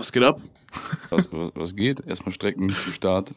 Was 0.00 0.12
geht 0.12 0.22
ab? 0.22 0.38
Was, 1.10 1.30
was, 1.30 1.50
was 1.54 1.76
geht? 1.76 2.06
Erstmal 2.06 2.32
strecken 2.32 2.74
zum 2.82 2.94
Start. 2.94 3.34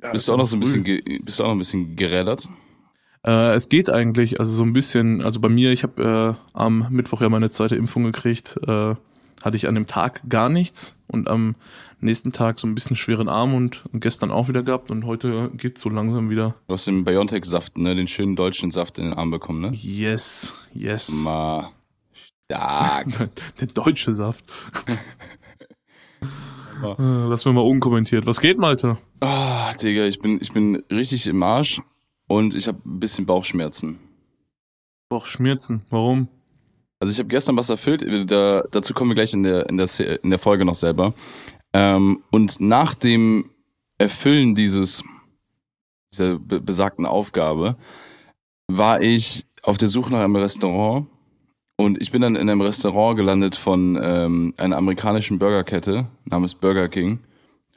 Ja, 0.00 0.12
bist 0.12 0.14
ist 0.14 0.28
du 0.28 0.34
auch 0.34 0.36
noch 0.36 0.46
so 0.46 0.54
ein 0.54 0.60
bisschen, 0.60 0.84
bist 1.24 1.40
du 1.40 1.42
auch 1.42 1.48
noch 1.48 1.56
ein 1.56 1.58
bisschen 1.58 1.96
gerädert? 1.96 2.48
Äh, 3.26 3.54
es 3.54 3.68
geht 3.68 3.90
eigentlich, 3.90 4.38
also 4.38 4.52
so 4.52 4.62
ein 4.62 4.72
bisschen, 4.72 5.20
also 5.22 5.40
bei 5.40 5.48
mir, 5.48 5.72
ich 5.72 5.82
habe 5.82 6.36
äh, 6.38 6.56
am 6.56 6.86
Mittwoch 6.90 7.20
ja 7.20 7.28
meine 7.28 7.50
zweite 7.50 7.74
Impfung 7.74 8.04
gekriegt, 8.04 8.60
äh, 8.64 8.94
hatte 9.42 9.56
ich 9.56 9.66
an 9.66 9.74
dem 9.74 9.88
Tag 9.88 10.20
gar 10.28 10.48
nichts 10.48 10.94
und 11.08 11.26
am 11.26 11.56
nächsten 12.00 12.30
Tag 12.30 12.60
so 12.60 12.68
ein 12.68 12.76
bisschen 12.76 12.94
schweren 12.94 13.28
Arm 13.28 13.54
und 13.54 13.82
gestern 13.94 14.30
auch 14.30 14.46
wieder 14.46 14.62
gehabt 14.62 14.88
und 14.92 15.04
heute 15.04 15.50
geht's 15.56 15.80
so 15.80 15.88
langsam 15.88 16.30
wieder. 16.30 16.54
Du 16.68 16.74
hast 16.74 16.86
den 16.86 17.04
Biontech-Saft, 17.04 17.76
ne? 17.76 17.96
Den 17.96 18.06
schönen 18.06 18.36
deutschen 18.36 18.70
Saft 18.70 18.98
in 18.98 19.06
den 19.06 19.14
Arm 19.14 19.32
bekommen, 19.32 19.62
ne? 19.62 19.72
Yes, 19.74 20.54
yes. 20.74 21.10
Ma. 21.10 21.72
Stark. 22.50 23.30
Der 23.60 23.66
deutsche 23.66 24.14
Saft. 24.14 24.44
Äh, 26.82 26.96
Lass 26.96 27.44
mir 27.44 27.52
mal 27.52 27.60
unkommentiert. 27.60 28.24
Was 28.24 28.40
geht, 28.40 28.56
Malte? 28.56 28.96
Ah, 29.20 29.74
Digga, 29.74 30.06
ich 30.06 30.20
bin, 30.20 30.38
ich 30.40 30.52
bin 30.52 30.76
richtig 30.90 31.26
im 31.26 31.42
Arsch 31.42 31.82
und 32.26 32.54
ich 32.54 32.66
habe 32.66 32.78
ein 32.86 33.00
bisschen 33.00 33.26
Bauchschmerzen. 33.26 33.98
Boah, 35.10 35.24
Schmerzen. 35.26 35.82
Warum? 35.90 36.28
Also 37.00 37.12
ich 37.12 37.18
habe 37.18 37.28
gestern 37.28 37.56
was 37.56 37.68
erfüllt, 37.68 38.02
da, 38.30 38.64
dazu 38.70 38.94
kommen 38.94 39.10
wir 39.10 39.14
gleich 39.14 39.34
in 39.34 39.42
der, 39.42 39.68
in 39.68 39.76
der, 39.76 39.88
in 40.24 40.30
der 40.30 40.38
Folge 40.38 40.64
noch 40.64 40.74
selber. 40.74 41.14
Ähm, 41.72 42.22
und 42.30 42.60
nach 42.60 42.94
dem 42.94 43.50
Erfüllen 43.98 44.54
dieses, 44.54 45.04
dieser 46.12 46.38
be 46.38 46.60
besagten 46.60 47.06
Aufgabe 47.06 47.76
war 48.68 49.02
ich 49.02 49.46
auf 49.62 49.76
der 49.78 49.88
Suche 49.88 50.12
nach 50.12 50.20
einem 50.20 50.36
Restaurant 50.36 51.06
und 51.80 52.02
ich 52.02 52.10
bin 52.10 52.20
dann 52.22 52.34
in 52.34 52.50
einem 52.50 52.60
Restaurant 52.60 53.16
gelandet 53.16 53.54
von 53.54 53.96
ähm, 54.02 54.52
einer 54.56 54.76
amerikanischen 54.76 55.38
Burgerkette 55.38 56.06
namens 56.24 56.56
Burger 56.56 56.88
King, 56.88 57.20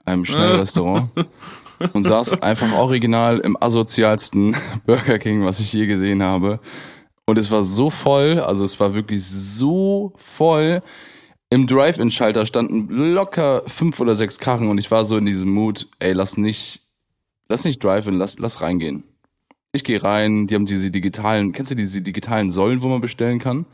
einem 0.05 0.25
Schnellrestaurant 0.25 1.11
und 1.93 2.03
saß 2.05 2.41
einfach 2.41 2.73
original 2.73 3.37
im 3.39 3.55
asozialsten 3.61 4.55
Burger 4.87 5.19
King, 5.19 5.45
was 5.45 5.59
ich 5.59 5.71
je 5.71 5.85
gesehen 5.85 6.23
habe. 6.23 6.59
Und 7.27 7.37
es 7.37 7.51
war 7.51 7.61
so 7.61 7.91
voll, 7.91 8.39
also 8.39 8.63
es 8.63 8.79
war 8.79 8.95
wirklich 8.95 9.23
so 9.23 10.13
voll. 10.17 10.81
Im 11.51 11.67
Drive-In-Schalter 11.67 12.47
standen 12.47 12.87
locker 12.89 13.61
fünf 13.67 13.99
oder 13.99 14.15
sechs 14.15 14.39
Karren 14.39 14.69
und 14.69 14.79
ich 14.79 14.89
war 14.89 15.05
so 15.05 15.15
in 15.15 15.27
diesem 15.27 15.51
Mut, 15.51 15.87
ey, 15.99 16.13
lass 16.13 16.37
nicht, 16.37 16.81
lass 17.49 17.65
nicht 17.65 17.83
Drive-In, 17.83 18.15
lass, 18.15 18.39
lass 18.39 18.61
reingehen. 18.61 19.03
Ich 19.73 19.83
gehe 19.83 20.01
rein, 20.01 20.47
die 20.47 20.55
haben 20.55 20.65
diese 20.65 20.89
digitalen, 20.89 21.51
kennst 21.51 21.69
du 21.69 21.75
diese 21.75 22.01
digitalen 22.01 22.49
Säulen, 22.49 22.81
wo 22.81 22.87
man 22.87 22.99
bestellen 22.99 23.37
kann? 23.37 23.67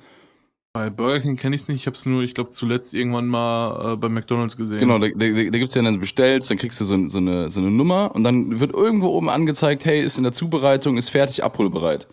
Bei 0.78 0.92
Burger 0.92 1.22
King 1.22 1.38
kenne 1.38 1.56
ich 1.56 1.64
es 1.64 1.68
nicht. 1.70 1.82
Ich 1.82 1.88
habe 1.88 1.98
es 1.98 2.06
nur, 2.06 2.22
ich 2.22 2.36
glaube, 2.36 2.52
zuletzt 2.52 2.94
irgendwann 2.94 3.26
mal 3.26 3.94
äh, 3.94 3.96
bei 3.96 4.10
McDonalds 4.10 4.58
gesehen. 4.58 4.78
Genau, 4.78 5.00
da, 5.00 5.08
da, 5.08 5.16
da 5.16 5.58
gibt's 5.58 5.74
ja 5.74 5.82
dann 5.82 6.00
bestellst, 6.00 6.52
dann 6.52 6.60
kriegst 6.60 6.80
du 6.80 6.86
so, 6.86 7.10
so, 7.10 7.18
eine, 7.18 7.50
so 7.50 7.60
eine 7.60 7.72
Nummer 7.72 8.14
und 8.14 8.24
dann 8.24 8.60
wird 8.60 8.76
irgendwo 8.76 9.08
oben 9.08 9.28
angezeigt, 9.28 9.86
hey, 9.86 10.00
ist 10.00 10.20
in 10.20 10.24
der 10.24 10.34
Zubereitung, 10.34 10.98
ist 10.98 11.10
fertig, 11.10 11.44
abholbereit. 11.44 12.08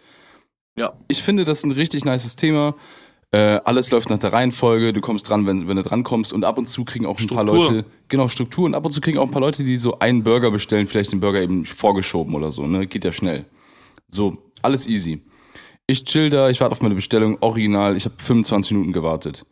Ja. 0.78 0.94
Ich 1.08 1.22
finde 1.22 1.44
das 1.44 1.62
ein 1.62 1.72
richtig 1.72 2.06
nices 2.06 2.36
Thema. 2.36 2.74
Äh, 3.32 3.60
alles 3.66 3.90
läuft 3.90 4.08
nach 4.08 4.18
der 4.18 4.32
Reihenfolge, 4.32 4.94
du 4.94 5.02
kommst 5.02 5.28
dran, 5.28 5.46
wenn, 5.46 5.68
wenn 5.68 5.76
du 5.76 5.82
dran 5.82 6.02
kommst 6.02 6.32
und 6.32 6.42
ab 6.42 6.56
und 6.56 6.66
zu 6.66 6.86
kriegen 6.86 7.04
auch 7.04 7.20
ein 7.20 7.26
paar. 7.26 7.44
Leute, 7.44 7.84
genau, 8.08 8.28
Struktur 8.28 8.64
und 8.64 8.74
ab 8.74 8.86
und 8.86 8.92
zu 8.92 9.02
kriegen 9.02 9.18
auch 9.18 9.26
ein 9.26 9.30
paar 9.30 9.42
Leute, 9.42 9.62
die 9.62 9.76
so 9.76 9.98
einen 9.98 10.24
Burger 10.24 10.50
bestellen, 10.50 10.86
vielleicht 10.86 11.12
den 11.12 11.20
Burger 11.20 11.42
eben 11.42 11.66
vorgeschoben 11.66 12.34
oder 12.34 12.50
so, 12.50 12.66
ne? 12.66 12.86
Geht 12.86 13.04
ja 13.04 13.12
schnell. 13.12 13.44
So, 14.08 14.38
alles 14.62 14.88
easy. 14.88 15.20
Ich 15.86 16.04
chill 16.04 16.30
da, 16.30 16.48
ich 16.48 16.60
warte 16.60 16.72
auf 16.72 16.80
meine 16.80 16.94
Bestellung, 16.94 17.38
original, 17.40 17.96
ich 17.96 18.06
habe 18.06 18.14
25 18.18 18.72
Minuten 18.72 18.92
gewartet. 18.92 19.44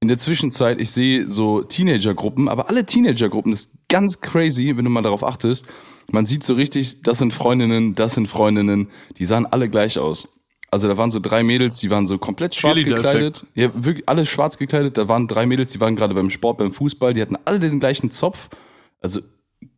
In 0.00 0.08
der 0.08 0.18
Zwischenzeit, 0.18 0.80
ich 0.80 0.90
sehe 0.90 1.28
so 1.28 1.62
Teenagergruppen, 1.62 2.48
aber 2.48 2.68
alle 2.68 2.86
Teenagergruppen, 2.86 3.52
das 3.52 3.62
ist 3.62 3.72
ganz 3.88 4.20
crazy, 4.20 4.76
wenn 4.76 4.84
du 4.84 4.90
mal 4.90 5.02
darauf 5.02 5.22
achtest. 5.22 5.66
Man 6.10 6.26
sieht 6.26 6.42
so 6.42 6.54
richtig, 6.54 7.02
das 7.02 7.18
sind 7.18 7.32
Freundinnen, 7.32 7.94
das 7.94 8.14
sind 8.14 8.28
Freundinnen, 8.28 8.88
die 9.18 9.24
sahen 9.24 9.46
alle 9.46 9.68
gleich 9.68 9.98
aus. 9.98 10.28
Also 10.70 10.88
da 10.88 10.96
waren 10.96 11.10
so 11.10 11.20
drei 11.20 11.42
Mädels, 11.42 11.78
die 11.78 11.90
waren 11.90 12.06
so 12.06 12.18
komplett 12.18 12.54
schwarz 12.54 12.82
gekleidet. 12.82 13.46
Ja, 13.54 13.70
wirklich 13.74 14.08
alle 14.08 14.26
schwarz 14.26 14.58
gekleidet. 14.58 14.98
Da 14.98 15.06
waren 15.06 15.28
drei 15.28 15.46
Mädels, 15.46 15.70
die 15.70 15.80
waren 15.80 15.94
gerade 15.94 16.14
beim 16.14 16.30
Sport, 16.30 16.58
beim 16.58 16.72
Fußball, 16.72 17.14
die 17.14 17.22
hatten 17.22 17.36
alle 17.44 17.60
den 17.60 17.78
gleichen 17.78 18.10
Zopf. 18.10 18.48
Also 19.00 19.20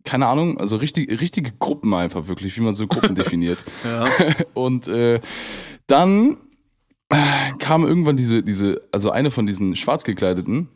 keine 0.05 0.27
Ahnung, 0.27 0.59
also 0.59 0.77
richtig, 0.77 1.21
richtige 1.21 1.53
Gruppen 1.53 1.93
einfach 1.93 2.29
wirklich, 2.29 2.57
wie 2.57 2.63
man 2.63 2.73
so 2.73 2.87
Gruppen 2.87 3.15
definiert. 3.15 3.65
Ja. 3.85 4.07
Und 4.55 4.89
äh, 4.89 5.21
dann 5.87 6.37
äh, 7.11 7.53
kam 7.59 7.85
irgendwann 7.85 8.17
diese, 8.17 8.43
diese, 8.43 8.83
also 8.93 9.11
eine 9.11 9.31
von 9.31 9.47
diesen 9.47 9.77
schwarz 9.77 10.05
gekleideten, 10.05 10.69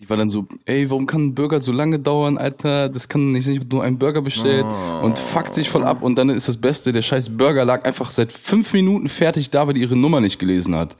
die 0.00 0.08
war 0.08 0.16
dann 0.16 0.28
so, 0.28 0.46
ey, 0.64 0.88
warum 0.90 1.06
kann 1.06 1.22
ein 1.26 1.34
Burger 1.34 1.60
so 1.60 1.72
lange 1.72 1.98
dauern, 1.98 2.38
Alter? 2.38 2.88
Das 2.88 3.08
kann 3.08 3.32
nicht, 3.32 3.48
ich 3.48 3.58
hab 3.58 3.72
nur 3.72 3.82
einen 3.82 3.98
Burger 3.98 4.22
bestellt 4.22 4.66
Oh. 4.68 5.04
und 5.04 5.18
fuckt 5.18 5.54
sich 5.54 5.68
voll 5.70 5.82
ab. 5.84 6.02
Und 6.02 6.16
dann 6.16 6.28
ist 6.28 6.46
das 6.46 6.56
Beste, 6.56 6.92
der 6.92 7.02
scheiß 7.02 7.36
Burger 7.36 7.64
lag 7.64 7.84
einfach 7.84 8.12
seit 8.12 8.30
fünf 8.30 8.72
Minuten 8.72 9.08
fertig 9.08 9.50
da, 9.50 9.66
weil 9.66 9.74
die 9.74 9.80
ihre 9.80 9.96
Nummer 9.96 10.20
nicht 10.20 10.38
gelesen 10.38 10.76
hat. 10.76 10.96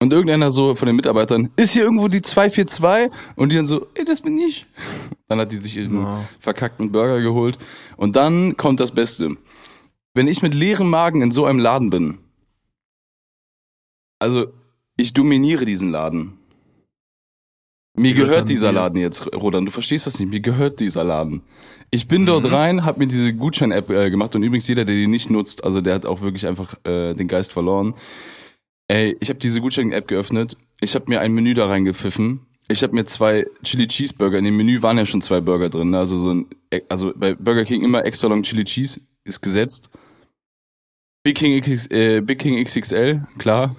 Und 0.00 0.12
irgendeiner 0.12 0.50
so 0.50 0.74
von 0.76 0.86
den 0.86 0.94
Mitarbeitern, 0.96 1.50
ist 1.56 1.72
hier 1.72 1.82
irgendwo 1.82 2.06
die 2.08 2.22
242? 2.22 3.10
Und 3.36 3.50
die 3.52 3.56
dann 3.56 3.64
so, 3.64 3.88
ey, 3.94 4.04
das 4.04 4.20
bin 4.20 4.38
ich. 4.38 4.64
Dann 5.26 5.40
hat 5.40 5.50
die 5.52 5.56
sich 5.56 5.76
ihren 5.76 6.00
Ja. 6.02 6.24
verkackten 6.40 6.92
Burger 6.92 7.20
geholt. 7.20 7.58
Und 7.96 8.14
dann 8.16 8.56
kommt 8.56 8.78
das 8.80 8.92
Beste. 8.92 9.36
Wenn 10.18 10.26
ich 10.26 10.42
mit 10.42 10.52
leerem 10.52 10.90
Magen 10.90 11.22
in 11.22 11.30
so 11.30 11.44
einem 11.44 11.60
Laden 11.60 11.90
bin, 11.90 12.18
also 14.18 14.48
ich 14.96 15.12
dominiere 15.14 15.64
diesen 15.64 15.92
Laden. 15.92 16.38
Mir 17.96 18.14
Gehört 18.14 18.48
dieser. 18.48 18.72
Laden 18.72 18.98
jetzt, 18.98 19.32
Rodan. 19.32 19.64
Du 19.64 19.70
verstehst 19.70 20.08
das 20.08 20.18
nicht. 20.18 20.28
Mir 20.28 20.40
gehört 20.40 20.80
dieser 20.80 21.04
Laden. 21.04 21.42
Ich 21.92 22.08
bin 22.08 22.26
dort 22.26 22.46
Mhm. 22.46 22.50
rein, 22.52 22.84
habe 22.84 22.98
mir 22.98 23.06
diese 23.06 23.32
Gutschein-App 23.32 23.90
äh, 23.90 24.10
gemacht 24.10 24.34
und 24.34 24.42
übrigens 24.42 24.66
jeder, 24.66 24.84
der 24.84 24.96
die 24.96 25.06
nicht 25.06 25.30
nutzt, 25.30 25.62
also 25.62 25.80
der 25.80 25.94
hat 25.94 26.04
auch 26.04 26.20
wirklich 26.20 26.48
einfach 26.48 26.74
äh, 26.82 27.14
den 27.14 27.28
Geist 27.28 27.52
verloren. 27.52 27.94
Ey, 28.88 29.16
ich 29.20 29.28
habe 29.28 29.38
diese 29.38 29.60
Gutschein-App 29.60 30.08
geöffnet. 30.08 30.56
Ich 30.80 30.96
habe 30.96 31.04
mir 31.06 31.20
ein 31.20 31.30
Menü 31.30 31.54
da 31.54 31.68
reingepfiffen. 31.68 32.40
Ich 32.66 32.82
habe 32.82 32.92
mir 32.92 33.04
zwei 33.04 33.46
Chili 33.62 33.86
Cheeseburger. 33.86 34.38
In 34.38 34.46
dem 34.46 34.56
Menü 34.56 34.82
waren 34.82 34.98
ja 34.98 35.06
schon 35.06 35.22
zwei 35.22 35.40
Burger 35.40 35.68
drin. 35.68 35.90
Ne? 35.90 35.98
Also 35.98 36.18
so 36.18 36.34
ein, 36.34 36.46
also 36.88 37.12
bei 37.14 37.36
Burger 37.36 37.64
King 37.64 37.84
immer 37.84 38.04
extra 38.04 38.26
long 38.26 38.42
Chili 38.42 38.64
Cheese 38.64 39.00
ist 39.22 39.42
gesetzt. 39.42 39.88
Big 41.28 41.36
King, 41.36 41.60
XX, 41.60 41.90
äh, 41.90 42.20
Big 42.22 42.38
King 42.38 42.64
XXL, 42.64 43.26
klar. 43.36 43.76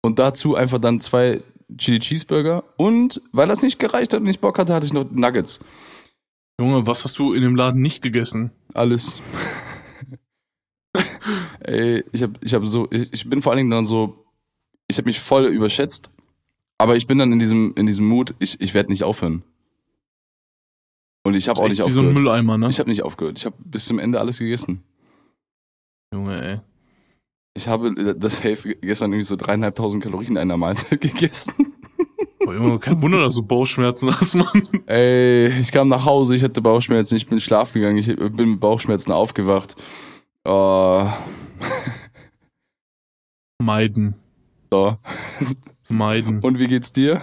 Und 0.00 0.18
dazu 0.18 0.54
einfach 0.54 0.78
dann 0.78 0.98
zwei 1.02 1.42
Chili 1.76 1.98
Cheeseburger. 1.98 2.64
Und 2.78 3.20
weil 3.30 3.46
das 3.46 3.60
nicht 3.60 3.78
gereicht 3.78 4.14
hat 4.14 4.22
und 4.22 4.26
ich 4.26 4.40
Bock 4.40 4.58
hatte, 4.58 4.72
hatte 4.72 4.86
ich 4.86 4.94
noch 4.94 5.04
Nuggets. 5.10 5.60
Junge, 6.58 6.86
was 6.86 7.04
hast 7.04 7.18
du 7.18 7.34
in 7.34 7.42
dem 7.42 7.56
Laden 7.56 7.82
nicht 7.82 8.00
gegessen? 8.00 8.52
Alles. 8.72 9.20
Ey, 11.60 12.04
ich 12.10 12.22
hab, 12.22 12.42
ich 12.42 12.54
hab 12.54 12.66
so, 12.66 12.88
ich, 12.90 13.12
ich 13.12 13.28
bin 13.28 13.42
vor 13.42 13.52
allen 13.52 13.58
Dingen 13.58 13.70
dann 13.70 13.84
so, 13.84 14.24
ich 14.88 14.96
habe 14.96 15.10
mich 15.10 15.20
voll 15.20 15.44
überschätzt, 15.44 16.08
aber 16.78 16.96
ich 16.96 17.06
bin 17.06 17.18
dann 17.18 17.34
in 17.34 17.38
diesem, 17.38 17.74
in 17.76 17.86
diesem 17.86 18.06
Mut, 18.06 18.34
ich, 18.38 18.58
ich 18.62 18.72
werde 18.72 18.90
nicht 18.90 19.04
aufhören. 19.04 19.42
Und 21.22 21.34
ich 21.34 21.50
habe 21.50 21.60
auch 21.60 21.68
nicht 21.68 21.80
echt 21.80 21.88
wie 21.90 21.92
so 21.92 22.00
ein 22.00 22.06
aufgehört. 22.06 22.24
Mülleimer, 22.24 22.56
ne? 22.56 22.70
ich 22.70 22.78
habe 22.78 22.88
nicht 22.88 23.02
aufgehört. 23.02 23.36
Ich 23.36 23.44
habe 23.44 23.56
bis 23.62 23.84
zum 23.84 23.98
Ende 23.98 24.18
alles 24.18 24.38
gegessen. 24.38 24.82
Junge, 26.12 26.42
ey. 26.42 26.60
Ich 27.54 27.68
habe 27.68 28.14
das 28.16 28.36
Safe 28.36 28.76
gestern 28.76 29.12
irgendwie 29.12 29.26
so 29.26 29.36
dreieinhalbtauszeit 29.36 30.02
Kalorien 30.02 30.32
in 30.32 30.38
einer 30.38 30.56
Mahlzeit 30.56 31.00
gegessen. 31.00 31.74
Boah, 32.38 32.54
Junge, 32.54 32.78
kein 32.78 33.00
Wunder, 33.02 33.20
dass 33.20 33.34
du 33.34 33.42
Bauchschmerzen 33.42 34.10
hast, 34.18 34.34
Mann. 34.34 34.62
Ey, 34.86 35.48
ich 35.60 35.72
kam 35.72 35.88
nach 35.88 36.04
Hause, 36.04 36.34
ich 36.36 36.42
hatte 36.42 36.62
Bauchschmerzen, 36.62 37.16
ich 37.16 37.26
bin 37.26 37.40
schlafen 37.40 37.80
gegangen, 37.80 37.98
ich 37.98 38.06
bin 38.16 38.52
mit 38.52 38.60
Bauchschmerzen 38.60 39.12
aufgewacht. 39.12 39.76
Oh, 40.44 41.06
Meiden. 43.62 44.14
so. 44.70 44.96
Meiden. 45.90 46.40
Und 46.40 46.58
wie 46.58 46.66
geht's 46.68 46.92
dir? 46.92 47.20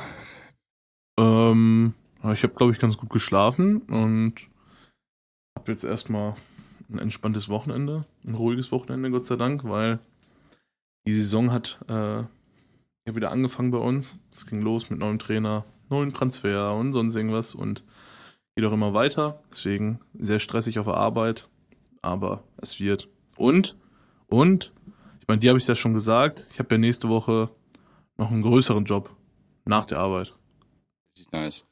Ähm, 1.19 1.93
ich 2.31 2.43
habe, 2.43 2.53
glaube 2.53 2.73
ich, 2.73 2.79
ganz 2.79 2.97
gut 2.97 3.09
geschlafen 3.09 3.77
und 3.83 4.35
habe 5.57 5.71
jetzt 5.71 5.83
erstmal 5.83 6.35
ein 6.91 6.99
entspanntes 6.99 7.49
Wochenende, 7.49 8.05
ein 8.27 8.35
ruhiges 8.35 8.71
Wochenende, 8.71 9.09
Gott 9.09 9.25
sei 9.25 9.35
Dank, 9.37 9.63
weil 9.63 9.99
die 11.07 11.15
Saison 11.15 11.51
hat 11.51 11.79
äh, 11.87 12.19
ja 12.19 12.27
wieder 13.05 13.31
angefangen 13.31 13.71
bei 13.71 13.77
uns. 13.77 14.19
Es 14.33 14.45
ging 14.45 14.61
los 14.61 14.89
mit 14.89 14.99
neuem 14.99 15.19
Trainer, 15.19 15.65
neuen 15.89 16.13
Transfer 16.13 16.75
und 16.75 16.93
sonst 16.93 17.15
irgendwas 17.15 17.55
und 17.55 17.83
geht 18.55 18.65
auch 18.65 18.73
immer 18.73 18.93
weiter. 18.93 19.41
Deswegen 19.51 19.99
sehr 20.19 20.39
stressig 20.39 20.77
auf 20.79 20.85
der 20.85 20.95
Arbeit, 20.95 21.47
aber 22.01 22.43
es 22.57 22.79
wird. 22.79 23.07
Und, 23.37 23.77
und, 24.27 24.73
ich 25.21 25.27
meine, 25.27 25.39
dir 25.39 25.51
habe 25.51 25.59
ich 25.59 25.67
ja 25.67 25.75
schon 25.75 25.93
gesagt, 25.93 26.47
ich 26.51 26.59
habe 26.59 26.75
ja 26.75 26.77
nächste 26.77 27.07
Woche 27.07 27.49
noch 28.17 28.31
einen 28.31 28.41
größeren 28.41 28.85
Job 28.85 29.15
nach 29.65 29.85
der 29.85 29.99
Arbeit. 29.99 30.33
Richtig 31.15 31.31
nice. 31.31 31.67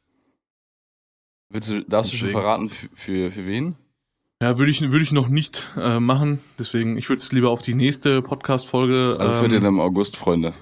Willst 1.49 1.69
du, 1.69 1.83
darfst 1.83 2.13
du 2.13 2.17
schon 2.17 2.27
Deswegen. 2.27 2.41
verraten, 2.41 2.69
für, 2.69 2.89
für, 2.93 3.31
für 3.31 3.45
wen? 3.45 3.75
Ja, 4.41 4.57
würde 4.57 4.69
ich, 4.69 4.81
würde 4.81 5.03
ich 5.03 5.11
noch 5.13 5.29
nicht 5.29 5.65
äh, 5.77 5.99
machen. 5.99 6.39
Deswegen, 6.59 6.97
ich 6.97 7.07
würde 7.09 7.21
es 7.21 7.31
lieber 7.31 7.49
auf 7.51 7.61
die 7.61 7.73
nächste 7.73 8.21
Podcast-Folge. 8.21 9.15
Also 9.17 9.35
es 9.35 9.41
wird 9.41 9.51
ja 9.53 9.57
ähm, 9.59 9.63
dann 9.63 9.73
im 9.75 9.79
August, 9.79 10.17
Freunde. 10.17 10.53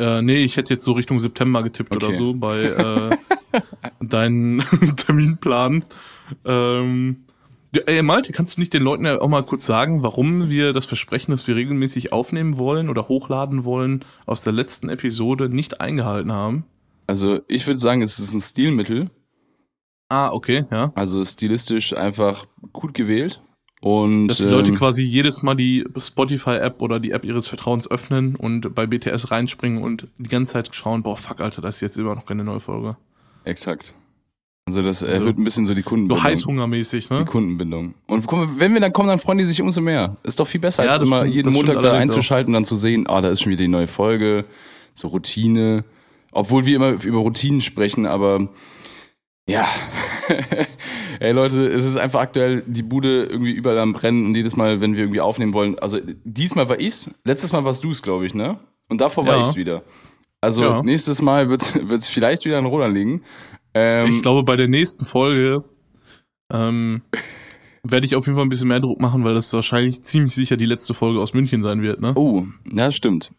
Äh, 0.00 0.22
nee, 0.22 0.42
ich 0.42 0.56
hätte 0.56 0.74
jetzt 0.74 0.84
so 0.84 0.92
Richtung 0.92 1.20
September 1.20 1.62
getippt 1.62 1.94
Okay. 1.94 2.06
oder 2.06 2.16
so 2.16 2.34
bei 2.34 2.62
äh, 3.52 3.60
deinen 4.00 4.64
Terminplan. 4.96 5.84
Ähm, 6.44 7.24
ja, 7.74 7.82
ey, 7.86 8.02
Malte, 8.02 8.32
kannst 8.32 8.56
du 8.56 8.60
nicht 8.60 8.72
den 8.72 8.82
Leuten 8.82 9.04
ja 9.04 9.20
auch 9.20 9.28
mal 9.28 9.44
kurz 9.44 9.66
sagen, 9.66 10.02
warum 10.02 10.48
wir 10.48 10.72
das 10.72 10.86
Versprechen, 10.86 11.32
das 11.32 11.46
wir 11.46 11.54
regelmäßig 11.54 12.12
aufnehmen 12.12 12.58
wollen 12.58 12.88
oder 12.88 13.08
hochladen 13.08 13.64
wollen, 13.64 14.04
aus 14.26 14.42
der 14.42 14.52
letzten 14.52 14.88
Episode 14.88 15.48
nicht 15.48 15.80
eingehalten 15.80 16.32
haben? 16.32 16.64
Also 17.06 17.40
ich 17.46 17.66
würde 17.66 17.78
sagen, 17.78 18.02
es 18.02 18.18
ist 18.18 18.34
ein 18.34 18.40
Stilmittel. 18.40 19.10
Ah, 20.08 20.30
okay, 20.32 20.64
ja. 20.70 20.92
Also 20.94 21.24
stilistisch 21.24 21.94
einfach 21.94 22.46
gut 22.72 22.94
gewählt. 22.94 23.40
Und 23.80 24.26
Dass 24.28 24.38
die 24.38 24.44
Leute 24.44 24.70
ähm, 24.70 24.76
quasi 24.76 25.02
jedes 25.04 25.42
Mal 25.42 25.54
die 25.54 25.84
Spotify-App 25.96 26.82
oder 26.82 26.98
die 26.98 27.12
App 27.12 27.24
ihres 27.24 27.46
Vertrauens 27.46 27.88
öffnen 27.88 28.34
und 28.34 28.74
bei 28.74 28.86
BTS 28.86 29.30
reinspringen 29.30 29.82
und 29.84 30.08
die 30.18 30.28
ganze 30.28 30.54
Zeit 30.54 30.70
schauen, 30.72 31.04
boah, 31.04 31.16
fuck, 31.16 31.40
Alter, 31.40 31.62
das 31.62 31.76
ist 31.76 31.80
jetzt 31.82 31.96
immer 31.98 32.14
noch 32.16 32.26
keine 32.26 32.42
neue 32.42 32.60
Folge. 32.60 32.96
exakt. 33.44 33.94
Also 34.66 34.82
das 34.82 35.02
Also, 35.02 35.14
erhöht 35.14 35.38
ein 35.38 35.44
bisschen 35.44 35.66
so 35.66 35.72
die 35.74 35.80
So 35.82 35.88
Kundenbindung. 35.88 36.22
heißhungermäßig, 36.24 37.08
Die 37.08 37.14
ne? 37.14 37.24
Kundenbindung. 37.24 37.94
Und 38.06 38.26
wenn 38.60 38.74
wir 38.74 38.80
dann 38.82 38.92
kommen, 38.92 39.08
dann 39.08 39.18
freuen 39.18 39.38
die 39.38 39.44
sich 39.46 39.62
umso 39.62 39.80
mehr. 39.80 40.16
Ist 40.24 40.40
doch 40.40 40.46
viel 40.46 40.60
besser, 40.60 40.84
Ja, 40.84 40.90
als 40.90 41.02
immer 41.02 41.20
stimmt- 41.20 41.34
jeden 41.36 41.52
Montag 41.54 41.80
da 41.80 41.92
auch. 41.92 41.96
einzuschalten 41.96 42.48
und 42.50 42.54
dann 42.54 42.64
zu 42.66 42.76
sehen, 42.76 43.06
ah, 43.08 43.22
da 43.22 43.30
ist 43.30 43.40
schon 43.40 43.50
wieder 43.52 43.62
die 43.62 43.68
neue 43.68 43.86
Folge, 43.86 44.44
so 44.92 45.08
Routine. 45.08 45.84
Obwohl 46.32 46.66
wir 46.66 46.76
immer 46.76 47.02
über 47.02 47.18
Routinen 47.18 47.62
sprechen, 47.62 48.04
aber 48.04 48.50
ja. 49.48 49.66
Ey 51.20 51.32
Leute, 51.32 51.66
es 51.66 51.84
ist 51.84 51.96
einfach 51.96 52.20
aktuell 52.20 52.62
die 52.66 52.82
Bude 52.82 53.24
irgendwie 53.24 53.52
überall 53.52 53.78
am 53.78 53.92
Brennen 53.92 54.26
und 54.26 54.34
jedes 54.36 54.54
Mal, 54.56 54.80
wenn 54.80 54.94
wir 54.94 55.00
irgendwie 55.04 55.20
aufnehmen 55.20 55.52
wollen, 55.54 55.78
also 55.78 55.98
diesmal 56.24 56.68
war 56.68 56.78
ich's, 56.78 57.10
letztes 57.24 57.50
Mal 57.52 57.64
warst 57.64 57.82
du's, 57.82 58.02
glaube 58.02 58.26
ich, 58.26 58.34
ne? 58.34 58.58
Und 58.88 59.00
davor 59.00 59.26
war 59.26 59.36
Ja. 59.36 59.42
ich's 59.42 59.56
wieder. 59.56 59.82
Also 60.40 60.62
Ja. 60.62 60.82
nächstes 60.82 61.20
Mal 61.22 61.50
wird's, 61.50 61.74
wird's 61.74 62.06
vielleicht 62.06 62.44
wieder 62.44 62.58
an 62.58 62.66
Roland 62.66 62.94
liegen. 62.94 63.22
Ähm, 63.74 64.12
Ich 64.12 64.22
glaube, 64.22 64.44
bei 64.44 64.56
der 64.56 64.68
nächsten 64.68 65.04
Folge 65.04 65.64
ähm, 66.52 67.02
werde 67.82 68.06
ich 68.06 68.14
auf 68.16 68.26
jeden 68.26 68.36
Fall 68.36 68.46
ein 68.46 68.48
bisschen 68.50 68.68
mehr 68.68 68.80
Druck 68.80 69.00
machen, 69.00 69.24
weil 69.24 69.34
das 69.34 69.52
wahrscheinlich 69.52 70.02
ziemlich 70.02 70.34
sicher 70.34 70.56
die 70.56 70.66
letzte 70.66 70.94
Folge 70.94 71.20
aus 71.20 71.34
München 71.34 71.62
sein 71.62 71.82
wird, 71.82 72.00
ne? 72.00 72.12
oh, 72.14 72.44
ja, 72.70 72.90
stimmt. 72.92 73.32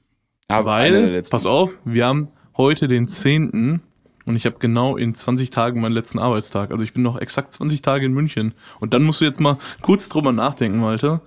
Aber 0.48 0.72
weil, 0.72 1.22
pass 1.30 1.46
auf, 1.46 1.80
wir 1.86 2.06
haben 2.08 2.30
heute 2.58 2.88
den 2.88 3.08
10. 3.08 3.82
und 4.26 4.36
ich 4.36 4.46
habe 4.46 4.58
genau 4.60 4.98
in 4.98 5.16
20 5.16 5.50
Tagen 5.50 5.82
meinen 5.82 5.94
letzten 5.94 6.20
Arbeitstag. 6.20 6.72
Also 6.72 6.84
ich 6.84 6.94
bin 6.94 7.04
noch 7.04 7.20
exakt 7.20 7.54
20 7.54 7.82
Tage 7.82 8.06
in 8.06 8.14
München. 8.14 8.54
Und 8.80 8.94
dann 8.94 9.04
musst 9.04 9.22
du 9.22 9.26
jetzt 9.26 9.40
mal 9.40 9.58
kurz 9.82 10.10
drüber 10.10 10.32
nachdenken, 10.32 10.80
Malte. 10.80 11.22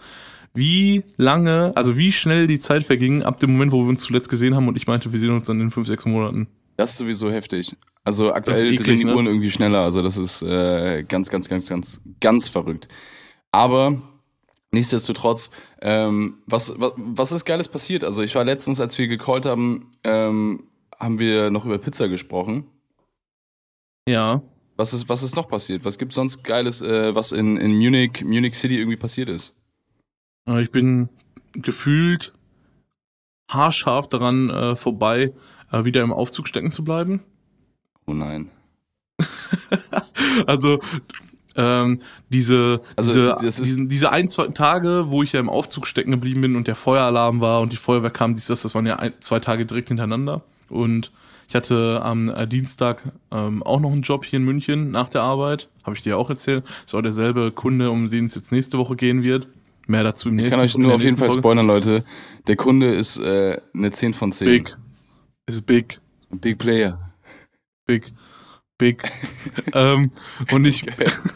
Wie 0.54 1.04
lange, 1.16 1.72
also 1.74 1.96
wie 1.96 2.12
schnell 2.12 2.46
die 2.46 2.58
Zeit 2.58 2.84
verging 2.84 3.22
ab 3.22 3.40
dem 3.40 3.52
Moment, 3.52 3.72
wo 3.72 3.82
wir 3.82 3.88
uns 3.88 4.02
zuletzt 4.02 4.28
gesehen 4.28 4.54
haben 4.54 4.68
und 4.68 4.76
ich 4.76 4.86
meinte, 4.86 5.12
wir 5.12 5.18
sehen 5.18 5.30
uns 5.30 5.46
dann 5.46 5.60
in 5.60 5.70
5, 5.70 5.86
6 5.86 6.06
Monaten. 6.06 6.48
Das 6.76 6.92
ist 6.92 6.98
sowieso 6.98 7.30
heftig. 7.30 7.74
Also 8.04 8.32
aktuell 8.32 8.66
eklig, 8.66 8.82
drehen 8.82 8.98
die 8.98 9.04
ne? 9.04 9.14
Uhren 9.14 9.26
irgendwie 9.26 9.50
schneller. 9.50 9.82
Also 9.82 10.02
das 10.02 10.18
ist 10.18 10.42
äh, 10.42 11.04
ganz, 11.04 11.30
ganz, 11.30 11.48
ganz, 11.48 11.68
ganz, 11.68 12.02
ganz 12.20 12.48
verrückt. 12.48 12.88
Aber 13.50 14.02
nichtsdestotrotz, 14.72 15.50
ähm, 15.80 16.38
was, 16.46 16.74
was, 16.78 16.92
was 16.96 17.32
ist 17.32 17.44
Geiles 17.44 17.68
passiert? 17.68 18.04
Also 18.04 18.22
ich 18.22 18.34
war 18.34 18.44
letztens, 18.44 18.80
als 18.80 18.98
wir 18.98 19.06
gecallt 19.06 19.46
haben, 19.46 19.92
ähm, 20.04 20.64
haben 20.98 21.18
wir 21.18 21.50
noch 21.50 21.64
über 21.64 21.78
Pizza 21.78 22.08
gesprochen. 22.08 22.66
Ja, 24.08 24.42
Was 24.76 24.92
ist, 24.92 25.08
was 25.08 25.22
ist 25.22 25.36
noch 25.36 25.48
passiert? 25.48 25.84
Was 25.84 25.98
gibt's 25.98 26.14
sonst 26.16 26.42
Geiles, 26.42 26.82
äh, 26.82 27.14
was 27.14 27.32
in, 27.32 27.56
in 27.56 27.72
Munich, 27.76 28.24
Munich 28.24 28.54
City 28.54 28.78
irgendwie 28.78 28.96
passiert 28.96 29.28
ist? 29.28 29.56
Äh, 30.48 30.62
Ich 30.62 30.70
bin 30.70 31.08
gefühlt 31.52 32.32
haarscharf 33.48 34.08
daran 34.08 34.50
äh, 34.50 34.76
vorbei, 34.76 35.32
äh, 35.70 35.84
wieder 35.84 36.02
im 36.02 36.12
Aufzug 36.12 36.48
stecken 36.48 36.70
zu 36.70 36.84
bleiben. 36.84 37.22
Oh 38.06 38.14
nein. 38.14 38.50
Also 40.46 40.80
ähm, 41.54 42.00
diese, 42.30 42.80
Also, 42.96 43.34
diese, 43.36 43.62
diesen, 43.62 43.88
diese 43.88 44.10
ein, 44.10 44.28
zwei 44.28 44.46
Tage, 44.48 45.06
wo 45.08 45.22
ich 45.22 45.32
ja 45.32 45.40
im 45.40 45.50
Aufzug 45.50 45.86
stecken 45.86 46.10
geblieben 46.10 46.40
bin 46.40 46.56
und 46.56 46.66
der 46.66 46.74
Feueralarm 46.74 47.40
war 47.42 47.60
und 47.60 47.72
die 47.72 47.76
Feuerwehr 47.76 48.10
kam, 48.10 48.34
dies, 48.34 48.46
das, 48.46 48.62
das 48.62 48.74
waren 48.74 48.86
ja 48.86 48.96
ein, 48.96 49.12
zwei 49.20 49.40
Tage 49.40 49.66
direkt 49.66 49.88
hintereinander. 49.88 50.42
Und 50.70 51.12
ich 51.48 51.54
hatte 51.54 52.00
am 52.02 52.28
äh, 52.28 52.46
Dienstag 52.46 53.02
ähm, 53.30 53.62
auch 53.62 53.80
noch 53.80 53.92
einen 53.92 54.02
Job 54.02 54.24
hier 54.24 54.38
in 54.38 54.44
München 54.44 54.90
nach 54.90 55.08
der 55.08 55.22
Arbeit. 55.22 55.68
Habe 55.82 55.96
ich 55.96 56.02
dir 56.02 56.18
auch 56.18 56.30
erzählt. 56.30 56.64
Ist 56.84 56.94
auch 56.94 57.02
derselbe 57.02 57.50
Kunde, 57.52 57.90
um 57.90 58.10
den 58.10 58.26
es 58.26 58.34
jetzt 58.34 58.52
nächste 58.52 58.78
Woche 58.78 58.96
gehen 58.96 59.22
wird. 59.22 59.48
Mehr 59.86 60.04
dazu 60.04 60.28
im 60.28 60.38
Ich 60.38 60.44
nächsten 60.44 60.58
kann 60.58 60.64
euch 60.64 60.78
nur 60.78 60.94
auf 60.94 61.02
jeden 61.02 61.16
Fall 61.16 61.28
Folge. 61.28 61.40
spoilern, 61.40 61.66
Leute. 61.66 62.04
Der 62.46 62.56
Kunde 62.56 62.94
ist 62.94 63.18
äh, 63.18 63.60
eine 63.74 63.90
10 63.90 64.14
von 64.14 64.32
10. 64.32 64.46
Big. 64.46 64.76
Ist 65.46 65.66
big. 65.66 66.00
Big 66.30 66.58
Player. 66.58 67.12
Big. 67.86 68.12
Big. 68.78 69.02
ähm, 69.74 70.12
und 70.50 70.64
ich, 70.64 70.86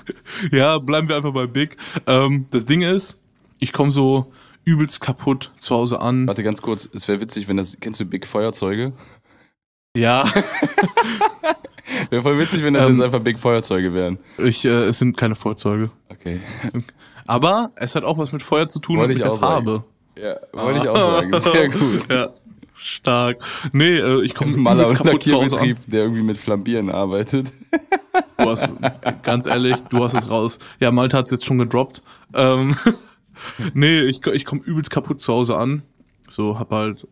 ja, 0.52 0.78
bleiben 0.78 1.08
wir 1.08 1.16
einfach 1.16 1.32
bei 1.32 1.46
Big. 1.46 1.76
Ähm, 2.06 2.46
das 2.50 2.64
Ding 2.64 2.82
ist, 2.82 3.20
ich 3.58 3.72
komme 3.72 3.90
so 3.90 4.32
übelst 4.64 5.00
kaputt 5.00 5.52
zu 5.58 5.76
Hause 5.76 6.00
an. 6.00 6.26
Warte 6.26 6.42
ganz 6.42 6.60
kurz, 6.60 6.88
es 6.92 7.06
wäre 7.08 7.20
witzig, 7.20 7.46
wenn 7.48 7.56
das, 7.56 7.78
kennst 7.80 8.00
du 8.00 8.04
Big 8.04 8.26
Feuerzeuge? 8.26 8.92
Ja, 9.96 10.24
Wäre 12.10 12.22
voll 12.22 12.38
witzig, 12.38 12.62
wenn 12.62 12.74
das 12.74 12.86
Ähm, 12.86 12.94
jetzt 12.96 13.02
einfach 13.04 13.20
Big 13.20 13.38
Feuerzeuge 13.38 13.94
wären. 13.94 14.18
ich, 14.38 14.64
äh, 14.64 14.84
es 14.84 14.98
sind 14.98 15.16
keine 15.16 15.34
Feuerzeuge. 15.34 15.90
Okay. 16.10 16.40
Aber 17.26 17.70
es 17.76 17.94
hat 17.94 18.04
auch 18.04 18.18
was 18.18 18.32
mit 18.32 18.42
Feuer 18.42 18.68
zu 18.68 18.78
tun 18.78 18.98
Wollte 18.98 19.12
und 19.14 19.18
ich 19.18 19.24
mit 19.24 19.32
der 19.32 19.38
sagen. 19.38 19.64
Farbe. 19.66 19.84
Ja, 20.20 20.36
wollte 20.52 20.80
ich 20.80 20.88
auch 20.88 20.96
sagen. 20.96 21.40
Sehr 21.40 21.68
gut. 21.68 22.06
Ja, 22.10 22.30
stark. 22.74 23.38
Nee, 23.72 23.96
äh, 23.96 24.22
ich 24.22 24.34
komme 24.34 24.56
Maler 24.56 24.84
übelst 24.84 25.00
und 25.00 25.06
kaputt 25.06 25.22
zu 25.22 25.32
Hause 25.34 25.44
an. 25.44 25.50
Lackierbetrieb, 25.50 25.90
der 25.90 26.02
irgendwie 26.02 26.22
mit 26.22 26.36
Flambieren 26.38 26.90
arbeitet. 26.90 27.52
Du 28.36 28.50
hast, 28.50 28.74
ganz 29.22 29.46
ehrlich, 29.46 29.80
du 29.82 30.04
hast 30.04 30.14
es 30.14 30.28
raus. 30.28 30.58
Ja, 30.78 30.90
Malte 30.90 31.16
hat's 31.16 31.30
jetzt 31.30 31.46
schon 31.46 31.58
gedroppt. 31.58 32.02
Ähm, 32.34 32.76
nee, 33.74 34.00
ich, 34.02 34.24
ich 34.26 34.44
komme 34.44 34.60
übelst 34.62 34.90
kaputt 34.90 35.22
zu 35.22 35.32
Hause 35.32 35.56
an. 35.56 35.82
So, 36.28 36.58
hab 36.58 36.70
halt 36.70 37.06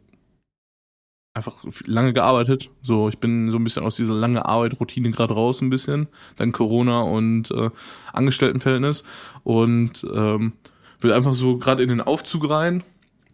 einfach 1.35 1.65
lange 1.85 2.13
gearbeitet. 2.13 2.71
So, 2.81 3.09
ich 3.09 3.19
bin 3.19 3.51
so 3.51 3.59
ein 3.59 3.65
bisschen 3.65 3.83
aus 3.85 3.97
dieser 3.97 4.15
lange 4.15 4.47
Arbeit-Routine 4.47 5.11
gerade 5.11 5.35
raus 5.35 5.61
ein 5.61 5.71
bisschen. 5.71 6.07
Dann 6.37 6.53
Corona 6.53 7.03
und 7.03 7.51
äh, 7.51 7.71
Angestelltenverhältnis. 8.13 9.05
Und 9.43 10.07
ähm, 10.15 10.53
will 11.01 11.13
einfach 11.13 11.35
so 11.35 11.59
gerade 11.59 11.83
in 11.83 11.89
den 11.89 12.01
Aufzug 12.01 12.49
rein. 12.49 12.85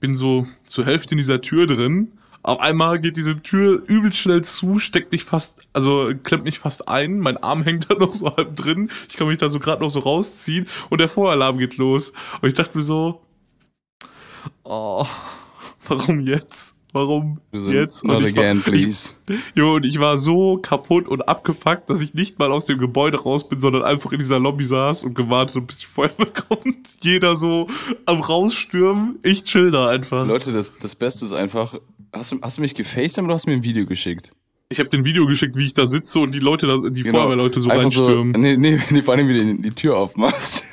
Bin 0.01 0.15
so 0.17 0.47
zur 0.65 0.87
Hälfte 0.87 1.13
in 1.13 1.19
dieser 1.19 1.43
Tür 1.43 1.67
drin. 1.67 2.13
Auf 2.43 2.59
einmal 2.61 2.99
geht 3.01 3.19
diese 3.19 3.43
Tür 3.43 3.83
übelst 3.87 4.17
schnell 4.17 4.43
zu, 4.43 4.79
steckt 4.79 5.13
mich 5.13 5.25
fast, 5.25 5.61
also 5.75 6.11
klemmt 6.23 6.45
mich 6.45 6.59
fast 6.59 6.89
ein. 6.89 7.19
Mein 7.19 7.37
Arm 7.37 7.63
hängt 7.65 7.91
da 7.91 7.95
noch 7.95 8.15
so 8.15 8.35
halb 8.35 8.57
drin. 8.57 8.91
Ich 9.11 9.17
kann 9.17 9.27
mich 9.27 9.37
da 9.37 9.51
so 9.51 9.59
gerade 9.59 9.83
noch 9.83 9.91
so 9.91 10.01
rausziehen 10.01 10.67
und 10.89 11.03
der 11.03 11.09
Feueralarm 11.09 11.59
geht 11.59 11.77
los. 11.77 12.15
Und 12.41 12.49
ich 12.49 12.55
dachte 12.55 12.79
mir 12.79 12.85
so, 12.85 13.21
oh, 14.65 15.07
warum 15.87 16.21
jetzt? 16.21 16.80
Warum 16.93 17.41
so, 17.53 17.71
jetzt? 17.71 18.05
Not 18.05 18.25
ich 18.25 18.35
war- 18.37 18.43
again, 18.45 18.63
please. 18.63 19.11
Jo, 19.55 19.75
und 19.77 19.85
ich 19.85 20.01
war 20.01 20.17
so 20.19 20.57
kaputt 20.59 21.07
und 21.07 21.29
abgefuckt, 21.29 21.89
dass 21.89 22.01
ich 22.01 22.15
nicht 22.15 22.39
mal 22.39 22.51
aus 22.51 22.65
dem 22.65 22.79
Gebäude 22.79 23.19
raus 23.21 23.49
bin, 23.49 23.61
sondern 23.61 23.83
einfach 23.83 24.11
in 24.13 24.19
dieser 24.19 24.41
Lobby 24.41 24.65
saß 24.65 25.03
und 25.05 25.15
gewartet, 25.15 25.57
habe, 25.57 25.67
bis 25.67 25.79
die 25.79 25.87
Feuerwehr 25.87 26.27
kommt. 26.49 26.89
Jeder 27.03 27.37
so 27.37 27.69
am 28.07 28.21
Rausstürmen. 28.21 29.19
Ich 29.23 29.45
chill 29.45 29.71
da 29.71 29.89
einfach. 29.89 30.27
Leute, 30.27 30.53
das, 30.53 30.73
das 30.81 30.95
Beste 30.97 31.25
ist 31.25 31.33
einfach, 31.33 31.75
hast 32.13 32.33
du, 32.33 32.39
hast 32.43 32.57
du 32.59 32.63
mich 32.63 32.75
gefacetimed 32.75 33.27
oder 33.27 33.35
hast 33.35 33.47
du 33.47 33.51
mir 33.51 33.57
ein 33.57 33.63
Video 33.65 33.87
geschickt? 33.87 34.33
Ich 34.73 34.79
habe 34.79 34.89
den 34.89 35.05
Video 35.05 35.27
geschickt, 35.27 35.57
wie 35.57 35.67
ich 35.67 35.75
da 35.75 35.85
sitze 35.85 36.21
und 36.21 36.31
die 36.33 36.39
Leute, 36.39 36.69
da, 36.69 36.89
die 36.91 37.03
Feuerwehrleute 37.03 37.59
so 37.61 37.69
Genau. 37.69 37.81
Einfach 37.81 37.99
reinstürmen. 38.01 38.41
nee, 38.41 38.57
nee, 38.57 38.81
nee, 38.91 39.03
vor 39.03 39.15
allem, 39.15 39.27
wie 39.29 39.39
du 39.39 39.55
die 39.63 39.71
Tür 39.73 39.97
aufmachst. 39.97 40.65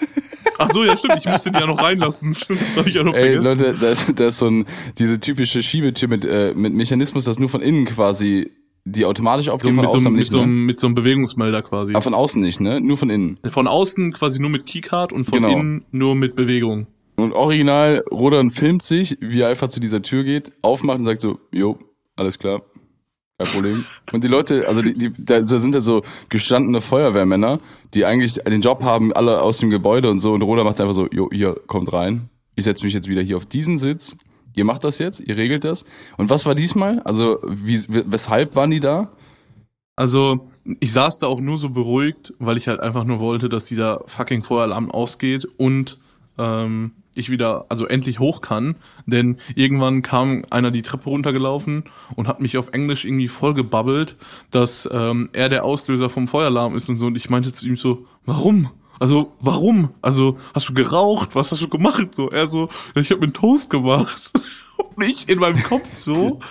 Ach 0.58 0.70
so, 0.72 0.84
ja 0.84 0.96
stimmt, 0.98 1.16
ich 1.20 1.26
musste 1.26 1.52
die 1.52 1.60
ja 1.60 1.68
noch 1.68 1.82
reinlassen. 1.82 2.34
Stimmt, 2.34 2.62
das 2.62 2.78
habe 2.78 2.90
ich 2.90 2.96
ja 2.96 3.04
noch 3.04 3.14
Ey, 3.14 3.40
vergessen. 3.42 3.60
Leute, 3.60 3.78
da 3.80 3.90
ist, 3.90 4.20
da 4.20 4.28
ist 4.28 4.38
so 4.40 4.48
ein, 4.48 4.66
diese 4.98 5.20
typische 5.20 5.62
Schiebetür 5.62 6.08
mit, 6.10 6.26
äh, 6.26 6.54
mit 6.56 6.74
Mechanismus, 6.74 7.26
das 7.26 7.40
nur 7.40 7.50
von 7.50 7.62
innen 7.62 7.86
quasi, 7.86 8.52
die 8.86 9.06
automatisch 9.06 9.48
so, 9.48 9.52
aufgeht, 9.52 9.76
von 9.76 9.84
mit, 9.84 9.92
so, 9.92 9.98
außen 9.98 10.08
einem- 10.08 10.14
mit, 10.16 10.20
nicht, 10.22 10.32
so, 10.32 10.38
ne? 10.38 10.44
einem- 10.44 10.66
mit 10.66 10.80
so 10.80 10.88
einem 10.88 10.96
Bewegungsmelder 10.96 11.62
quasi. 11.62 11.94
Aber 11.94 12.02
von 12.02 12.14
außen 12.14 12.42
nicht, 12.42 12.60
ne? 12.60 12.80
Nur 12.82 12.98
von 12.98 13.10
innen. 13.10 13.38
Von 13.48 13.68
außen 13.68 14.14
quasi 14.14 14.40
nur 14.40 14.50
mit 14.50 14.66
Keycard 14.66 15.12
und 15.14 15.26
von 15.26 15.34
Genau. 15.42 15.52
innen 15.58 15.86
nur 15.92 16.16
mit 16.16 16.36
Bewegung. 16.36 16.88
Und 17.18 17.34
original, 17.34 18.04
Rodan 18.12 18.52
filmt 18.52 18.84
sich, 18.84 19.18
wie 19.20 19.42
er 19.42 19.50
einfach 19.50 19.70
zu 19.70 19.80
dieser 19.80 20.02
Tür 20.04 20.24
geht, 20.24 20.52
aufmacht 20.62 21.00
und 21.00 21.06
sagt 21.06 21.22
so, 21.22 21.40
jo, 21.52 21.80
alles 22.16 22.38
klar, 22.40 22.62
kein 23.38 23.48
Problem. 23.54 23.86
und 24.12 24.24
die 24.24 24.28
Leute, 24.28 24.68
also 24.68 24.82
die, 24.82 24.94
die, 24.94 25.14
da 25.18 25.46
sind 25.46 25.74
ja 25.74 25.82
so 25.82 26.04
gestandene 26.30 26.82
Feuerwehrmänner, 26.82 27.60
die 27.94 28.06
eigentlich 28.06 28.36
den 28.36 28.62
Job 28.62 28.84
haben, 28.84 29.14
alle 29.14 29.42
aus 29.42 29.60
dem 29.60 29.70
Gebäude 29.70 30.10
und 30.10 30.20
so, 30.20 30.34
und 30.34 30.42
Rodan 30.42 30.66
macht 30.66 30.82
einfach 30.82 30.96
so, 30.96 31.08
jo, 31.08 31.30
hier, 31.32 31.56
kommt 31.68 31.94
rein. 31.94 32.30
Ich 32.56 32.64
setze 32.64 32.84
mich 32.84 32.94
jetzt 32.94 33.08
wieder 33.08 33.22
hier 33.22 33.38
auf 33.38 33.46
diesen 33.46 33.78
Sitz. 33.78 34.18
Ihr 34.56 34.66
macht 34.66 34.84
das 34.84 34.98
jetzt, 34.98 35.20
ihr 35.20 35.38
regelt 35.38 35.64
das. 35.64 35.86
Und 36.18 36.32
was 36.32 36.48
war 36.48 36.56
diesmal? 36.56 37.00
Also, 37.02 37.38
wie, 37.48 37.80
weshalb 37.88 38.56
waren 38.56 38.72
die 38.72 38.80
da? 38.80 39.12
Also, 39.96 40.48
ich 40.80 40.92
saß 40.92 41.20
da 41.20 41.28
auch 41.28 41.40
nur 41.40 41.60
so 41.60 41.70
beruhigt, 41.70 42.34
weil 42.40 42.58
ich 42.58 42.68
halt 42.68 42.80
einfach 42.80 43.04
nur 43.04 43.20
wollte, 43.20 43.50
dass 43.50 43.66
dieser 43.66 44.04
fucking 44.08 44.42
Feueralarm 44.42 44.90
ausgeht 44.90 45.46
und 45.58 46.00
ähm, 46.40 46.92
ich 47.18 47.32
wieder, 47.32 47.66
also 47.70 47.86
endlich 47.86 48.20
hoch 48.20 48.42
kann. 48.42 48.76
Denn 49.06 49.38
irgendwann 49.56 50.02
kam 50.02 50.46
einer 50.50 50.72
die 50.72 50.82
Treppe 50.82 51.10
runtergelaufen 51.10 51.84
und 52.16 52.28
hat 52.28 52.40
mich 52.40 52.58
auf 52.58 52.70
Englisch 52.70 53.06
irgendwie 53.06 53.28
voll 53.28 53.54
gebabbelt, 53.54 54.16
dass 54.52 54.88
ähm, 54.92 55.30
er 55.34 55.50
der 55.50 55.66
Auslöser 55.66 56.10
vom 56.10 56.28
Feueralarm 56.28 56.76
ist 56.76 56.90
und 56.90 57.00
so. 57.00 57.08
Und 57.08 57.18
ich 57.18 57.30
meinte 57.30 57.52
zu 57.52 57.68
ihm 57.68 57.78
so, 57.78 58.06
warum? 58.26 58.70
Also, 59.00 59.34
warum? 59.40 59.90
Also, 60.02 60.40
hast 60.54 60.70
du 60.70 60.74
geraucht? 60.74 61.36
Was 61.36 61.52
hast 61.52 61.62
du 61.62 61.70
gemacht? 61.70 62.16
So, 62.16 62.30
er 62.30 62.48
so, 62.48 62.70
ich 62.96 63.12
habe 63.12 63.20
mir 63.20 63.28
einen 63.28 63.34
Toast 63.34 63.70
gemacht. 63.70 64.32
und 64.96 65.04
ich 65.04 65.30
in 65.30 65.40
meinem 65.40 65.64
Kopf 65.64 65.94
so. 65.94 66.40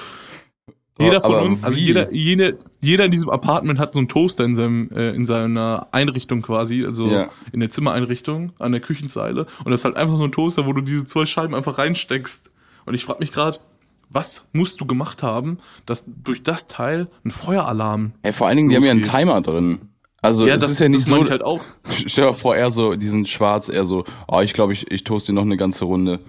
Jeder 0.98 1.20
von 1.20 1.34
Aber 1.34 1.42
uns, 1.44 1.62
also 1.62 1.76
wie? 1.76 1.82
jeder, 1.82 2.12
jede, 2.12 2.58
jeder 2.80 3.04
in 3.04 3.10
diesem 3.10 3.28
Apartment 3.28 3.78
hat 3.78 3.92
so 3.92 3.98
einen 3.98 4.08
Toaster 4.08 4.44
in 4.44 4.54
seinem, 4.54 4.90
äh, 4.94 5.10
in 5.10 5.26
seiner 5.26 5.88
Einrichtung 5.92 6.40
quasi, 6.42 6.84
also 6.86 7.06
Ja. 7.08 7.28
in 7.52 7.60
der 7.60 7.68
Zimmereinrichtung, 7.70 8.52
an 8.58 8.72
der 8.72 8.80
Küchenzeile. 8.80 9.46
Und 9.64 9.70
das 9.72 9.80
ist 9.80 9.84
halt 9.84 9.96
einfach 9.96 10.16
so 10.16 10.24
ein 10.24 10.32
Toaster, 10.32 10.64
wo 10.66 10.72
du 10.72 10.80
diese 10.80 11.04
zwei 11.04 11.26
Scheiben 11.26 11.54
einfach 11.54 11.76
reinsteckst. 11.78 12.50
Und 12.86 12.94
ich 12.94 13.04
frage 13.04 13.18
mich 13.20 13.32
gerade, 13.32 13.58
was 14.08 14.44
musst 14.52 14.80
du 14.80 14.86
gemacht 14.86 15.22
haben, 15.22 15.58
dass 15.84 16.04
durch 16.24 16.42
das 16.42 16.68
Teil 16.68 17.08
ein 17.24 17.30
Feueralarm. 17.30 18.12
Hey, 18.22 18.32
vor 18.32 18.46
allen 18.46 18.56
Dingen, 18.56 18.68
die 18.70 18.76
haben 18.76 18.84
ja 18.84 18.92
einen 18.92 19.00
Losgeht. 19.00 19.16
Timer 19.18 19.40
drin. 19.42 19.78
Also 20.22 20.46
es 20.46 20.62
ist 20.62 20.78
ja 20.80 20.88
nicht 20.88 21.02
das 21.02 21.08
so. 21.08 21.20
ich 21.22 21.30
halt 21.30 21.42
auch. 21.44 21.60
Stell 22.06 22.26
dir 22.28 22.32
vor, 22.34 22.56
er 22.56 22.70
so, 22.70 22.94
die 22.94 23.08
sind 23.08 23.28
schwarz, 23.28 23.68
er 23.68 23.84
so, 23.84 24.04
oh, 24.28 24.40
ich 24.40 24.54
glaube, 24.54 24.72
ich, 24.72 24.90
ich 24.90 25.04
toast 25.04 25.28
dir 25.28 25.32
noch 25.34 25.42
eine 25.42 25.56
ganze 25.56 25.84
Runde. 25.84 26.20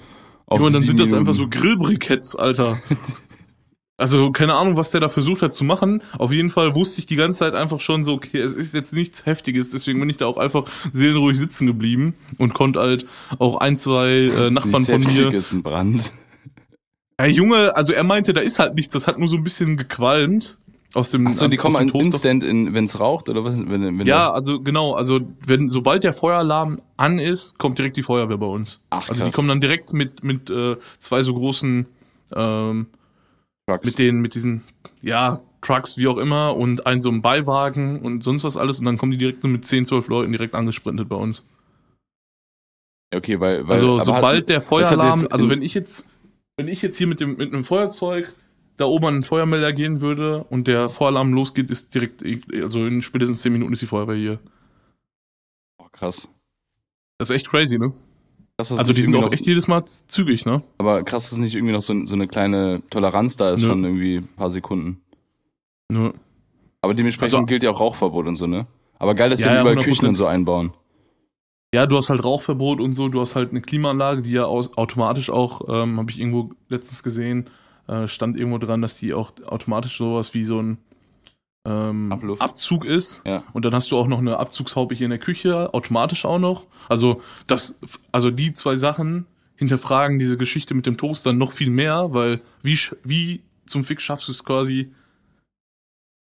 Auf 0.46 0.60
Und 0.60 0.74
dann 0.74 0.82
sind 0.82 0.90
sieben 0.90 0.98
das 1.00 1.10
Minuten. 1.10 1.30
einfach 1.30 1.40
so 1.40 1.48
Grillbriketts, 1.50 2.36
Alter. 2.36 2.80
Also 4.00 4.32
keine 4.32 4.54
Ahnung, 4.54 4.78
was 4.78 4.92
der 4.92 5.02
da 5.02 5.10
versucht 5.10 5.42
hat 5.42 5.56
zu 5.56 5.64
machen. 5.64 6.04
Auf 6.20 6.32
jeden 6.32 6.52
Fall 6.52 6.76
wusste 6.76 7.00
ich 7.00 7.08
die 7.08 7.16
ganze 7.16 7.40
Zeit 7.40 7.56
einfach 7.56 7.80
schon 7.80 8.04
so, 8.04 8.14
okay, 8.14 8.40
es 8.40 8.54
ist 8.54 8.76
jetzt 8.76 8.94
nichts 8.94 9.26
Heftiges. 9.26 9.72
Deswegen 9.72 10.00
bin 10.00 10.08
ich 10.08 10.18
da 10.18 10.28
auch 10.28 10.38
einfach 10.38 10.66
seelenruhig 10.94 11.38
sitzen 11.40 11.66
geblieben 11.66 12.14
und 12.38 12.54
konnte 12.54 12.80
halt 12.80 13.08
auch 13.40 13.58
ein, 13.58 13.76
zwei 13.76 14.08
äh, 14.08 14.26
ist 14.28 14.52
Nachbarn 14.52 14.86
von 14.86 15.00
mir. 15.00 15.08
Heftiges, 15.08 15.52
ein 15.52 15.64
Brand. 15.64 16.14
Hey 17.18 17.32
Junge, 17.32 17.76
also 17.76 17.92
er 17.92 18.04
meinte, 18.04 18.34
da 18.34 18.42
ist 18.42 18.60
halt 18.60 18.76
nichts. 18.76 18.94
Das 18.94 19.08
hat 19.08 19.18
nur 19.18 19.28
so 19.28 19.36
ein 19.36 19.44
bisschen 19.44 19.76
gequalmt 19.78 20.60
aus 20.94 21.10
dem. 21.10 21.26
Achso, 21.26 21.48
die 21.48 21.58
aus 21.58 21.64
kommen 21.64 21.78
an. 21.78 21.90
Instant, 21.90 22.44
in, 22.44 22.76
wenn's 22.76 23.00
raucht, 23.00 23.30
oder 23.30 23.44
was? 23.44 23.58
Wenn, 23.58 23.98
wenn 23.98 24.06
Ja, 24.06 24.32
also 24.32 24.62
genau, 24.62 24.94
also 24.94 25.22
wenn 25.44 25.70
sobald 25.70 26.04
der 26.04 26.14
Feueralarm 26.14 26.80
an 26.98 27.18
ist, 27.18 27.58
kommt 27.58 27.80
direkt 27.80 27.98
die 27.98 28.04
Feuerwehr 28.04 28.38
bei 28.38 28.46
uns. 28.46 28.84
Ach, 28.92 29.10
also 29.10 29.16
die 29.16 29.22
krass. 29.22 29.34
kommen 29.34 29.48
dann 29.48 29.62
direkt 29.62 29.94
mit 29.94 30.24
mit 30.24 30.52
äh, 30.52 30.76
zwei 31.00 31.24
so 31.24 31.34
großen 31.34 31.88
ähm, 32.36 32.86
Trucks. 33.68 33.86
mit 33.86 34.00
den 34.00 34.22
mit 34.22 34.34
diesen 34.34 34.64
ja 35.02 35.42
Trucks 35.62 35.98
wie 35.98 36.08
auch 36.08 36.18
immer 36.18 36.56
und 36.56 36.86
ein 36.86 37.02
so 37.02 37.10
ein 37.10 37.22
Beiwagen 37.22 38.00
und 38.00 38.24
sonst 38.24 38.44
was 38.44 38.56
alles 38.56 38.80
und 38.80 38.86
dann 38.86 38.98
kommen 38.98 39.12
die 39.12 39.18
direkt 39.18 39.42
so 39.42 39.48
mit 39.48 39.66
10, 39.66 39.86
12 39.86 40.08
Leuten 40.08 40.32
direkt 40.32 40.56
angesprintet 40.56 41.10
bei 41.10 41.18
uns. 41.18 41.46
okay, 43.14 43.40
weil, 43.40 43.68
weil 43.68 43.74
Also 43.74 44.00
sobald 44.00 44.44
hat, 44.44 44.50
der 44.50 44.62
Feueralarm, 44.62 45.28
also 45.30 45.50
wenn 45.50 45.62
ich 45.62 45.74
jetzt 45.74 46.06
wenn 46.56 46.70
ich 46.70 46.82
jetzt 46.82 46.98
hier 46.98 47.08
mit 47.08 47.20
dem 47.20 47.36
mit 47.36 47.54
einem 47.54 47.66
Feuerzeug 47.66 48.34
da 48.78 48.86
oben 48.86 49.06
an 49.08 49.14
den 49.16 49.24
Feuermelder 49.24 49.74
gehen 49.74 50.00
würde 50.02 50.46
und 50.46 50.68
der 50.68 50.88
Feueralarm 50.88 51.34
losgeht, 51.34 51.70
ist 51.70 51.94
direkt 51.94 52.24
also 52.54 52.86
in 52.86 53.02
spätestens 53.02 53.42
10 53.42 53.52
Minuten 53.52 53.74
ist 53.74 53.82
die 53.82 53.88
Feuerwehr 53.88 54.16
hier. 54.16 54.40
oh, 55.80 55.88
krass. 55.92 56.30
Das 57.18 57.30
ist 57.30 57.36
echt 57.36 57.50
crazy, 57.50 57.78
ne? 57.78 57.92
Krass, 58.58 58.72
Also 58.72 58.92
die 58.92 59.04
sind 59.04 59.16
auch 59.16 59.32
echt 59.32 59.46
jedes 59.46 59.68
Mal 59.68 59.84
zügig, 59.86 60.46
ne? 60.48 60.64
aber 60.80 61.04
krass, 61.04 61.30
dass 61.30 61.38
nicht 61.38 61.54
irgendwie 61.54 61.74
noch 61.74 61.82
so, 61.84 61.94
so 62.06 62.16
eine 62.16 62.28
kleine 62.28 62.82
Toleranz 62.90 63.38
da 63.38 63.52
ist 63.52 63.62
Nö. 63.62 63.70
von 63.70 63.84
irgendwie 63.84 64.16
ein 64.18 64.28
paar 64.36 64.50
Sekunden. 64.50 65.00
Nö. 65.92 66.12
Aber 66.82 66.96
dementsprechend 66.96 67.36
Also- 67.36 67.46
gilt 67.46 67.62
ja 67.64 67.70
auch 67.70 67.80
Rauchverbot 67.80 68.26
und 68.26 68.36
so, 68.36 68.48
ne? 68.48 68.66
Aber 68.98 69.14
geil, 69.14 69.30
dass 69.30 69.42
Ja, 69.42 69.50
die 69.50 69.54
ja, 69.56 69.62
überall 69.62 69.76
100%. 69.78 69.84
Küchen 69.86 70.08
und 70.10 70.16
so 70.16 70.26
einbauen. 70.26 70.74
Ja, 71.74 71.86
du 71.86 71.98
hast 71.98 72.10
halt 72.10 72.24
Rauchverbot 72.24 72.80
und 72.82 72.94
so, 72.94 73.10
du 73.10 73.20
hast 73.22 73.36
halt 73.36 73.52
eine 73.52 73.62
Klimaanlage, 73.62 74.24
die 74.24 74.32
ja 74.32 74.46
aus, 74.46 74.76
automatisch 74.76 75.30
auch, 75.30 75.62
ähm, 75.70 76.00
habe 76.00 76.10
ich 76.10 76.20
irgendwo 76.20 76.52
letztens 76.70 77.04
gesehen, 77.04 77.50
äh, 77.88 78.08
stand 78.08 78.38
irgendwo 78.38 78.58
dran, 78.58 78.82
dass 78.82 78.96
die 78.98 79.14
auch 79.14 79.34
automatisch 79.46 79.98
sowas 80.00 80.34
wie 80.34 80.44
so 80.44 80.60
ein 80.60 80.78
ähm. 81.66 82.12
Abzug 82.40 82.86
ist. 82.86 83.22
Ja. 83.26 83.44
Und 83.54 83.66
dann 83.66 83.74
hast 83.74 83.92
du 83.92 83.98
auch 83.98 84.08
noch 84.08 84.20
eine 84.20 84.38
Abzugshaube 84.38 84.96
hier 84.96 85.06
in 85.06 85.12
der 85.12 85.20
Küche, 85.20 85.74
automatisch 85.74 86.26
auch 86.26 86.40
noch. 86.40 86.66
Also 86.90 87.22
das, 87.48 87.76
also 88.12 88.32
die 88.32 88.54
zwei 88.54 88.76
Sachen 88.76 89.26
hinterfragen 89.56 90.20
diese 90.20 90.38
Geschichte 90.38 90.74
mit 90.74 90.86
dem 90.86 90.98
Toaster 90.98 91.34
noch 91.34 91.52
viel 91.52 91.70
mehr, 91.70 92.14
weil 92.14 92.42
wie, 92.62 92.78
wie 93.04 93.42
zum 93.66 93.84
Fick 93.84 94.00
schaffst 94.02 94.28
du 94.28 94.32
es 94.32 94.44
quasi, 94.46 94.94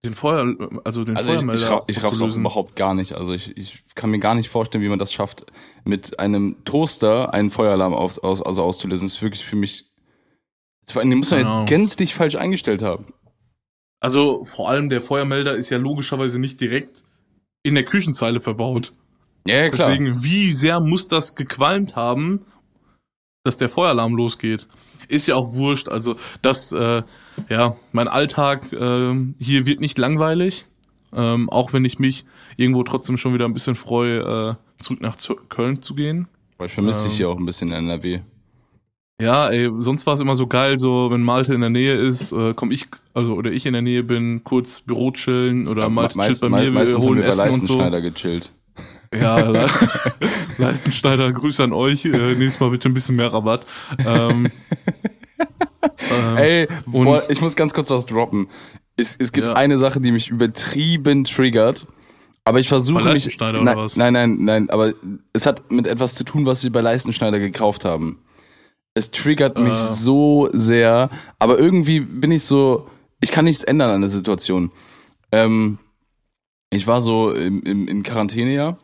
den 0.05 0.14
Feuer, 0.14 0.55
also 0.85 1.03
den 1.05 1.17
Also 1.17 1.31
ich, 1.33 1.38
Feuermelder 1.38 1.85
ich, 1.87 1.97
ich 1.97 2.03
raff's 2.03 2.07
auch 2.07 2.12
auszulösen? 2.12 2.43
überhaupt 2.43 2.76
gar 2.76 2.95
nicht. 2.95 3.14
Also 3.14 3.33
ich, 3.33 3.57
ich 3.57 3.85
kann 3.95 4.11
mir 4.11 4.19
gar 4.19 4.35
nicht 4.35 4.50
vorstellen, 4.50 4.85
wie 4.85 4.88
man 4.88 4.99
das 4.99 5.12
schafft, 5.12 5.47
mit 5.85 6.19
einem 6.19 6.62
Toaster 6.64 7.33
einen 7.33 7.50
Feueralarm 7.50 7.95
auf, 7.95 8.23
aus, 8.23 8.43
also 8.43 8.62
auszulösen. 8.62 9.07
Das 9.09 9.14
ist 9.17 9.23
wirklich 9.23 9.45
für 9.45 9.57
mich. 9.57 9.87
Vor 10.87 11.00
allem, 11.00 11.09
den 11.11 11.19
muss 11.21 11.31
man 11.31 11.41
ja 11.41 11.47
Genau. 11.47 11.64
gänzlich 11.64 12.14
falsch 12.14 12.35
eingestellt 12.37 12.83
haben. 12.83 13.07
Also 14.04 14.44
vor 14.44 14.68
allem 14.68 14.90
der 14.90 15.00
Feuermelder 15.00 15.54
ist 15.54 15.70
ja 15.70 15.78
logischerweise 15.78 16.38
nicht 16.38 16.61
direkt 16.61 17.04
in 17.62 17.75
der 17.75 17.87
Küchenzeile 17.87 18.38
verbaut. 18.38 18.92
Ja, 19.49 19.70
klar. 19.70 19.88
Deswegen, 19.88 20.23
wie 20.23 20.52
sehr 20.52 20.78
muss 20.78 21.08
das 21.08 21.37
gequalmt 21.37 21.96
haben, 21.96 22.44
dass 23.44 23.56
der 23.56 23.70
Feueralarm 23.70 24.14
losgeht? 24.14 24.68
Ist 25.08 25.26
ja 25.26 25.37
auch 25.37 25.54
wurscht. 25.54 25.88
Also 25.88 26.16
das, 26.42 26.70
äh, 26.73 27.02
ja, 27.49 27.76
mein 27.92 28.08
Alltag 28.08 28.70
äh, 28.75 29.14
hier 29.38 29.64
wird 29.64 29.80
nicht 29.80 29.96
langweilig, 29.96 30.66
ähm, 31.14 31.49
auch 31.49 31.73
wenn 31.73 31.87
ich 31.87 31.99
mich 31.99 32.26
irgendwo 32.58 32.82
trotzdem 32.82 33.16
schon 33.16 33.32
wieder 33.32 33.46
ein 33.46 33.54
bisschen 33.54 33.75
freue, 33.75 34.58
äh, 34.58 34.82
zurück 34.82 35.00
nach 35.00 35.16
Köln 35.49 35.80
zu 35.80 35.94
gehen. 35.94 36.28
Aber 36.58 36.66
ich 36.66 36.75
vermisse 36.75 37.04
dich 37.04 37.12
ähm, 37.12 37.16
hier 37.16 37.28
auch 37.30 37.38
ein 37.38 37.46
bisschen 37.46 37.68
in 37.68 37.88
NRW. 37.88 38.20
Ja, 39.21 39.49
ey, 39.49 39.71
sonst 39.78 40.06
war 40.06 40.14
es 40.14 40.21
immer 40.21 40.35
so 40.35 40.47
geil, 40.49 40.76
so 40.76 41.09
wenn 41.11 41.23
Malte 41.23 41.54
in 41.54 41.61
der 41.61 41.71
Nähe 41.71 41.94
ist, 41.94 42.33
äh, 42.33 42.52
komm 42.54 42.73
ich, 42.73 42.87
also 43.14 43.35
oder 43.35 43.52
ich 43.52 43.64
in 43.64 43.73
der 43.73 43.83
Nähe 43.83 44.02
bin, 44.02 44.42
kurz 44.42 44.80
Büro 44.80 45.12
chillen 45.12 45.68
oder 45.68 45.88
Malte 45.88 46.16
Me- 46.18 46.26
chillt 46.26 46.40
bei 46.40 46.49
mir, 46.49 46.62
wir 46.64 46.71
meistens 46.73 46.97
haben 46.97 47.04
holen 47.04 47.16
wir 47.18 47.23
bei 47.23 47.28
Essen 47.28 47.40
und 47.42 47.50
so. 47.64 47.78
Leistenschneider 47.78 48.00
gechillt. 48.00 48.52
Ja, 49.14 49.38
Le 49.49 49.68
Leistenschneider, 50.59 51.30
Grüße 51.33 51.62
an 51.62 51.73
euch. 51.73 52.04
Äh, 52.04 52.35
nächstes 52.35 52.59
Mal 52.59 52.71
bitte 52.71 52.88
ein 52.88 52.94
bisschen 52.94 53.14
mehr 53.14 53.33
Rabatt. 53.33 53.64
Ähm, 54.04 54.50
ähm, 56.11 56.37
Ey, 56.37 56.66
und- 56.90 57.04
boah, 57.04 57.23
ich 57.28 57.40
muss 57.40 57.54
ganz 57.54 57.73
kurz 57.73 57.90
was 57.90 58.06
droppen. 58.06 58.49
Es, 58.97 59.14
es 59.16 59.30
gibt 59.30 59.47
Ja. 59.47 59.54
eine 59.54 59.78
Sache, 59.78 60.00
die 60.00 60.11
mich 60.11 60.28
übertrieben 60.28 61.23
triggert. 61.25 61.87
Aber 62.44 62.59
ich 62.59 62.68
versuche 62.68 62.99
Bei 62.99 63.04
mich. 63.04 63.25
Leistenschneider 63.25 63.62
nein, 63.62 63.75
oder 63.76 63.85
was? 63.85 63.97
nein, 63.97 64.12
nein, 64.12 64.37
nein. 64.40 64.71
Aber 64.71 64.92
es 65.33 65.47
hat 65.47 65.71
mit 65.71 65.87
etwas 65.87 66.14
zu 66.16 66.25
tun, 66.25 66.44
was 66.47 66.62
wir 66.64 66.73
bei 66.73 66.80
Leistenschneider 66.80 67.38
gekauft 67.38 67.85
haben. 67.85 68.18
Es 68.95 69.11
triggert 69.11 69.59
mich 69.59 69.75
Äh. 69.75 69.93
so 69.93 70.49
sehr. 70.53 71.11
Aber 71.39 71.59
irgendwie 71.59 72.01
bin 72.01 72.31
ich 72.33 72.45
so. 72.45 72.89
Ich 73.21 73.31
kann 73.33 73.45
nichts 73.45 73.65
ändern 73.65 73.91
an 73.91 74.01
der 74.03 74.11
Situation. 74.11 74.71
Ähm, 75.33 75.79
ich 76.71 76.87
war 76.87 77.03
so 77.03 77.33
im, 77.33 77.63
im, 77.63 77.89
in 77.89 78.03
Quarantäne 78.03 78.55
ja. 78.55 78.79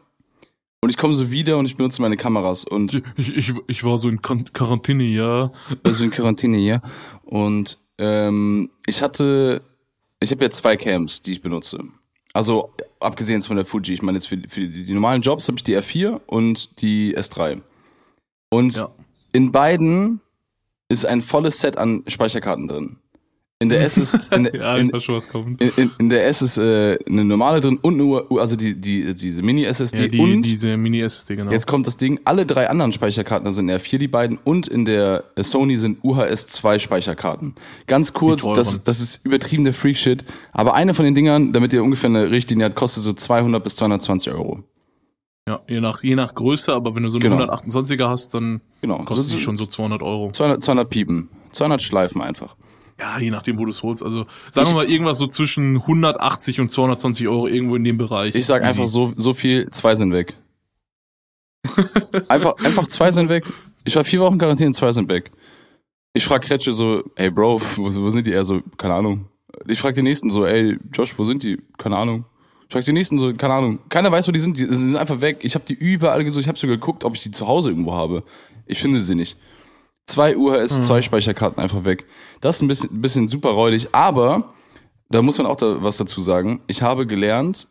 Und 0.82 0.88
ich 0.88 0.96
komme 0.96 1.14
so 1.14 1.30
wieder 1.30 1.58
und 1.58 1.66
ich 1.66 1.76
benutze 1.76 2.00
meine 2.00 2.16
Kameras. 2.16 2.64
Und 2.64 3.02
ich, 3.16 3.36
ich, 3.36 3.52
ich 3.66 3.84
war 3.84 3.98
so 3.98 4.08
in 4.08 4.22
Quar- 4.22 4.50
Quarantäne, 4.52 5.04
ja. 5.04 5.52
also 5.82 6.02
in 6.04 6.10
Quarantäne 6.10 6.56
hier. 6.56 6.80
Und 7.22 7.78
ähm, 7.98 8.70
ich 8.86 9.02
hatte, 9.02 9.60
ich 10.20 10.30
habe 10.30 10.42
ja 10.44 10.50
zwei 10.50 10.76
Cams, 10.78 11.22
die 11.22 11.32
ich 11.32 11.42
benutze. 11.42 11.84
Also 12.32 12.72
abgesehen 12.98 13.42
von 13.42 13.56
der 13.56 13.66
Fuji. 13.66 13.92
Ich 13.92 14.02
meine 14.02 14.16
jetzt 14.16 14.28
für, 14.28 14.38
für 14.48 14.60
die, 14.66 14.84
die 14.86 14.94
normalen 14.94 15.20
Jobs 15.20 15.48
habe 15.48 15.58
ich 15.58 15.64
die 15.64 15.76
R4 15.76 16.20
und 16.26 16.80
die 16.80 17.14
S3. 17.16 17.60
Und 18.48 18.76
Ja. 18.76 18.90
In 19.32 19.52
beiden 19.52 20.20
ist 20.88 21.06
ein 21.06 21.22
volles 21.22 21.60
Set 21.60 21.76
an 21.78 22.02
Speicherkarten 22.06 22.68
drin. 22.68 22.96
In 23.62 23.68
der 23.68 23.82
S 23.82 23.98
ist 23.98 24.14
in, 24.32 24.44
der- 24.44 24.54
Ja, 24.58 24.76
in, 24.76 24.90
schon, 25.00 25.20
in, 25.58 25.70
in, 25.76 25.90
in 25.98 26.08
der 26.08 26.26
S 26.26 26.40
ist 26.40 26.56
äh, 26.56 26.98
eine 27.06 27.26
normale 27.26 27.60
drin 27.60 27.78
und 27.82 27.98
nur 27.98 28.26
also 28.40 28.56
die 28.56 28.74
die 28.74 29.14
diese 29.14 29.42
Mini 29.42 29.64
SSD 29.66 29.98
Ja, 30.04 30.08
die, 30.08 30.18
und 30.18 30.40
diese 30.40 30.78
Mini-SSD, 30.78 31.36
genau. 31.36 31.52
Jetzt 31.52 31.66
kommt 31.66 31.86
das 31.86 31.98
Ding, 31.98 32.20
alle 32.24 32.46
drei 32.46 32.70
anderen 32.70 32.90
Speicherkarten 32.94 33.50
sind 33.52 33.70
R4, 33.70 33.98
die 33.98 34.08
beiden, 34.08 34.38
und 34.42 34.66
in 34.66 34.86
der 34.86 35.24
äh, 35.36 35.42
Sony 35.42 35.76
sind 35.76 36.02
UHS 36.02 36.46
2 36.46 36.78
Speicherkarten. 36.78 37.54
Ganz 37.86 38.14
kurz, 38.14 38.42
das, 38.54 38.82
das 38.82 39.00
ist 39.02 39.20
übertrieben 39.26 39.64
der 39.64 39.74
Freak-Shit, 39.74 40.24
aber 40.52 40.72
eine 40.72 40.94
von 40.94 41.04
den 41.04 41.14
Dingern, 41.14 41.52
damit 41.52 41.74
ihr 41.74 41.84
ungefähr 41.84 42.08
eine 42.08 42.30
Richtlinie 42.30 42.64
habt, 42.64 42.76
kostet 42.76 43.02
so 43.02 43.12
200 43.12 43.62
bis 43.62 43.76
220 43.76 44.32
Euro. 44.32 44.64
Ja, 45.50 45.60
je 45.68 45.80
nach, 45.80 46.02
je 46.02 46.14
nach 46.14 46.34
Größe, 46.34 46.72
aber 46.72 46.94
wenn 46.94 47.02
du 47.02 47.08
so 47.08 47.18
eine 47.18 47.28
Genau. 47.28 47.44
128er 47.44 48.08
hast, 48.08 48.32
dann 48.34 48.60
Genau. 48.80 49.02
kostet 49.04 49.32
die 49.32 49.38
schon 49.38 49.56
so 49.56 49.66
200 49.66 50.02
Euro. 50.02 50.30
200, 50.32 50.62
200 50.62 50.88
Piepen. 50.88 51.28
200 51.50 51.82
Schleifen 51.82 52.22
einfach. 52.22 52.56
Ja, 53.00 53.18
je 53.18 53.30
nachdem, 53.30 53.58
wo 53.58 53.64
du 53.64 53.70
es 53.70 53.82
holst. 53.82 54.02
Also 54.02 54.26
sagen 54.50 54.68
wir 54.68 54.74
mal 54.74 54.84
irgendwas 54.88 55.18
so 55.18 55.26
zwischen 55.26 55.76
180 55.78 56.60
und 56.60 56.70
220 56.70 57.26
Euro 57.28 57.48
irgendwo 57.48 57.74
in 57.76 57.82
dem 57.84 57.98
Bereich. 57.98 58.34
Ich 58.34 58.46
sag 58.46 58.62
einfach 58.62 58.86
so, 58.86 59.12
so 59.16 59.34
viel, 59.34 59.68
zwei 59.70 59.94
sind 59.96 60.12
weg. 60.12 60.36
einfach, 62.28 62.54
einfach 62.64 62.86
zwei 62.88 63.10
sind 63.12 63.28
weg. 63.28 63.44
Ich 63.84 63.96
war 63.96 64.04
vier 64.04 64.20
Wochen 64.20 64.38
Quarantäne, 64.38 64.72
zwei 64.72 64.92
sind 64.92 65.08
weg. 65.08 65.30
Ich 66.12 66.24
frag 66.24 66.42
Kretsche 66.42 66.72
so, 66.72 67.02
ey 67.16 67.30
Bro, 67.30 67.60
wo, 67.76 67.94
wo 67.94 68.10
sind 68.10 68.26
die? 68.26 68.32
Er 68.32 68.44
so, 68.44 68.60
keine 68.76 68.94
Ahnung. 68.94 69.26
Ich 69.66 69.80
frag 69.80 69.94
den 69.94 70.04
nächsten 70.04 70.30
so, 70.30 70.44
ey 70.44 70.78
Josh, 70.92 71.18
wo 71.18 71.24
sind 71.24 71.42
die? 71.42 71.58
Keine 71.78 71.96
Ahnung. 71.96 72.24
Ich 72.70 72.72
frag 72.72 72.84
die 72.84 72.92
nächsten 72.92 73.18
so, 73.18 73.34
keine 73.34 73.54
Ahnung, 73.54 73.80
keiner 73.88 74.12
weiß, 74.12 74.28
wo 74.28 74.32
die 74.32 74.38
sind, 74.38 74.56
die, 74.56 74.64
sind 74.64 74.94
einfach 74.94 75.20
weg. 75.20 75.38
Ich 75.40 75.56
habe 75.56 75.64
die 75.66 75.72
überall 75.72 76.22
gesucht, 76.22 76.42
ich 76.42 76.48
habe 76.48 76.56
sogar 76.56 76.76
geguckt, 76.76 77.04
ob 77.04 77.16
ich 77.16 77.22
die 77.24 77.32
zu 77.32 77.48
Hause 77.48 77.70
irgendwo 77.70 77.94
habe. 77.94 78.22
Ich 78.64 78.80
finde 78.80 79.02
sie 79.02 79.16
nicht. 79.16 79.36
Zwei 80.06 80.36
UHS-2-Speicherkarten 80.36 81.60
einfach 81.60 81.84
weg. 81.84 82.06
Das 82.40 82.54
ist 82.54 82.62
ein 82.62 82.68
bisschen, 82.68 82.90
ein 82.92 83.00
bisschen 83.00 83.26
super 83.26 83.50
räudig, 83.50 83.88
aber 83.90 84.54
da 85.08 85.20
muss 85.20 85.36
man 85.36 85.48
auch 85.48 85.56
da 85.56 85.82
was 85.82 85.96
dazu 85.96 86.22
sagen. 86.22 86.60
Ich 86.68 86.80
habe 86.80 87.08
gelernt, 87.08 87.66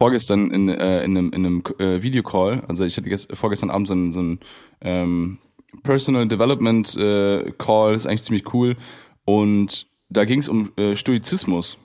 vorgestern 0.00 0.50
in, 0.50 0.68
äh, 0.68 1.04
in 1.04 1.16
einem, 1.16 1.32
in 1.32 1.46
einem 1.46 1.62
äh, 1.78 2.02
Videocall, 2.02 2.64
also 2.66 2.84
ich 2.84 2.96
hatte 2.96 3.08
gest, 3.08 3.36
vorgestern 3.36 3.70
Abend 3.70 3.86
so 3.86 3.94
einen, 3.94 4.12
so 4.12 4.18
einen 4.18 4.40
ähm, 4.80 5.38
Personal 5.84 6.26
Development 6.26 6.92
äh, 6.96 7.52
Call, 7.56 7.94
ist 7.94 8.04
eigentlich 8.04 8.24
ziemlich 8.24 8.52
cool. 8.52 8.76
Und 9.24 9.86
da 10.08 10.24
ging 10.24 10.40
es 10.40 10.48
um 10.48 10.72
äh, 10.76 10.96
Stoizismus. 10.96 11.78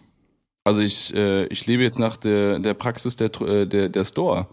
Also 0.69 0.81
ich, 0.81 1.11
äh, 1.15 1.45
ich 1.47 1.65
lebe 1.65 1.81
jetzt 1.81 1.97
nach 1.97 2.15
der, 2.15 2.59
der 2.59 2.75
Praxis 2.75 3.15
der, 3.15 3.31
äh, 3.41 3.65
der, 3.65 3.89
der 3.89 4.05
Store. 4.05 4.47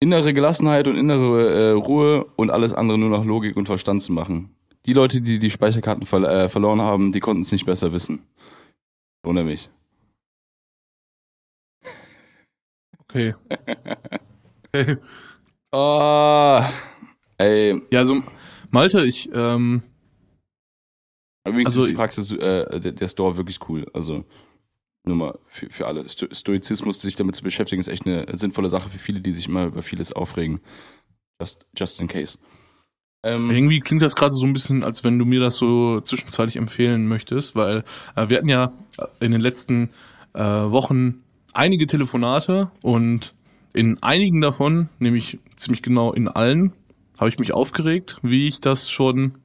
Innere 0.00 0.32
Gelassenheit 0.32 0.88
und 0.88 0.96
innere 0.96 1.52
äh, 1.52 1.70
Ruhe 1.72 2.24
und 2.36 2.48
alles 2.50 2.72
andere 2.72 2.96
nur 2.96 3.10
nach 3.10 3.26
Logik 3.26 3.54
und 3.58 3.66
Verstand 3.66 4.00
zu 4.00 4.10
machen. 4.10 4.56
Die 4.86 4.94
Leute, 4.94 5.20
die 5.20 5.38
die 5.38 5.50
Speicherkarten 5.50 6.06
ver 6.06 6.22
äh, 6.22 6.48
verloren 6.48 6.80
haben, 6.80 7.12
die 7.12 7.20
konnten 7.20 7.42
es 7.42 7.52
nicht 7.52 7.66
besser 7.66 7.92
wissen. 7.92 8.22
Ohne 9.22 9.44
mich. 9.44 9.68
Okay. 13.00 13.34
okay. 14.72 14.96
Oh, 15.72 16.62
ey. 17.36 17.82
Ja, 17.90 17.98
also, 17.98 18.22
Malte, 18.70 19.04
ich, 19.04 19.28
ähm, 19.34 19.82
Übrigens 21.46 21.66
Also- 21.72 21.82
ist 21.82 21.90
die 21.90 21.96
Praxis, 21.96 22.32
äh, 22.32 22.80
der, 22.80 22.92
der 22.92 23.08
Store 23.08 23.36
wirklich 23.36 23.58
cool. 23.68 23.86
Also 23.92 24.24
nur 25.04 25.16
mal 25.16 25.38
für, 25.46 25.70
für 25.70 25.86
alle. 25.86 26.08
Sto 26.08 26.26
Stoizismus, 26.30 27.00
sich 27.00 27.16
damit 27.16 27.36
zu 27.36 27.42
beschäftigen, 27.42 27.80
ist 27.80 27.88
echt 27.88 28.06
eine 28.06 28.26
sinnvolle 28.36 28.70
Sache 28.70 28.90
für 28.90 28.98
viele, 28.98 29.20
die 29.20 29.32
sich 29.32 29.48
immer 29.48 29.66
über 29.66 29.82
vieles 29.82 30.12
aufregen. 30.12 30.60
Just, 31.40 31.66
just 31.76 32.00
in 32.00 32.08
case. 32.08 32.38
Ähm, 33.24 33.50
irgendwie 33.50 33.80
klingt 33.80 34.02
das 34.02 34.14
gerade 34.14 34.34
so 34.34 34.46
ein 34.46 34.52
bisschen, 34.52 34.84
als 34.84 35.02
wenn 35.02 35.18
du 35.18 35.24
mir 35.24 35.40
das 35.40 35.56
so 35.56 36.00
zwischenzeitlich 36.00 36.56
empfehlen 36.56 37.08
möchtest, 37.08 37.56
weil 37.56 37.84
äh, 38.14 38.28
wir 38.28 38.36
hatten 38.36 38.48
ja 38.48 38.72
in 39.18 39.32
den 39.32 39.40
letzten 39.40 39.90
äh, 40.34 40.40
Wochen 40.40 41.24
einige 41.52 41.86
Telefonate 41.86 42.70
und 42.82 43.34
in 43.72 44.02
einigen 44.02 44.40
davon, 44.40 44.88
nämlich 44.98 45.38
ziemlich 45.56 45.82
genau 45.82 46.12
in 46.12 46.28
allen, 46.28 46.72
habe 47.18 47.28
ich 47.28 47.38
mich 47.38 47.52
aufgeregt, 47.52 48.18
wie 48.22 48.46
ich 48.46 48.60
das 48.60 48.90
schon 48.90 49.38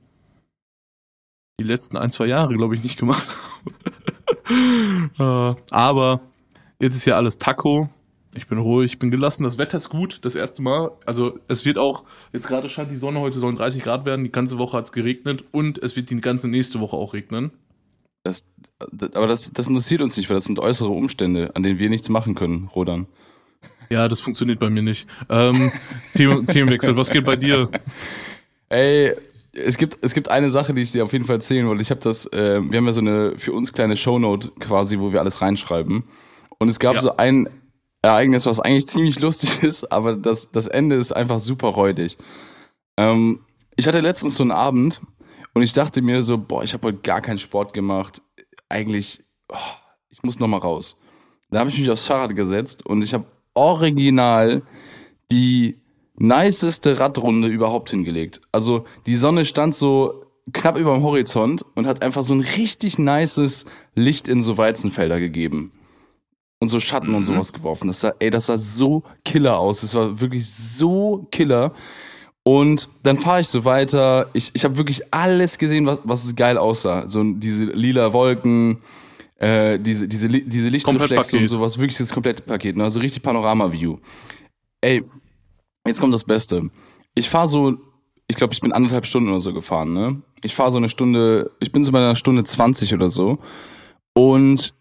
die 1.60 1.64
letzten 1.64 1.98
ein, 1.98 2.12
zwei 2.12 2.28
Jahre, 2.28 2.56
glaube 2.56 2.76
ich, 2.76 2.84
nicht 2.84 2.98
gemacht 2.98 3.28
habe. 3.66 3.93
Äh, 4.50 5.56
aber 5.70 6.22
jetzt 6.80 6.96
ist 6.96 7.06
ja 7.06 7.16
alles 7.16 7.38
Taco. 7.38 7.90
Ich 8.36 8.48
bin 8.48 8.58
ruhig, 8.58 8.94
ich 8.94 9.00
bin 9.00 9.12
gelassen. 9.12 9.44
Das 9.44 9.58
Wetter 9.58 9.78
ist 9.78 9.90
gut, 9.90 10.20
das 10.24 10.36
erste 10.36 10.62
Mal. 10.64 10.92
Also 11.06 11.40
es 11.48 11.66
wird 11.66 11.78
auch, 11.78 12.04
jetzt 12.32 12.48
gerade 12.48 12.68
scheint 12.68 12.90
die 12.90 12.96
Sonne, 12.96 13.20
heute 13.20 13.38
sollen 13.38 13.56
30 13.56 13.84
Grad 13.84 14.06
werden, 14.06 14.24
die 14.24 14.32
ganze 14.32 14.58
Woche 14.58 14.78
hat 14.78 14.86
es 14.86 14.92
geregnet 14.92 15.44
und 15.52 15.78
es 15.82 15.96
wird 15.96 16.10
die 16.10 16.20
ganze 16.20 16.48
nächste 16.48 16.80
Woche 16.80 16.96
auch 16.96 17.14
regnen. 17.14 17.52
das, 18.24 18.44
aber 18.80 19.28
das, 19.28 19.52
das 19.54 19.68
interessiert 19.68 20.02
uns 20.02 20.18
nicht, 20.18 20.30
weil 20.30 20.38
das 20.38 20.46
sind 20.46 20.60
äußere 20.60 20.90
Umstände, 20.90 21.52
an 21.56 21.62
denen 21.62 21.78
wir 21.78 21.90
nichts 21.90 22.10
machen 22.10 22.34
können, 22.34 22.70
Rodan. 22.76 23.08
Ja, 23.90 24.08
das 24.08 24.22
funktioniert 24.22 24.60
bei 24.60 24.70
mir 24.72 24.82
nicht. 24.82 25.08
Ähm, 25.30 25.72
Themenwechsel, 26.16 26.98
was 26.98 27.12
geht 27.12 27.26
bei 27.26 27.36
dir? 27.36 27.70
Ey, 28.70 29.14
es 29.54 29.78
gibt, 29.78 30.00
es 30.02 30.14
gibt 30.14 30.30
eine 30.30 30.50
Sache, 30.50 30.74
die 30.74 30.82
ich 30.82 30.92
dir 30.92 31.04
auf 31.04 31.14
jeden 31.14 31.26
Fall 31.26 31.36
erzählen 31.38 31.68
wollte. 31.68 31.82
Ich 31.82 31.92
habe 31.92 32.02
das, 32.02 32.26
äh, 32.34 32.62
wir 32.62 32.78
haben 32.78 32.86
ja 32.86 32.92
so 32.92 33.02
eine 33.02 33.38
für 33.38 33.54
uns 33.54 33.72
kleine 33.72 33.98
Shownote 33.98 34.52
quasi, 34.60 35.00
wo 35.00 35.14
wir 35.14 35.20
alles 35.20 35.42
reinschreiben. 35.42 36.04
Und 36.58 36.70
es 36.70 36.80
gab 36.80 36.96
Ja. 36.96 37.02
so 37.02 37.18
ein 37.18 37.50
Ereignis, 38.02 38.46
was 38.46 38.60
eigentlich 38.60 38.88
ziemlich 38.88 39.20
lustig 39.20 39.64
ist, 39.64 39.92
aber 39.92 40.16
das, 40.16 40.52
das 40.52 40.68
Ende 40.68 40.96
ist 40.96 41.12
einfach 41.12 41.40
super 41.40 41.70
räudig. 41.70 42.18
Ähm, 42.98 43.40
ich 43.76 43.88
hatte 43.88 44.02
letztens 44.02 44.36
so 44.36 44.44
einen 44.44 44.52
Abend 44.52 45.02
und 45.54 45.62
ich 45.62 45.74
dachte 45.74 46.02
mir 46.02 46.22
so, 46.24 46.38
boah, 46.38 46.64
ich 46.64 46.74
habe 46.74 46.88
heute 46.88 47.00
gar 47.00 47.22
keinen 47.22 47.40
Sport 47.40 47.74
gemacht. 47.74 48.22
Eigentlich, 48.70 49.24
oh, 49.50 49.58
ich 50.10 50.24
muss 50.24 50.40
noch 50.40 50.48
mal 50.48 50.58
raus. 50.58 50.98
Da 51.52 51.60
habe 51.60 51.70
ich 51.70 51.78
mich 51.78 51.90
aufs 51.92 52.08
Fahrrad 52.08 52.36
gesetzt 52.36 52.86
und 52.86 53.04
ich 53.04 53.14
habe 53.14 53.26
original 53.54 54.64
die 55.32 55.80
niceste 56.16 57.00
Radrunde 57.00 57.48
überhaupt 57.48 57.90
hingelegt. 57.90 58.42
Also 58.52 58.86
die 59.06 59.16
Sonne 59.16 59.46
stand 59.46 59.76
so 59.76 60.26
knapp 60.52 60.78
über 60.78 60.94
dem 60.94 61.04
Horizont 61.04 61.66
und 61.76 61.88
hat 61.88 62.02
einfach 62.02 62.24
so 62.24 62.34
ein 62.34 62.42
richtig 62.42 63.00
nices 63.00 63.66
Licht 63.96 64.28
in 64.28 64.42
so 64.42 64.58
Weizenfelder 64.58 65.20
gegeben. 65.20 65.72
Und 66.60 66.70
so 66.70 66.80
Schatten 66.80 67.14
und 67.14 67.22
Mhm. 67.22 67.26
sowas 67.26 67.52
geworfen. 67.52 67.88
Das 67.88 68.00
sah, 68.02 68.14
ey, 68.20 68.30
das 68.30 68.46
sah 68.46 68.58
so 68.58 69.04
killer 69.26 69.58
aus. 69.58 69.82
Das 69.82 69.96
war 69.96 70.20
wirklich 70.22 70.50
so 70.50 71.28
killer. 71.32 71.74
Und 72.44 72.90
dann 73.04 73.18
fahre 73.18 73.42
ich 73.42 73.48
so 73.48 73.66
weiter. 73.66 74.30
Ich, 74.34 74.52
ich 74.54 74.64
habe 74.64 74.78
wirklich 74.78 75.14
alles 75.14 75.58
gesehen, 75.58 75.86
was, 75.86 76.02
was 76.04 76.36
geil 76.36 76.58
aussah. 76.58 77.08
So 77.10 77.24
diese 77.24 77.66
lila 77.66 78.14
Wolken, 78.14 78.80
äh, 79.38 79.78
diese, 79.80 80.08
diese, 80.08 80.30
diese 80.30 80.70
Lichtreflexe 80.70 81.38
und 81.38 81.48
sowas. 81.48 81.78
Wirklich 81.78 81.98
das 81.98 82.14
komplette 82.14 82.42
Paket. 82.44 82.78
Ne? 82.78 82.84
Also 82.86 83.00
richtig 83.02 83.24
Panorama-View. 83.24 83.98
Ey, 84.82 85.04
jetzt 85.86 86.00
kommt 86.00 86.14
das 86.14 86.24
Beste. 86.24 86.70
Ich 87.16 87.30
fahre 87.30 87.48
so, 87.48 87.78
ich 88.28 88.36
glaube, 88.36 88.54
ich 88.54 88.62
bin 88.62 88.72
anderthalb 88.72 89.06
Stunden 89.06 89.30
oder 89.30 89.42
so 89.42 89.54
gefahren, 89.54 89.94
ne? 89.94 90.22
Ich 90.44 90.56
fahre 90.56 90.72
so 90.72 90.78
eine 90.78 90.90
Stunde, 90.90 91.52
ich 91.60 91.72
bin 91.72 91.84
so 91.84 91.92
bei 91.92 92.00
einer 92.00 92.16
Stunde 92.16 92.44
20 92.44 92.94
oder 92.94 93.10
so. 93.10 93.40
Und 94.14 94.74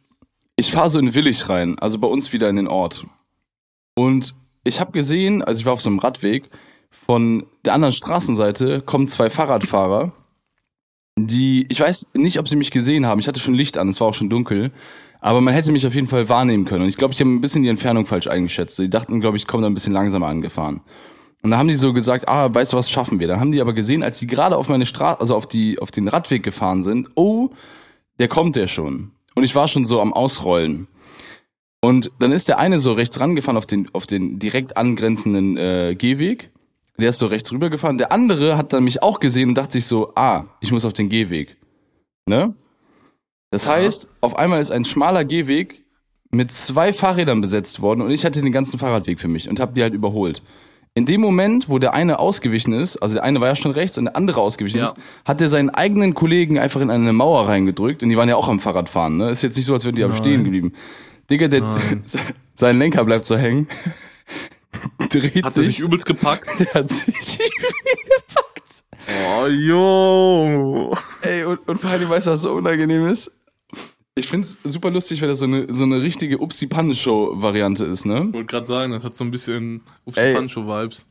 ich 0.57 0.71
fahre 0.73 0.91
so 0.91 0.99
in 0.99 1.15
Willig 1.15 1.49
rein, 1.49 1.79
also 1.79 1.99
bei 1.99 2.09
uns 2.09 2.33
wieder 2.33 2.49
in 2.49 2.57
den 2.57 2.69
Ort. 2.69 3.07
Und 3.95 4.35
ich 4.65 4.81
habe 4.81 4.93
gesehen, 4.93 5.43
also 5.43 5.61
ich 5.61 5.67
war 5.67 5.73
auf 5.73 5.83
so 5.83 5.91
einem 5.91 5.99
Radweg, 5.99 6.51
von 6.91 7.47
der 7.65 7.75
anderen 7.75 7.93
Straßenseite 7.93 8.83
kommen 8.83 9.09
zwei 9.09 9.31
Fahrradfahrer, 9.31 10.13
die, 11.19 11.67
ich 11.69 11.81
weiß 11.81 12.07
nicht, 12.15 12.39
ob 12.39 12.49
sie 12.49 12.57
mich 12.57 12.71
gesehen 12.71 13.07
haben. 13.07 13.21
Ich 13.21 13.29
hatte 13.29 13.41
schon 13.41 13.55
Licht 13.55 13.79
an, 13.79 13.89
es 13.89 14.01
war 14.01 14.09
auch 14.09 14.15
schon 14.15 14.31
dunkel. 14.31 14.73
Aber 15.25 15.41
man 15.41 15.55
hätte 15.55 15.71
mich 15.71 15.87
auf 15.87 15.95
jeden 15.95 16.09
Fall 16.09 16.29
wahrnehmen 16.29 16.65
können. 16.65 16.83
Und 16.83 16.89
ich 16.89 16.97
glaube, 16.97 17.15
ich 17.15 17.21
habe 17.21 17.31
ein 17.31 17.41
bisschen 17.41 17.63
die 17.63 17.69
Entfernung 17.69 18.07
falsch 18.07 18.27
eingeschätzt. 18.27 18.77
Die 18.81 18.91
dachten, 18.91 19.21
glaube 19.21 19.37
ich, 19.37 19.47
kommen 19.47 19.63
da 19.63 19.71
ein 19.71 19.75
bisschen 19.75 19.93
langsamer 19.93 20.27
angefahren. 20.27 20.81
Und 21.43 21.53
dann 21.53 21.61
haben 21.61 21.69
die 21.69 21.75
so 21.75 21.93
gesagt, 21.93 22.29
ah, 22.29 22.53
weißt 22.53 22.73
du 22.73 22.77
was, 22.77 22.91
schaffen 22.91 23.21
wir. 23.21 23.29
Dann 23.29 23.39
haben 23.39 23.53
die 23.53 23.61
aber 23.61 23.73
gesehen, 23.73 24.03
als 24.03 24.19
sie 24.19 24.27
gerade 24.27 24.57
auf 24.57 24.69
meine 24.69 24.85
Straße, 24.85 25.21
also 25.21 25.37
auf 25.37 25.47
die, 25.47 25.79
auf 25.79 25.93
den 25.93 26.09
Radweg 26.09 26.43
gefahren 26.43 26.83
sind, 26.83 27.09
oh, 27.15 27.51
der 28.19 28.27
kommt 28.27 28.57
der 28.57 28.67
schon. 28.67 29.13
Und 29.37 29.45
ich 29.45 29.55
war 29.55 29.69
schon 29.69 29.85
so 29.85 30.01
am 30.01 30.13
Ausrollen. 30.13 30.89
Und 31.81 32.11
dann 32.19 32.33
ist 32.33 32.49
der 32.49 32.59
eine 32.59 32.81
so 32.81 32.93
rechts 32.93 33.21
rangefahren 33.21 33.57
auf 33.57 33.67
den, 33.67 33.89
auf 33.93 34.07
den 34.07 34.41
direkt 34.41 34.77
angrenzenden 34.77 35.57
äh, 35.57 35.95
Gehweg. 35.97 36.51
Der 36.99 37.11
ist 37.11 37.19
so 37.19 37.27
rechts 37.27 37.53
rübergefahren. 37.53 37.97
Der 37.97 38.11
andere 38.11 38.57
hat 38.57 38.73
dann 38.73 38.83
mich 38.83 39.05
auch 39.05 39.21
gesehen 39.21 39.51
und 39.51 39.55
dachte 39.55 39.75
sich 39.75 39.87
so, 39.87 40.13
ah, 40.17 40.47
ich 40.61 40.73
muss 40.73 40.85
auf 40.85 40.93
den 40.93 41.09
Gehweg. 41.09 41.57
Ne? 42.27 42.57
Das 43.53 43.67
Ja. 43.67 43.73
heißt, 43.75 44.09
auf 44.23 44.37
einmal 44.37 44.61
ist 44.61 44.71
ein 44.73 44.85
schmaler 44.85 45.25
Gehweg 45.25 45.83
mit 46.31 46.51
zwei 46.51 46.93
Fahrrädern 46.93 47.41
besetzt 47.43 47.81
worden 47.83 48.01
und 48.01 48.11
ich 48.11 48.25
hatte 48.25 48.41
den 48.41 48.51
ganzen 48.51 48.79
Fahrradweg 48.79 49.21
für 49.21 49.29
mich 49.29 49.49
und 49.49 49.61
habe 49.61 49.75
die 49.75 49.83
halt 49.83 49.95
überholt. 49.95 50.43
In 50.95 51.07
dem 51.07 51.21
Moment, 51.21 51.69
wo 51.69 51.79
der 51.79 51.95
eine 51.95 52.19
ausgewichen 52.19 52.73
ist, 52.73 52.97
also 52.97 53.15
der 53.15 53.23
eine 53.25 53.41
war 53.41 53.49
ja 53.49 53.57
schon 53.57 53.71
rechts 53.73 53.97
und 53.99 54.07
der 54.07 54.17
andere 54.17 54.41
ausgewichen 54.41 54.79
Ja. 54.79 54.85
ist, 54.87 54.97
hat 55.27 55.41
er 55.41 55.49
seinen 55.49 55.71
eigenen 55.71 56.15
Kollegen 56.15 56.59
einfach 56.59 56.81
in 56.81 56.91
eine 56.91 57.13
Mauer 57.13 57.47
reingedrückt 57.49 58.03
und 58.03 58.09
die 58.09 58.17
waren 58.17 58.29
ja 58.29 58.37
auch 58.37 58.49
am 58.49 58.59
Fahrradfahren, 58.61 59.17
ne? 59.19 59.31
Ist 59.31 59.43
jetzt 59.43 59.57
nicht 59.57 59.67
so, 59.67 59.75
als 59.75 59.85
wären 59.85 59.95
die 59.97 60.03
am 60.05 60.11
Nein. 60.11 60.19
Stehen 60.19 60.45
geblieben. 60.45 60.73
Digga, 61.31 61.49
der, 61.49 61.61
Nein. 61.61 62.05
sein 62.55 62.79
Lenker 62.79 63.05
bleibt 63.05 63.27
so 63.27 63.37
hängen. 63.37 63.69
Dreht 65.11 65.45
Hat 65.45 65.57
er 65.57 65.63
sich 65.63 65.81
übelst 65.81 66.07
gepackt? 66.07 66.49
der 66.59 66.73
hat 66.75 66.89
sich 66.91 67.39
Oh, 69.39 69.47
yo. 69.47 70.95
Ey, 71.23 71.45
und, 71.45 71.69
und 71.69 71.79
vor 71.81 71.91
allem, 71.91 72.09
weißt 72.09 72.27
du, 72.29 72.31
was 72.31 72.43
so 72.43 72.53
unangenehm 72.53 73.07
ist? 73.07 73.31
Ich 74.15 74.29
find's 74.29 74.59
super 74.65 74.91
lustig, 74.91 75.23
weil 75.23 75.29
das 75.29 75.39
so 75.39 75.47
eine, 75.47 75.73
so 75.73 75.85
eine 75.85 76.03
richtige 76.03 76.39
Upsi-Panne-Show-Variante 76.39 77.85
ist, 77.85 78.05
ne? 78.05 78.27
Ich 78.29 78.35
wollte 78.35 78.47
gerade 78.47 78.67
sagen, 78.67 78.93
das 78.93 79.05
hat 79.05 79.15
so 79.17 79.25
ein 79.25 79.31
bisschen 79.31 79.81
Ey. 80.15 80.33
Ups 80.33 80.39
Pancho-Vibes. 80.39 81.09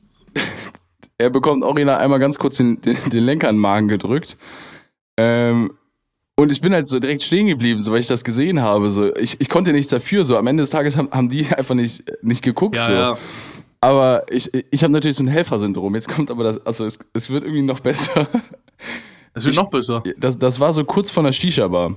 Er 1.17 1.29
bekommt 1.31 1.63
original 1.63 1.97
einmal 1.97 2.19
ganz 2.19 2.37
kurz 2.37 2.57
den, 2.57 2.79
den, 2.81 2.97
den 3.11 3.23
Lenker 3.23 3.49
in 3.49 3.55
den 3.55 3.61
Magen 3.61 3.87
gedrückt. 3.87 4.37
Ähm, 5.17 5.73
und 6.35 6.51
ich 6.51 6.61
bin 6.61 6.73
halt 6.73 6.87
so 6.87 6.99
direkt 6.99 7.23
stehen 7.23 7.47
geblieben, 7.47 7.81
so 7.81 7.91
weil 7.91 7.99
ich 7.99 8.07
das 8.07 8.23
gesehen 8.23 8.61
habe. 8.61 8.91
So, 8.91 9.15
ich, 9.15 9.39
ich 9.39 9.49
konnte 9.49 9.71
nichts 9.73 9.89
dafür. 9.91 10.23
So 10.23 10.37
am 10.37 10.45
Ende 10.47 10.61
des 10.63 10.69
Tages 10.69 10.95
haben, 10.95 11.09
haben 11.11 11.29
die 11.29 11.47
einfach 11.55 11.75
nicht, 11.75 12.03
nicht 12.21 12.43
geguckt. 12.43 12.75
Ja, 12.75 12.85
so. 12.87 12.93
ja. 12.93 13.17
Aber 13.81 14.25
ich, 14.29 14.51
ich 14.53 14.83
habe 14.83 14.93
natürlich 14.93 15.17
so 15.17 15.23
ein 15.23 15.27
Helfersyndrom. 15.27 15.95
Jetzt 15.95 16.07
kommt 16.07 16.29
aber 16.29 16.43
das, 16.43 16.63
also 16.67 16.85
es, 16.85 16.99
es 17.13 17.31
wird 17.31 17.43
irgendwie 17.43 17.63
noch 17.63 17.79
besser. 17.79 18.27
Es 19.33 19.43
wird 19.45 19.53
Ich- 19.53 19.59
noch 19.61 19.69
besser. 19.71 20.03
Das, 20.17 20.37
das 20.37 20.59
war 20.59 20.71
so 20.73 20.83
kurz 20.83 21.09
vor 21.09 21.23
einer 21.23 21.33
Shisha-Bar. 21.33 21.95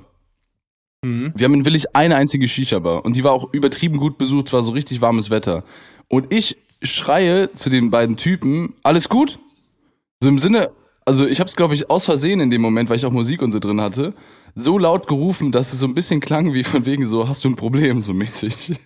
Mhm. 1.04 1.32
Wir 1.36 1.44
haben 1.44 1.54
in 1.54 1.64
Willig 1.64 1.94
eine 1.94 2.16
einzige 2.16 2.48
Shisha-Bar 2.48 3.04
und 3.04 3.14
die 3.16 3.24
war 3.24 3.32
auch 3.32 3.52
übertrieben 3.52 3.98
gut 3.98 4.18
besucht, 4.18 4.52
war 4.52 4.62
so 4.62 4.72
richtig 4.72 5.00
warmes 5.00 5.30
Wetter. 5.30 5.64
Und 6.08 6.32
ich 6.32 6.56
schreie 6.82 7.52
zu 7.54 7.70
den 7.70 7.90
beiden 7.90 8.16
Typen, 8.16 8.74
alles 8.82 9.08
gut? 9.08 9.38
So 10.20 10.28
im 10.28 10.38
Sinne, 10.38 10.70
also 11.04 11.26
ich 11.26 11.40
habe 11.40 11.48
es 11.48 11.56
glaube 11.56 11.74
ich 11.74 11.90
aus 11.90 12.06
Versehen 12.06 12.40
in 12.40 12.50
dem 12.50 12.62
Moment, 12.62 12.88
weil 12.88 12.96
ich 12.96 13.06
auch 13.06 13.12
Musik 13.12 13.42
und 13.42 13.52
so 13.52 13.58
drin 13.58 13.80
hatte, 13.80 14.14
so 14.54 14.78
laut 14.78 15.06
gerufen, 15.06 15.52
dass 15.52 15.72
es 15.72 15.80
so 15.80 15.86
ein 15.86 15.94
bisschen 15.94 16.20
klang 16.20 16.54
wie 16.54 16.64
von 16.64 16.86
wegen 16.86 17.06
so, 17.06 17.28
hast 17.28 17.44
du 17.44 17.48
ein 17.48 17.56
Problem, 17.56 18.00
so 18.00 18.14
mäßig. 18.14 18.72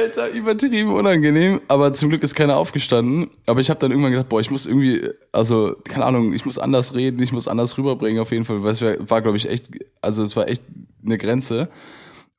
Alter, 0.00 0.30
übertrieben 0.30 0.92
unangenehm. 0.92 1.60
Aber 1.68 1.92
zum 1.92 2.08
Glück 2.08 2.22
ist 2.22 2.34
keiner 2.34 2.56
aufgestanden. 2.56 3.30
Aber 3.46 3.60
ich 3.60 3.70
habe 3.70 3.80
dann 3.80 3.90
irgendwann 3.90 4.12
gedacht, 4.12 4.28
boah, 4.28 4.40
ich 4.40 4.50
muss 4.50 4.66
irgendwie, 4.66 5.08
also 5.32 5.76
keine 5.84 6.06
Ahnung, 6.06 6.32
ich 6.32 6.44
muss 6.44 6.58
anders 6.58 6.94
reden, 6.94 7.22
ich 7.22 7.32
muss 7.32 7.48
anders 7.48 7.76
rüberbringen 7.76 8.20
auf 8.20 8.32
jeden 8.32 8.44
Fall. 8.44 8.62
Weil 8.62 8.72
es 8.72 8.82
war, 8.82 8.94
war 9.10 9.22
glaube 9.22 9.36
ich, 9.36 9.48
echt, 9.48 9.70
also 10.00 10.22
es 10.22 10.36
war 10.36 10.48
echt 10.48 10.62
eine 11.04 11.18
Grenze. 11.18 11.68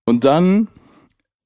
Und 0.06 0.26
dann 0.26 0.67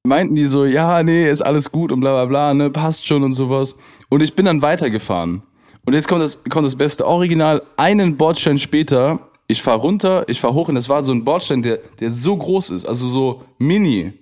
meinten 0.04 0.36
die 0.36 0.45
so, 0.45 0.65
ja, 0.65 1.04
nee, 1.04 1.30
ist 1.30 1.41
alles 1.41 1.71
gut 1.71 1.91
und 1.91 1.99
bla 1.99 2.12
bla 2.12 2.25
bla, 2.25 2.54
ne, 2.54 2.69
passt 2.69 3.06
schon 3.06 3.23
und 3.23 3.34
sowas. 3.34 3.75
Und 4.10 4.21
ich 4.21 4.36
bin 4.36 4.45
dann 4.45 4.62
weitergefahren. 4.62 5.43
Und 5.86 5.93
jetzt 5.93 6.08
kommt 6.08 6.21
das, 6.21 6.43
kommt 6.49 6.65
das 6.65 6.75
Beste. 6.75 7.06
Original, 7.06 7.62
einen 7.78 8.17
Bordstein 8.17 8.58
später, 8.58 9.19
ich 9.47 9.62
fahr 9.62 9.78
runter, 9.78 10.23
ich 10.28 10.41
fahr 10.41 10.54
hoch 10.54 10.69
und 10.69 10.78
es 10.78 10.89
war 10.89 11.04
so 11.04 11.12
ein 11.12 11.23
Bordstein, 11.23 11.62
der, 11.62 11.80
der 11.99 12.12
so 12.12 12.36
groß 12.36 12.71
ist, 12.71 12.86
also 12.86 13.06
so 13.06 13.43
mini. 13.60 14.13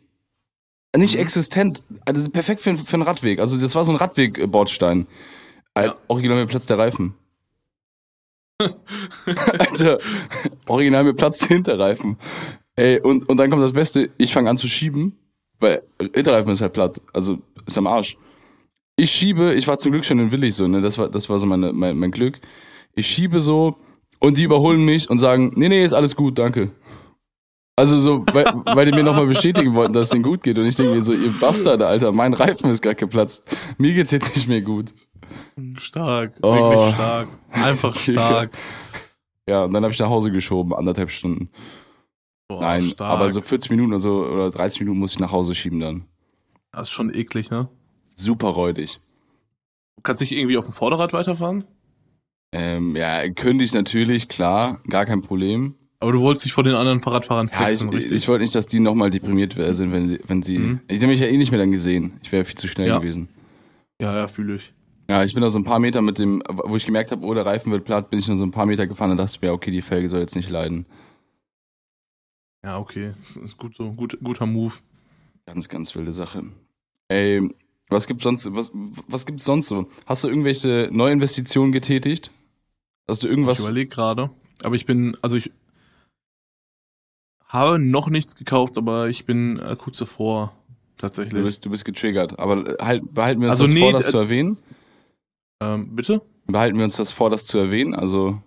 Nicht 0.96 1.18
existent, 1.18 1.84
also 2.06 2.30
perfekt 2.30 2.62
für, 2.62 2.78
für 2.78 2.94
einen 2.94 3.04
Radweg. 3.04 3.40
Also 3.40 3.58
das 3.58 3.74
war 3.74 3.84
so 3.84 3.92
ein 3.92 3.98
Radweg-Bordstein. 3.98 5.08
Ja. 5.76 5.96
Original 6.08 6.38
mir 6.38 6.46
platzt 6.46 6.70
der 6.70 6.78
Reifen. 6.78 7.16
Alter, 9.58 9.98
original 10.68 11.04
mir 11.04 11.14
platzt 11.14 11.42
der 11.42 11.56
Hinterreifen. 11.56 12.18
Ey, 12.76 13.00
und, 13.02 13.28
und 13.28 13.38
dann 13.38 13.50
kommt 13.50 13.64
das 13.64 13.74
Beste, 13.74 14.10
ich 14.18 14.34
fange 14.34 14.50
an 14.50 14.58
zu 14.58 14.68
schieben, 14.68 15.18
weil 15.60 15.84
Hinterreifen 16.00 16.54
ist 16.54 16.62
halt 16.62 16.74
platt, 16.74 17.02
also 17.14 17.40
ist 17.66 17.78
am 17.78 17.88
Arsch. 17.88 18.18
Ich 18.96 19.12
schiebe, 19.12 19.54
ich 19.54 19.68
war 19.68 19.80
zum 19.80 19.92
Glück 19.92 20.06
schon 20.06 20.20
in 20.20 20.32
Willig 20.32 20.56
so, 20.56 20.68
ne, 20.68 20.82
das 20.82 20.98
war, 20.98 21.10
das 21.10 21.30
war 21.30 21.40
so 21.40 21.48
meine, 21.48 21.74
mein, 21.74 21.98
mein 21.98 22.12
Glück. 22.12 22.40
Ich 22.96 23.08
schiebe 23.08 23.40
so 23.40 23.78
und 24.20 24.38
die 24.38 24.44
überholen 24.44 24.86
mich 24.86 25.10
und 25.10 25.18
sagen, 25.18 25.52
nee, 25.56 25.70
nee, 25.70 25.84
ist 25.84 25.94
alles 25.94 26.16
gut, 26.16 26.38
danke. 26.38 26.72
Also 27.76 28.00
so, 28.00 28.24
weil, 28.34 28.46
weil 28.76 28.86
die 28.86 28.92
mir 28.92 29.04
nochmal 29.04 29.26
bestätigen 29.26 29.74
wollten, 29.74 29.94
dass 29.94 30.10
es 30.10 30.14
ihnen 30.14 30.24
gut 30.24 30.44
geht. 30.44 30.58
Und 30.60 30.66
ich 30.66 30.76
denke 30.76 30.94
mir 30.94 31.04
so, 31.04 31.14
ihr 31.14 31.32
Bastarde, 31.40 31.88
Alter, 31.88 32.12
mein 32.12 32.34
Reifen 32.36 32.70
ist 32.70 32.82
gar 32.82 32.94
geplatzt. 32.94 33.44
Mir 33.80 33.94
geht's 33.94 34.12
jetzt 34.12 34.36
nicht 34.36 34.48
mehr 34.48 34.62
gut. 34.62 34.94
Stark, 35.78 36.34
Oh. 36.44 36.54
wirklich 36.54 36.96
stark. 36.96 37.28
Einfach 37.52 37.96
stark. 38.00 38.52
Ja, 39.50 39.64
und 39.64 39.74
dann 39.74 39.84
habe 39.84 39.92
ich 39.94 40.00
nach 40.00 40.10
Hause 40.10 40.32
geschoben, 40.32 40.74
anderthalb 40.74 41.10
Stunden. 41.10 41.50
Boah, 42.48 42.62
Nein, 42.62 42.82
stark. 42.84 43.10
aber 43.12 43.32
so 43.32 43.42
40 43.42 43.72
Minuten 43.72 43.92
oder 43.94 44.00
so 44.00 44.24
oder 44.26 44.52
30 44.52 44.82
Minuten 44.82 45.00
muss 45.00 45.14
ich 45.14 45.20
nach 45.20 45.32
Hause 45.32 45.56
schieben 45.56 45.80
dann. 45.80 46.06
Das 46.72 46.88
ist 46.90 46.94
schon 46.94 47.14
eklig, 47.14 47.50
ne? 47.50 47.70
Super 48.16 48.50
räudig. 48.50 49.00
Du 49.98 50.04
kannst 50.04 50.22
nicht 50.22 50.32
irgendwie 50.32 50.58
auf 50.58 50.66
dem 50.66 50.74
Vorderrad 50.74 51.14
weiterfahren? 51.14 51.64
Ähm, 52.52 52.96
ja, 52.96 53.28
könnte 53.30 53.64
ich 53.66 53.74
natürlich, 53.74 54.28
klar, 54.28 54.80
gar 54.88 55.06
kein 55.06 55.22
Problem. 55.24 55.76
Aber 56.04 56.12
du 56.12 56.20
wolltest 56.20 56.44
dich 56.44 56.52
vor 56.52 56.66
den 56.66 56.76
anderen 56.76 57.00
Fahrradfahrern 57.00 57.48
Ja, 57.48 57.54
ich, 57.54 57.58
flexen, 57.78 57.88
ich, 57.88 57.96
richtig? 57.96 58.12
ich 58.18 58.28
wollte 58.28 58.42
nicht, 58.42 58.54
dass 58.54 58.68
die 58.68 58.82
nochmal 58.82 59.10
deprimiert 59.10 59.54
sind, 59.54 59.94
wenn 59.94 60.10
sie, 60.10 60.20
wenn 60.28 60.44
sie. 60.44 60.58
Mhm. 60.58 60.80
Ich 60.89 60.98
hätte 60.98 61.08
mich 61.08 61.22
ja 61.22 61.28
eh 61.28 61.38
nicht 61.38 61.52
mehr 61.52 61.62
dann 61.62 61.72
gesehen. 61.72 62.20
Ich 62.22 62.30
wäre 62.34 62.44
viel 62.44 62.58
zu 62.58 62.68
schnell 62.68 62.89
Ja. 62.89 63.00
gewesen. 63.00 63.30
ja, 64.02 64.13
ja, 64.13 64.28
fühle 64.28 64.56
ich. 64.56 64.74
Ja, 65.10 65.24
ich 65.24 65.34
bin 65.34 65.42
da 65.42 65.50
so 65.50 65.58
ein 65.60 65.63
paar 65.63 65.80
Meter 65.80 66.02
mit 66.02 66.20
dem, 66.20 66.44
wo 66.66 66.76
ich 66.76 66.86
gemerkt 66.86 67.12
habe, 67.12 67.26
oh, 67.26 67.34
der 67.34 67.46
Reifen 67.46 67.72
wird 67.72 67.86
platt, 67.86 68.10
bin 68.10 68.20
ich 68.20 68.28
nur 68.28 68.36
so 68.36 68.44
ein 68.44 68.52
paar 68.52 68.66
Meter 68.66 68.86
gefahren 68.86 69.12
und 69.12 69.18
dachte 69.18 69.38
mir, 69.42 69.54
okay, 69.54 69.72
die 69.72 69.82
Felge 69.82 70.10
soll 70.10 70.20
jetzt 70.20 70.36
nicht 70.36 70.50
leiden. 70.50 70.86
Ja, 72.66 72.80
okay. 72.80 73.12
Das 73.18 73.38
ist 73.38 73.58
gut 73.58 73.74
so. 73.74 73.94
Gut, 73.94 74.18
guter 74.22 74.46
Move. 74.46 74.74
Ganz, 75.46 75.70
ganz 75.70 75.96
wilde 75.96 76.12
Sache. 76.12 76.44
Ey, 77.08 77.50
was 77.88 78.08
gibt's 78.08 78.24
sonst, 78.26 78.54
was, 78.54 78.72
was 79.08 79.26
gibt's 79.26 79.46
sonst 79.46 79.68
so? 79.68 79.88
Hast 80.06 80.26
du 80.26 80.28
irgendwelche 80.28 80.89
Neuinvestitionen 80.92 81.72
getätigt? 81.72 82.30
Hast 83.08 83.24
du 83.24 83.28
irgendwas? 83.30 83.60
Ich 83.60 83.66
überlege 83.66 83.89
gerade. 83.89 84.32
Aber 84.63 84.76
ich 84.76 84.86
bin, 84.86 85.16
also 85.22 85.38
ich 85.38 85.52
habe 87.54 87.80
noch 87.80 88.10
nichts 88.10 88.36
gekauft, 88.36 88.78
aber 88.78 89.08
ich 89.10 89.26
bin 89.26 89.60
äh, 89.60 89.76
kurz 89.78 90.00
davor. 90.00 90.54
Tatsächlich. 90.98 91.34
Du 91.34 91.44
bist, 91.44 91.66
du 91.66 91.70
bist 91.70 91.86
getriggert. 91.86 92.39
Aber 92.39 92.68
äh, 92.80 92.84
halt, 92.84 93.13
behalten 93.13 93.42
wir 93.42 93.50
uns 93.50 93.60
Also 93.62 93.66
das 93.66 93.74
nee, 93.74 93.80
vor, 93.82 93.92
das 93.94 94.08
äh, 94.08 94.12
zu 94.12 94.18
erwähnen? 94.18 94.58
ähm, 95.62 95.96
bitte? 95.96 96.22
Behalten 96.48 96.78
wir 96.78 96.84
uns 96.84 96.96
das 96.98 97.12
vor, 97.12 97.30
das 97.30 97.46
zu 97.46 97.58
erwähnen? 97.58 97.94
Also, 97.96 98.42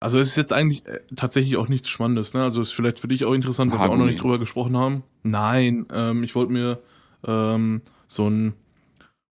Also 0.00 0.18
es 0.18 0.28
ist 0.28 0.36
jetzt 0.36 0.52
eigentlich 0.52 0.86
äh, 0.86 1.00
tatsächlich 1.14 1.56
auch 1.56 1.68
nichts 1.68 1.88
Spannendes, 1.88 2.34
ne? 2.34 2.42
Also 2.42 2.60
ist 2.62 2.72
vielleicht 2.72 2.98
für 2.98 3.08
dich 3.08 3.24
auch 3.24 3.32
interessant, 3.34 3.72
weil 3.72 3.78
wir 3.78 3.90
auch 3.90 3.96
noch 3.96 4.06
nicht 4.06 4.22
drüber 4.22 4.38
gesprochen 4.38 4.76
haben. 4.76 5.02
Nein, 5.22 5.86
ähm, 5.92 6.22
ich 6.24 6.34
wollte 6.34 6.52
mir 6.52 6.78
ähm, 7.26 7.82
so 8.08 8.28
ein 8.28 8.54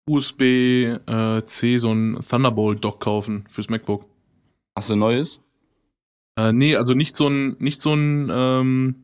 USB-C, 0.09 1.79
so 1.79 1.93
ein 1.93 2.19
Thunderbolt-Dock 2.29 3.01
kaufen 3.01 3.45
fürs 3.49 3.69
MacBook. 3.69 4.05
hast 4.77 4.91
du 4.91 4.97
Neues? 4.97 5.43
Äh, 6.37 6.53
nee, 6.53 6.77
also 6.77 6.95
nicht 6.95 7.17
so 7.17 7.29
ein, 7.29 7.57
nicht 7.59 7.81
so 7.81 7.95
ein 7.95 8.31
ähm? 8.33 8.95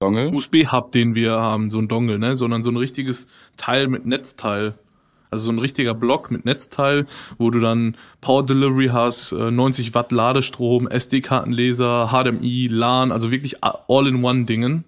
USB-Hub, 0.00 0.92
den 0.92 1.14
wir 1.14 1.32
haben, 1.32 1.70
so 1.70 1.78
ein 1.78 1.88
Dongle, 1.88 2.18
ne? 2.18 2.36
Sondern 2.36 2.62
so 2.62 2.70
ein 2.70 2.76
richtiges 2.76 3.26
Teil 3.56 3.88
mit 3.88 4.04
Netzteil. 4.04 4.74
Also 5.30 5.46
so 5.46 5.52
ein 5.52 5.58
richtiger 5.58 5.94
Block 5.94 6.30
mit 6.30 6.44
Netzteil, 6.44 7.06
wo 7.38 7.50
du 7.50 7.58
dann 7.58 7.96
Power 8.20 8.44
Delivery 8.46 8.88
hast, 8.92 9.32
äh, 9.32 9.50
90 9.50 9.94
Watt 9.94 10.12
Ladestrom, 10.12 10.86
SD-Kartenleser, 10.86 12.10
HDMI, 12.12 12.68
LAN, 12.68 13.10
also 13.10 13.30
wirklich 13.32 13.56
All-in-One-Dingen. 13.64 14.84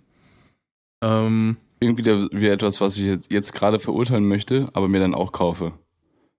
Ähm, 1.02 1.56
Irgendwie 1.80 2.02
der, 2.02 2.28
wie 2.30 2.46
etwas, 2.46 2.80
was 2.80 2.96
ich 2.96 3.04
jetzt, 3.04 3.32
jetzt 3.32 3.54
gerade 3.54 3.80
verurteilen 3.80 4.28
möchte, 4.28 4.68
aber 4.72 4.86
mir 4.86 5.00
dann 5.00 5.14
auch 5.14 5.32
kaufe. 5.32 5.72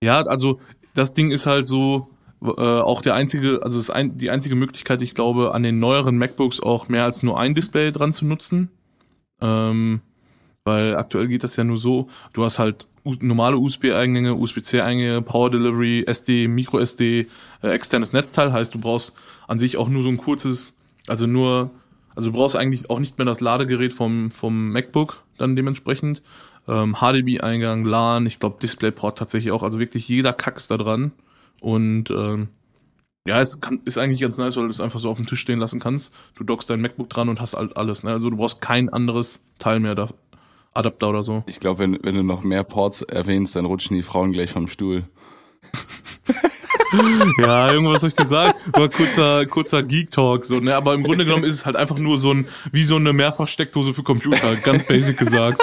ja, 0.02 0.22
also 0.22 0.60
das 0.94 1.14
Ding 1.14 1.32
ist 1.32 1.46
halt 1.46 1.68
so 1.68 2.10
äh, 2.42 2.48
auch 2.48 3.02
der 3.02 3.16
einzige, 3.16 3.62
also 3.64 3.80
ist 3.80 3.90
ein, 3.90 4.18
die 4.18 4.30
einzige 4.30 4.56
Möglichkeit, 4.56 5.02
ich 5.02 5.14
glaube, 5.14 5.54
an 5.54 5.64
den 5.64 5.80
neueren 5.80 6.18
MacBooks 6.18 6.60
auch 6.60 6.88
mehr 6.90 7.04
als 7.04 7.24
nur 7.24 7.40
ein 7.40 7.56
Display 7.56 7.92
dran 7.92 8.14
zu 8.14 8.26
nutzen. 8.26 8.70
Ähm, 9.42 10.02
weil 10.64 10.98
aktuell 10.98 11.28
geht 11.28 11.44
das 11.44 11.56
ja 11.56 11.64
nur 11.64 11.78
so, 11.78 12.10
du 12.34 12.44
hast 12.44 12.60
halt 12.60 12.88
normale 13.22 13.58
USB-Eingänge, 13.58 14.36
USB-C-Eingänge, 14.36 15.22
Power 15.22 15.50
Delivery, 15.50 16.04
SD, 16.06 16.48
Micro 16.48 16.80
SD, 16.80 17.28
äh, 17.64 17.68
externes 17.70 18.14
Netzteil, 18.14 18.52
heißt 18.52 18.74
du 18.76 18.80
brauchst 18.80 19.16
an 19.48 19.60
sich 19.60 19.78
auch 19.78 19.88
nur 19.88 20.04
so 20.04 20.10
ein 20.10 20.18
kurzes, 20.18 20.78
also 21.08 21.26
nur, 21.26 21.72
also 22.16 22.32
du 22.32 22.38
brauchst 22.38 22.58
eigentlich 22.58 22.90
auch 22.90 23.00
nicht 23.00 23.18
mehr 23.18 23.26
das 23.26 23.40
Ladegerät 23.40 23.94
vom, 23.94 24.30
vom 24.30 24.72
MacBook 24.72 25.24
dann 25.38 25.56
dementsprechend. 25.56 26.22
Ähm, 26.68 26.98
HDMI-Eingang, 27.00 27.86
LAN, 27.86 28.26
ich 28.26 28.40
glaube 28.40 28.58
DisplayPort 28.62 29.18
tatsächlich 29.18 29.54
auch, 29.54 29.64
also 29.64 29.80
wirklich 29.80 30.10
jeder 30.10 30.34
Kacks 30.34 30.68
da 30.68 30.78
dran. 30.78 31.14
Und 31.62 32.10
ähm, 32.12 32.50
ja, 33.28 33.42
es 33.42 33.60
kann, 33.60 33.82
ist 33.86 33.98
eigentlich 33.98 34.22
ganz 34.22 34.38
nice, 34.38 34.56
weil 34.56 34.64
du 34.64 34.70
es 34.70 34.80
einfach 34.80 35.00
so 35.00 35.10
auf 35.10 35.18
dem 35.18 35.28
Tisch 35.28 35.42
stehen 35.42 35.60
lassen 35.60 35.80
kannst. 35.80 36.16
Du 36.36 36.44
dockst 36.44 36.70
dein 36.70 36.82
MacBook 36.82 37.10
dran 37.10 37.30
und 37.30 37.42
hast 37.42 37.56
halt 37.56 37.76
alles. 37.76 38.04
Ne? 38.04 38.12
Also 38.12 38.30
du 38.30 38.38
brauchst 38.38 38.62
kein 38.62 38.90
anderes 38.90 39.42
Teil 39.60 39.80
mehr 39.80 39.96
da, 39.96 40.10
Adapter 40.74 41.10
oder 41.10 41.24
so. 41.24 41.44
Ich 41.46 41.60
glaube, 41.60 41.80
wenn, 41.80 42.00
wenn 42.04 42.16
du 42.16 42.24
noch 42.24 42.44
mehr 42.44 42.64
Ports 42.64 43.02
erwähnst, 43.02 43.56
dann 43.56 43.66
rutschen 43.66 43.96
die 43.98 44.04
Frauen 44.04 44.32
gleich 44.32 44.52
vom 44.52 44.68
Stuhl. 44.68 45.04
Ja, 47.38 47.72
irgendwas 47.72 48.02
soll 48.02 48.10
ich 48.10 48.16
dir 48.16 48.26
sagen? 48.26 48.58
War 48.72 48.90
kurzer, 48.90 49.46
kurzer 49.46 49.84
Geek-Talk, 49.84 50.46
so, 50.46 50.60
ne? 50.60 50.76
Aber 50.76 50.94
im 50.94 51.04
Grunde 51.04 51.26
genommen 51.26 51.44
ist 51.44 51.56
es 51.56 51.66
halt 51.66 51.76
einfach 51.76 51.98
nur 51.98 52.18
so 52.18 52.34
ein, 52.34 52.48
wie 52.72 52.84
so 52.84 52.96
eine 52.96 53.14
Mehrfachsteckdose 53.14 53.94
für 53.94 54.04
Computer, 54.04 54.56
ganz 54.56 54.86
basic 54.86 55.18
gesagt. 55.18 55.62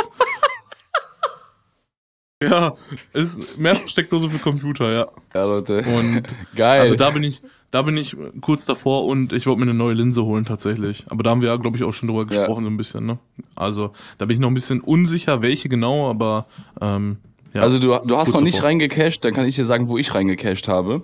Ja, 2.51 2.75
es 3.13 3.37
ist 3.39 3.59
Mehrfachsteckdose 3.59 4.31
für 4.31 4.39
Computer, 4.39 4.93
ja. 4.93 5.07
Ja, 5.35 5.45
Leute. 5.45 5.83
Und 5.85 6.23
Geil. 6.57 6.81
also 6.83 6.97
da 6.97 7.11
bin 7.11 7.23
ich, 7.25 7.43
da 7.71 7.83
bin 7.83 7.97
ich 7.97 8.17
kurz 8.41 8.65
davor 8.67 9.05
und 9.07 9.33
ich 9.33 9.47
wollte 9.47 9.61
mir 9.61 9.71
eine 9.71 9.75
neue 9.75 9.95
Linse 9.95 10.25
holen 10.25 10.45
tatsächlich. 10.45 11.05
Aber 11.09 11.23
da 11.23 11.31
haben 11.31 11.41
wir 11.41 11.49
ja, 11.49 11.57
glaube 11.57 11.77
ich, 11.77 11.85
auch 11.85 11.93
schon 11.93 12.09
drüber 12.09 12.21
Ja. 12.23 12.39
gesprochen, 12.41 12.65
so 12.65 12.71
ein 12.71 12.77
bisschen, 12.77 13.07
ne? 13.07 13.19
Also 13.57 13.93
da 14.19 14.27
bin 14.27 14.35
ich 14.37 14.41
noch 14.41 14.49
ein 14.51 14.55
bisschen 14.55 14.81
unsicher, 14.81 15.43
welche 15.43 15.69
genau, 15.69 16.09
aber 16.09 16.47
ähm, 16.81 17.17
ja. 17.53 17.63
also 17.63 17.79
du, 17.79 17.99
du 18.05 18.17
hast 18.17 18.33
noch 18.33 18.41
nicht 18.43 18.57
davor. 18.59 18.69
reingecached, 18.71 19.25
dann 19.25 19.35
kann 19.35 19.47
ich 19.47 19.57
dir 19.57 19.65
sagen, 19.65 19.89
wo 19.89 19.99
ich 19.99 20.15
reingecached 20.15 20.69
habe. 20.69 21.03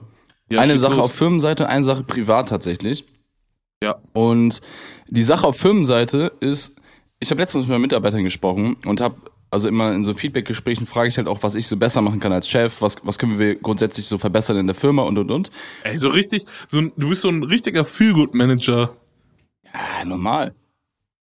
ja, 0.49 0.61
eine 0.61 0.79
Sache 0.79 0.97
los. 0.97 1.07
auf 1.07 1.13
Firmenseite, 1.13 1.69
eine 1.69 1.85
Sache 1.85 2.03
privat 2.05 2.49
tatsächlich. 2.49 3.05
Ja. 3.83 3.97
Und 4.13 4.61
die 5.09 5.23
Sache 5.23 5.47
auf 5.47 5.57
Firmenseite 5.57 6.33
ist, 6.41 6.77
ich 7.19 7.31
habe 7.31 7.41
letztens 7.41 7.63
mit 7.65 7.71
meinen 7.71 7.83
Mitarbeitern 7.83 8.25
gesprochen 8.25 8.77
und 8.85 9.01
habe 9.01 9.17
also 9.51 9.69
immer 9.69 9.93
in 9.93 10.05
so 10.05 10.15
Feedback-Gesprächen 10.15 10.87
frage 10.87 11.09
ich 11.09 11.17
halt 11.17 11.27
auch, 11.27 11.43
was 11.43 11.55
ich 11.55 11.67
so 11.67 11.77
besser 11.77 12.03
machen 12.03 12.21
kann 12.21 12.33
als 12.33 12.49
Chef, 12.49 12.81
was, 12.81 12.97
was 13.03 13.19
können 13.19 13.39
wir 13.39 13.57
grundsätzlich 13.57 14.07
so 14.07 14.19
verbessern 14.19 14.57
in 14.57 14.67
der 14.67 14.77
Firma 14.77 15.03
und 15.03 15.19
und 15.19 15.31
und. 15.31 15.51
Ey, 15.85 15.99
so 15.99 16.09
richtig, 16.09 16.45
so 16.69 16.79
ein, 16.79 16.93
du 16.97 17.09
bist 17.09 17.23
so 17.23 17.29
ein 17.29 17.43
richtiger 17.43 17.85
Feelgood-Manager. 17.85 18.97
Ja, 19.65 20.05
normal. 20.05 20.55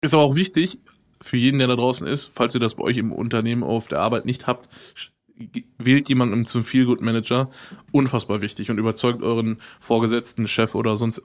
Ist 0.01 0.13
aber 0.13 0.23
auch 0.23 0.35
wichtig 0.35 0.79
für 1.21 1.37
jeden, 1.37 1.59
der 1.59 1.67
da 1.67 1.75
draußen 1.75 2.05
ist, 2.07 2.31
falls 2.33 2.53
ihr 2.53 2.59
das 2.59 2.75
bei 2.75 2.83
euch 2.83 2.97
im 2.97 3.11
Unternehmen 3.11 3.63
auf 3.63 3.87
der 3.87 3.99
Arbeit 3.99 4.25
nicht 4.25 4.47
habt, 4.47 4.69
wählt 5.77 6.09
jemanden 6.09 6.45
zum 6.45 6.63
Feelgood-Manager. 6.63 7.49
Unfassbar 7.91 8.41
wichtig 8.41 8.69
und 8.69 8.77
überzeugt 8.77 9.23
euren 9.23 9.61
Vorgesetzten, 9.79 10.47
Chef 10.47 10.75
oder 10.75 10.95
sonst 10.95 11.23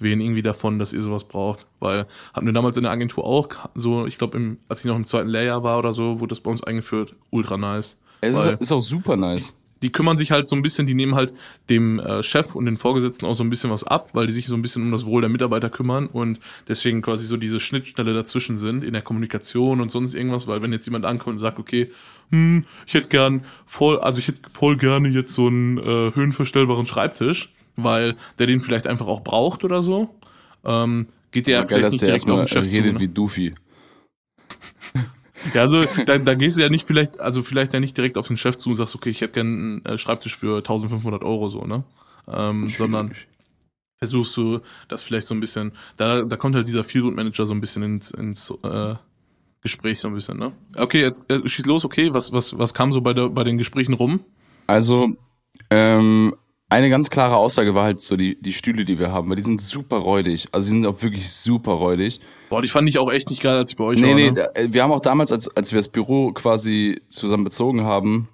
wen 0.00 0.20
irgendwie 0.20 0.42
davon, 0.42 0.78
dass 0.78 0.92
ihr 0.92 1.02
sowas 1.02 1.24
braucht. 1.24 1.66
Weil 1.78 2.06
hatten 2.32 2.46
wir 2.46 2.52
damals 2.52 2.76
in 2.76 2.82
der 2.82 2.92
Agentur 2.92 3.24
auch 3.24 3.48
so, 3.74 4.06
ich 4.06 4.18
glaube, 4.18 4.56
als 4.68 4.80
ich 4.80 4.86
noch 4.86 4.96
im 4.96 5.06
zweiten 5.06 5.28
Lehrjahr 5.28 5.62
war 5.62 5.78
oder 5.78 5.92
so, 5.92 6.20
wurde 6.20 6.30
das 6.30 6.40
bei 6.40 6.50
uns 6.50 6.62
eingeführt. 6.62 7.14
Ultra 7.30 7.56
nice. 7.56 7.98
Es 8.20 8.36
ist, 8.36 8.60
ist 8.60 8.72
auch 8.72 8.82
super 8.82 9.16
nice. 9.16 9.54
die 9.82 9.92
kümmern 9.92 10.18
sich 10.18 10.30
halt 10.30 10.46
so 10.46 10.54
ein 10.54 10.62
bisschen, 10.62 10.86
die 10.86 10.94
nehmen 10.94 11.14
halt 11.14 11.32
dem 11.68 11.98
äh, 11.98 12.22
Chef 12.22 12.54
und 12.54 12.66
den 12.66 12.76
Vorgesetzten 12.76 13.26
auch 13.26 13.34
so 13.34 13.42
ein 13.42 13.50
bisschen 13.50 13.70
was 13.70 13.84
ab, 13.84 14.10
weil 14.12 14.26
die 14.26 14.32
sich 14.32 14.46
so 14.46 14.54
ein 14.54 14.62
bisschen 14.62 14.82
um 14.82 14.92
das 14.92 15.06
Wohl 15.06 15.22
der 15.22 15.30
Mitarbeiter 15.30 15.70
kümmern 15.70 16.06
und 16.06 16.38
deswegen 16.68 17.02
quasi 17.02 17.26
so 17.26 17.36
diese 17.36 17.60
Schnittstelle 17.60 18.12
dazwischen 18.12 18.58
sind 18.58 18.84
in 18.84 18.92
der 18.92 19.02
Kommunikation 19.02 19.80
und 19.80 19.90
sonst 19.90 20.14
irgendwas, 20.14 20.46
weil 20.46 20.62
wenn 20.62 20.72
jetzt 20.72 20.86
jemand 20.86 21.06
ankommt 21.06 21.36
und 21.36 21.40
sagt, 21.40 21.58
okay, 21.58 21.90
hm, 22.30 22.64
ich 22.86 22.94
hätte 22.94 23.08
gern 23.08 23.44
voll, 23.66 23.98
also 24.00 24.18
ich 24.18 24.28
hätte 24.28 24.50
voll 24.50 24.76
gerne 24.76 25.08
jetzt 25.08 25.32
so 25.32 25.46
einen 25.46 25.78
äh, 25.78 26.14
höhenverstellbaren 26.14 26.86
Schreibtisch, 26.86 27.52
weil 27.84 28.16
der 28.38 28.46
den 28.46 28.60
vielleicht 28.60 28.86
einfach 28.86 29.06
auch 29.06 29.22
braucht 29.22 29.64
oder 29.64 29.82
so, 29.82 30.14
ähm, 30.64 31.08
geht 31.32 31.46
der 31.46 31.54
ja, 31.54 31.60
geil, 31.60 31.68
vielleicht 31.68 31.84
dass 31.84 31.92
nicht 31.92 32.06
direkt 32.06 32.30
auf 32.30 32.40
den 32.40 32.48
Chef 32.48 32.68
zu. 32.68 32.76
redet 32.76 32.94
Ne? 32.94 33.00
wie 33.00 33.08
Doofy. 33.08 33.54
Ja, 35.54 35.62
also 35.62 35.84
da, 36.06 36.18
da 36.18 36.34
gehst 36.34 36.58
du 36.58 36.62
ja 36.62 36.68
nicht 36.68 36.86
vielleicht, 36.86 37.20
also 37.20 37.42
vielleicht 37.42 37.72
ja 37.72 37.80
nicht 37.80 37.96
direkt 37.96 38.18
auf 38.18 38.28
den 38.28 38.36
Chef 38.36 38.56
zu 38.56 38.70
und 38.70 38.76
sagst, 38.76 38.94
okay, 38.94 39.10
ich 39.10 39.20
hätte 39.20 39.34
gerne 39.34 39.50
einen 39.50 39.86
äh, 39.86 39.98
Schreibtisch 39.98 40.36
für 40.36 40.58
1500 40.58 41.22
Euro 41.22 41.48
so, 41.48 41.64
ne? 41.64 41.84
Ähm, 42.28 42.68
sondern 42.68 43.14
versuchst 43.98 44.36
du 44.36 44.60
das 44.88 45.02
vielleicht 45.02 45.26
so 45.26 45.34
ein 45.34 45.40
bisschen, 45.40 45.72
da, 45.96 46.22
da 46.22 46.36
kommt 46.36 46.54
halt 46.56 46.68
dieser 46.68 46.84
Field 46.84 47.14
Manager 47.14 47.46
so 47.46 47.54
ein 47.54 47.60
bisschen 47.60 47.82
ins, 47.82 48.10
ins 48.10 48.52
äh, 48.62 48.94
Gespräch 49.62 50.00
so 50.00 50.08
ein 50.08 50.14
bisschen, 50.14 50.38
ne? 50.38 50.52
Okay, 50.76 51.02
jetzt 51.02 51.30
äh, 51.30 51.46
schieß 51.46 51.66
los, 51.66 51.84
okay, 51.84 52.12
was, 52.12 52.32
was, 52.32 52.56
was 52.58 52.74
kam 52.74 52.92
so 52.92 53.00
bei, 53.00 53.12
der, 53.12 53.28
bei 53.28 53.44
den 53.44 53.58
Gesprächen 53.58 53.94
rum? 53.94 54.20
Also, 54.66 55.16
ähm, 55.70 56.34
eine 56.70 56.88
ganz 56.88 57.10
klare 57.10 57.36
Aussage 57.36 57.74
war 57.74 57.84
halt 57.84 58.00
so 58.00 58.16
die, 58.16 58.40
die 58.40 58.52
Stühle, 58.52 58.84
die 58.84 58.98
wir 58.98 59.12
haben, 59.12 59.28
weil 59.28 59.36
die 59.36 59.42
sind 59.42 59.60
super 59.60 59.96
räudig. 59.98 60.48
Also 60.52 60.66
die 60.66 60.70
sind 60.70 60.86
auch 60.86 61.02
wirklich 61.02 61.30
super 61.32 61.72
räudig. 61.72 62.20
Boah, 62.48 62.62
die 62.62 62.68
fand 62.68 62.88
ich 62.88 62.98
auch 62.98 63.10
echt 63.12 63.28
nicht 63.28 63.42
geil, 63.42 63.56
als 63.56 63.70
ich 63.70 63.76
bei 63.76 63.84
euch 63.84 64.00
Nee, 64.00 64.08
war. 64.08 64.14
nee, 64.14 64.30
ne? 64.30 64.34
da, 64.34 64.60
äh, 64.60 64.72
wir 64.72 64.82
haben 64.82 64.92
auch 64.92 65.00
damals, 65.00 65.32
als, 65.32 65.48
als 65.56 65.72
wir 65.72 65.78
das 65.78 65.88
Büro 65.88 66.32
quasi 66.32 67.00
zusammen 67.08 67.44
bezogen 67.44 67.82
haben, 67.84 68.28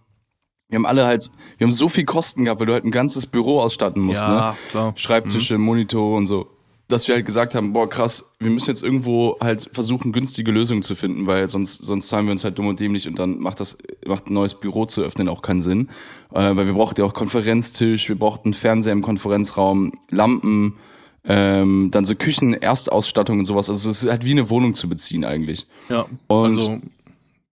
wir 0.68 0.76
haben 0.76 0.86
alle 0.86 1.06
halt, 1.06 1.30
wir 1.58 1.66
haben 1.66 1.72
so 1.74 1.88
viel 1.88 2.04
Kosten 2.04 2.44
gehabt, 2.44 2.60
weil 2.60 2.66
du 2.66 2.72
halt 2.72 2.84
ein 2.84 2.90
ganzes 2.90 3.26
Büro 3.26 3.60
ausstatten 3.60 4.02
musst, 4.02 4.22
ne? 4.22 4.26
ja, 4.34 4.56
klar. 4.70 4.92
Schreibtische, 4.96 5.58
Monitore 5.58 6.16
und 6.16 6.26
so. 6.26 6.48
Dass 6.88 7.08
wir 7.08 7.16
halt 7.16 7.26
gesagt 7.26 7.56
haben, 7.56 7.72
boah, 7.72 7.88
krass, 7.88 8.24
wir 8.38 8.50
müssen 8.50 8.70
jetzt 8.70 8.82
irgendwo 8.82 9.36
halt 9.40 9.68
versuchen, 9.72 10.12
günstige 10.12 10.52
Lösungen 10.52 10.82
zu 10.82 10.94
finden, 10.94 11.26
weil 11.26 11.48
sonst, 11.48 11.78
sonst 11.78 12.06
zahlen 12.06 12.26
wir 12.26 12.32
uns 12.32 12.44
halt 12.44 12.56
dumm 12.58 12.68
und 12.68 12.78
dämlich 12.78 13.08
und 13.08 13.18
dann 13.18 13.40
macht 13.40 13.58
das, 13.58 13.76
macht 14.06 14.28
ein 14.28 14.34
neues 14.34 14.54
Büro 14.54 14.86
zu 14.86 15.02
öffnen 15.02 15.28
auch 15.28 15.42
keinen 15.42 15.62
Sinn. 15.62 15.88
Äh, 16.32 16.54
weil 16.54 16.66
wir 16.66 16.74
brauchten 16.74 17.00
ja 17.00 17.06
auch 17.06 17.14
Konferenztisch, 17.14 18.08
wir 18.08 18.16
brauchten 18.16 18.54
Fernseher 18.54 18.92
im 18.92 19.02
Konferenzraum, 19.02 19.92
Lampen, 20.10 20.76
ähm, 21.24 21.90
dann 21.90 22.04
so 22.04 22.14
Küchen, 22.14 22.54
Erstausstattung 22.54 23.40
und 23.40 23.46
sowas. 23.46 23.68
Also 23.68 23.90
es 23.90 24.04
ist 24.04 24.08
halt 24.10 24.24
wie 24.24 24.30
eine 24.30 24.48
Wohnung 24.48 24.74
zu 24.74 24.88
beziehen 24.88 25.24
eigentlich. 25.24 25.66
Ja, 25.88 26.06
Und 26.28 26.54
also 26.54 26.80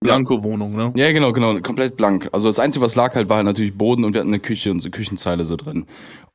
Blanko-Wohnung, 0.05 0.77
ne? 0.77 0.92
ja, 0.97 1.11
genau, 1.12 1.33
genau, 1.33 1.59
komplett 1.61 1.97
blank. 1.97 2.29
Also 2.33 2.49
das 2.49 2.59
Einzige, 2.59 2.85
was 2.85 2.94
lag 2.94 3.14
halt, 3.14 3.29
war 3.29 3.38
halt 3.38 3.47
natürlich 3.47 3.77
Boden 3.77 4.05
und 4.05 4.12
wir 4.12 4.20
hatten 4.20 4.31
eine 4.31 4.38
Küche 4.38 4.70
und 4.70 4.81
so 4.81 4.90
Küchenzeile 4.90 5.47
so 5.47 5.57
drin. 5.57 5.87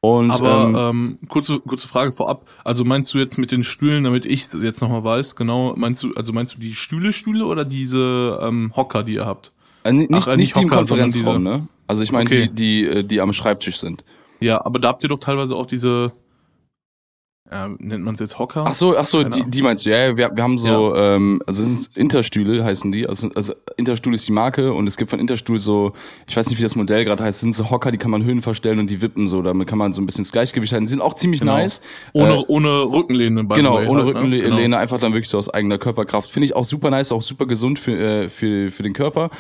Und 0.02 0.32
Aber 0.32 0.64
ähm, 0.64 0.76
ähm, 0.78 1.20
kurze, 1.28 1.60
kurze 1.60 1.88
Frage 1.88 2.12
vorab. 2.14 2.48
Also 2.64 2.86
meinst 2.86 3.14
du 3.14 3.18
jetzt 3.18 3.38
mit 3.38 3.52
den 3.52 3.64
Stühlen, 3.64 4.06
damit 4.06 4.26
ich 4.26 4.44
es 4.44 4.64
jetzt 4.64 4.82
nochmal 4.82 5.04
weiß, 5.04 5.36
genau, 5.36 5.74
meinst 5.76 6.04
du, 6.04 6.14
also 6.16 6.32
meinst 6.32 6.56
du 6.56 6.60
die 6.60 6.74
Stühle, 6.74 7.12
Stühle 7.12 7.46
oder 7.46 7.66
diese 7.66 8.40
ähm, 8.42 8.72
Hocker, 8.76 9.04
die 9.04 9.16
ihr 9.16 9.26
habt? 9.26 9.52
äh, 9.84 9.92
nicht, 9.92 10.10
ach, 10.14 10.28
äh, 10.28 10.38
nicht, 10.38 10.38
nicht 10.38 10.56
die 10.56 10.62
im 10.62 10.68
Hocker, 10.68 10.78
Konferenzraum, 10.78 11.44
ne? 11.44 11.68
Also 11.88 12.04
ich 12.04 12.12
meine 12.12 12.30
Okay. 12.30 12.48
die, 12.48 12.56
die, 12.56 12.86
äh, 12.86 13.04
die 13.04 13.20
am 13.20 13.34
Schreibtisch 13.34 13.78
sind. 13.80 14.06
Ja, 14.40 14.64
aber 14.64 14.80
da 14.80 14.88
habt 14.90 15.04
ihr 15.04 15.10
doch 15.10 15.20
teilweise 15.20 15.56
auch 15.56 15.66
diese, 15.66 16.14
ja, 17.52 17.68
nennt 17.80 18.04
man 18.04 18.14
es 18.14 18.20
jetzt 18.20 18.38
Hocker? 18.38 18.64
Ach 18.68 18.76
so, 18.76 18.96
ach 18.96 19.08
so, 19.08 19.24
die, 19.24 19.44
die 19.50 19.62
meinst 19.64 19.86
du? 19.86 19.90
Ja, 19.90 19.98
ja, 20.10 20.18
wir, 20.18 20.32
wir 20.36 20.44
haben 20.44 20.58
so, 20.60 20.96
ähm, 20.96 21.42
also 21.48 21.64
es 21.64 21.68
sind 21.86 21.98
Interstühle 21.98 22.64
heißen 22.64 22.92
die. 22.92 23.08
Also, 23.08 23.32
also 23.34 23.54
Interstuhl 23.76 24.14
ist 24.14 24.28
die 24.28 24.32
Marke 24.32 24.72
und 24.72 24.86
es 24.88 24.98
gibt 24.98 25.10
von 25.10 25.20
Interstuhl 25.20 25.58
so, 25.58 25.94
ich 26.28 26.38
weiß 26.38 26.48
nicht, 26.50 26.60
wie 26.60 26.64
das 26.64 26.76
Modell 26.76 27.06
gerade 27.06 27.24
heißt, 27.24 27.38
es 27.38 27.42
sind 27.42 27.54
so 27.56 27.72
Hocker, 27.72 27.92
die 27.92 27.98
kann 27.98 28.12
man 28.12 28.24
Höhen 28.24 28.42
verstellen 28.44 28.78
und 28.80 28.90
die 28.90 29.02
wippen 29.02 29.28
so, 29.28 29.42
damit 29.42 29.68
kann 29.68 29.80
man 29.80 29.94
so 29.94 30.02
ein 30.02 30.06
bisschen 30.06 30.24
das 30.24 30.32
Gleichgewicht 30.32 30.74
halten. 30.74 30.86
Die 30.86 30.92
sind 30.92 31.02
auch 31.02 31.16
ziemlich 31.16 31.40
Genau. 31.40 31.58
nice. 31.58 31.82
ohne, 32.14 32.36
äh, 32.36 32.44
ohne 32.48 32.70
Rückenlehne. 32.84 33.44
by 33.46 33.56
Genau, 33.56 33.78
ohne 33.78 33.88
halt, 33.88 33.92
ne? 33.92 34.06
Rückenlehne, 34.06 34.62
Genau. 34.62 34.78
einfach 34.78 35.00
dann 35.00 35.14
wirklich 35.14 35.30
so 35.30 35.40
aus 35.40 35.50
eigener 35.50 35.80
Körperkraft. 35.80 36.30
Finde 36.30 36.46
ich 36.46 36.56
auch 36.56 36.66
super 36.66 36.92
nice, 36.92 37.12
auch 37.12 37.24
super 37.24 37.48
gesund 37.48 37.80
für, 37.80 37.98
äh, 37.98 38.30
für, 38.30 38.70
für 38.70 38.84
den 38.84 38.94
Körper. 38.94 39.32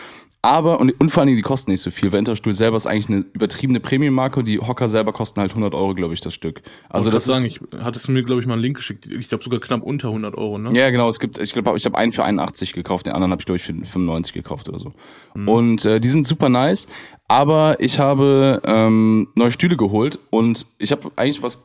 Aber, 0.41 0.79
und, 0.79 0.91
und 1.01 1.09
vor 1.09 1.21
allen 1.21 1.27
Dingen, 1.27 1.37
die 1.37 1.43
kosten 1.43 1.71
nicht 1.71 1.81
so 1.81 1.91
viel, 1.91 2.13
weil 2.13 2.19
Interstuhl 2.19 2.53
selber 2.53 2.77
ist 2.77 2.85
eigentlich 2.85 3.09
eine 3.09 3.25
übertriebene 3.33 3.81
Premium-Marke. 3.81 4.41
Die 4.43 4.59
Hocker 4.59 4.87
selber 4.87 5.11
kosten 5.11 5.41
halt 5.41 5.51
100 5.51 5.75
Euro, 5.75 5.93
glaube 5.95 6.13
ich, 6.13 6.21
das 6.21 6.33
Stück. 6.33 6.61
Also 6.87 7.11
das 7.11 7.25
das 7.25 7.35
sagen, 7.35 7.45
ist, 7.45 7.57
ich, 7.57 7.83
hattest 7.83 8.07
du 8.07 8.13
mir, 8.13 8.23
glaube 8.23 8.39
ich, 8.39 8.47
mal 8.47 8.53
einen 8.53 8.61
Link 8.61 8.77
geschickt. 8.77 9.05
Ich 9.07 9.27
glaube 9.27 9.43
sogar 9.43 9.59
knapp 9.59 9.81
unter 9.83 10.07
100 10.07 10.37
Euro, 10.37 10.57
ne? 10.57 10.71
Ja, 10.77 10.91
genau. 10.91 11.09
Es 11.09 11.19
gibt, 11.19 11.37
ich 11.39 11.51
glaube, 11.51 11.77
ich 11.77 11.83
habe 11.83 11.97
einen 11.97 12.13
für 12.13 12.23
81 12.23 12.71
gekauft, 12.71 13.05
den 13.05 13.13
anderen 13.13 13.31
habe 13.31 13.41
ich 13.41 13.45
glaube 13.45 13.57
ich 13.57 13.63
für 13.63 13.73
95 13.73 14.33
gekauft 14.33 14.69
oder 14.69 14.79
so. 14.79 14.93
Mhm. 15.35 15.47
Und 15.49 15.85
äh, 15.85 15.99
die 15.99 16.09
sind 16.09 16.25
super 16.25 16.47
nice. 16.47 16.87
Aber 17.27 17.75
ich 17.79 17.99
habe 17.99 18.61
ähm, 18.63 19.27
neue 19.35 19.51
Stühle 19.51 19.75
geholt 19.75 20.19
und 20.29 20.65
ich 20.77 20.91
habe 20.91 21.11
eigentlich 21.15 21.43
was. 21.43 21.63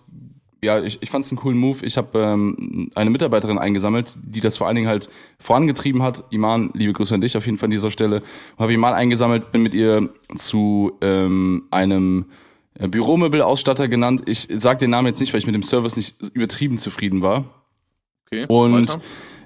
Ja, 0.65 0.83
ich, 0.83 0.99
ich 1.01 1.11
fand 1.11 1.25
es 1.25 1.31
einen 1.31 1.39
coolen 1.39 1.59
Move. 1.59 1.85
Ich 1.85 1.97
habe 1.97 2.19
ähm, 2.19 2.91
eine 2.95 3.11
Mitarbeiterin 3.11 3.59
eingesammelt, 3.59 4.17
die 4.23 4.41
das 4.41 4.57
vor 4.57 4.67
allen 4.67 4.77
Dingen 4.77 4.89
halt 4.89 5.09
vorangetrieben 5.39 6.03
hat. 6.03 6.25
Iman, 6.31 6.71
liebe 6.75 6.93
Grüße 6.93 7.15
an 7.15 7.21
dich 7.21 7.37
auf 7.37 7.47
jeden 7.47 7.59
Fall 7.59 7.67
an 7.67 7.71
dieser 7.73 7.91
Stelle. 7.91 8.23
Habe 8.59 8.73
Iman 8.73 8.95
eingesammelt, 8.95 9.53
bin 9.53 9.63
mit 9.63 9.75
ihr 9.75 10.09
zu 10.37 10.93
ähm, 11.01 11.65
einem 11.71 12.27
äh, 12.79 12.89
Büromöbelausstatter 12.89 13.89
genannt. 13.89 14.23
Ich 14.27 14.49
sage 14.51 14.79
den 14.81 14.91
Namen 14.91 15.07
jetzt 15.09 15.21
nicht, 15.21 15.33
weil 15.33 15.41
ich 15.41 15.47
mit 15.47 15.55
dem 15.55 15.63
Service 15.63 15.97
nicht 15.97 16.17
übertrieben 16.35 16.79
zufrieden 16.79 17.23
war. 17.23 17.45
Okay, 18.27 18.47
Und 18.49 18.89
weiter. 18.89 19.01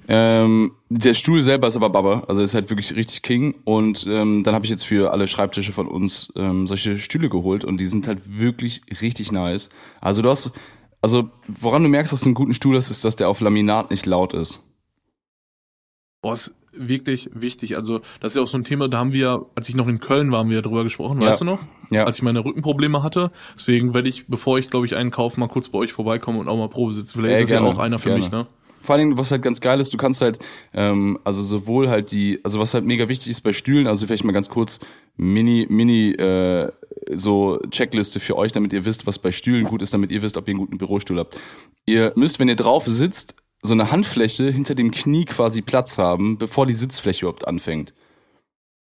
ähm, 0.09 0.73
der 0.89 1.13
Stuhl 1.15 1.43
selber 1.43 1.69
ist 1.69 1.77
aber 1.77 1.91
Baba, 1.91 2.25
also 2.29 2.41
ist 2.41 2.55
halt 2.55 2.71
wirklich 2.71 2.95
richtig 2.97 3.23
King. 3.23 3.57
Und 3.65 4.07
ähm, 4.09 4.45
dann 4.45 4.55
habe 4.55 4.65
ich 4.65 4.71
jetzt 4.71 4.85
für 4.87 5.13
alle 5.13 5.29
Schreibtische 5.29 5.73
von 5.73 5.87
uns 5.89 6.33
ähm, 6.37 6.67
solche 6.67 6.99
Stühle 6.99 7.29
geholt 7.29 7.65
und 7.65 7.79
die 7.79 7.87
sind 7.87 8.07
halt 8.07 8.21
wirklich 8.39 8.83
richtig 9.03 9.33
nice. 9.33 9.69
Also 10.01 10.23
du 10.23 10.31
hast, 10.31 10.53
also 11.01 11.31
woran 11.47 11.83
du 11.83 11.89
merkst, 11.89 12.13
dass 12.13 12.21
du 12.21 12.27
einen 12.27 12.35
guten 12.35 12.55
Stuhl 12.55 12.77
hast, 12.77 12.91
ist, 12.91 13.05
dass 13.05 13.17
der 13.17 13.29
auf 13.29 13.41
Laminat 13.41 13.91
nicht 13.91 14.07
laut 14.07 14.35
ist. 14.35 14.61
Boah, 16.21 16.33
ist 16.33 16.55
wirklich 16.73 17.31
wichtig. 17.33 17.77
Also, 17.77 18.01
das 18.21 18.33
ist 18.33 18.37
ja 18.37 18.43
auch 18.43 18.49
so 18.49 18.59
ein 18.59 18.65
Thema, 18.65 18.89
da 18.89 18.99
haben 18.99 19.13
wir, 19.13 19.47
als 19.55 19.69
ich 19.69 19.75
noch 19.75 19.89
in 19.89 20.01
Köln 20.01 20.31
war, 20.33 20.41
haben 20.41 20.51
wir 20.51 20.63
drüber 20.63 20.85
gesprochen, 20.85 21.21
Ja. 21.21 21.29
weißt 21.29 21.41
du 21.41 21.45
noch? 21.45 21.61
Ja, 21.91 22.05
Als 22.05 22.19
ich 22.19 22.23
meine 22.23 22.45
Rückenprobleme 22.45 23.03
hatte. 23.03 23.31
Deswegen 23.57 23.95
werde 23.95 24.09
ich, 24.09 24.27
bevor 24.27 24.59
ich, 24.59 24.69
glaube 24.71 24.85
ich, 24.87 24.95
einen 24.97 25.11
kaufe, 25.11 25.41
mal 25.41 25.49
kurz 25.49 25.69
bei 25.71 25.79
euch 25.79 25.93
vorbeikommen 25.93 26.39
und 26.39 26.49
auch 26.49 26.57
mal 26.57 26.69
Probe 26.69 26.93
sitzen. 26.93 27.19
Vielleicht 27.19 27.37
Ey, 27.37 27.43
ist 27.45 27.49
gerne, 27.49 27.67
ja 27.67 27.73
auch 27.73 27.79
einer 27.79 27.99
für 27.99 28.11
gerne. 28.11 28.21
mich, 28.21 28.31
ne? 28.31 28.47
Vor 28.89 28.95
allen 28.95 29.09
Dingen, 29.09 29.19
was 29.19 29.31
halt 29.31 29.43
ganz 29.43 29.61
geil 29.61 29.81
ist, 29.81 29.93
du 29.93 29.99
kannst 29.99 30.23
halt, 30.23 30.39
ähm, 30.73 31.19
also 31.23 31.43
sowohl 31.43 31.91
halt 31.91 32.11
die, 32.11 32.41
also 32.43 32.59
was 32.59 32.73
halt 32.73 32.87
mega 32.87 33.07
wichtig 33.11 33.29
ist 33.29 33.43
bei 33.43 33.53
Stühlen, 33.53 33.87
also 33.87 34.07
vielleicht 34.07 34.25
mal 34.25 34.33
ganz 34.33 34.49
kurz 34.49 34.81
Mini, 35.19 35.67
Mini, 35.69 36.13
äh, 36.13 36.73
so 37.13 37.59
Checkliste 37.71 38.19
für 38.19 38.39
euch, 38.39 38.51
damit 38.51 38.73
ihr 38.73 38.87
wisst, 38.87 39.07
was 39.07 39.19
bei 39.19 39.31
Stühlen 39.31 39.67
gut 39.67 39.83
ist, 39.83 39.93
damit 39.93 40.11
ihr 40.11 40.23
wisst, 40.23 40.39
ob 40.39 40.49
ihr 40.49 40.53
einen 40.53 40.61
guten 40.61 40.79
Bürostuhl 40.79 41.19
habt. 41.19 41.39
Ihr 41.85 42.15
müsst, 42.17 42.39
wenn 42.39 42.49
ihr 42.49 42.57
drauf 42.57 42.87
sitzt, 42.87 43.35
so 43.61 43.75
eine 43.75 43.93
Handfläche 43.93 44.51
hinter 44.51 44.75
dem 44.75 44.91
Knie 44.91 45.27
quasi 45.27 45.61
Platz 45.61 45.99
haben, 45.99 46.39
bevor 46.39 46.65
die 46.65 46.73
Sitzfläche 46.73 47.27
überhaupt 47.27 47.47
anfängt. 47.47 47.93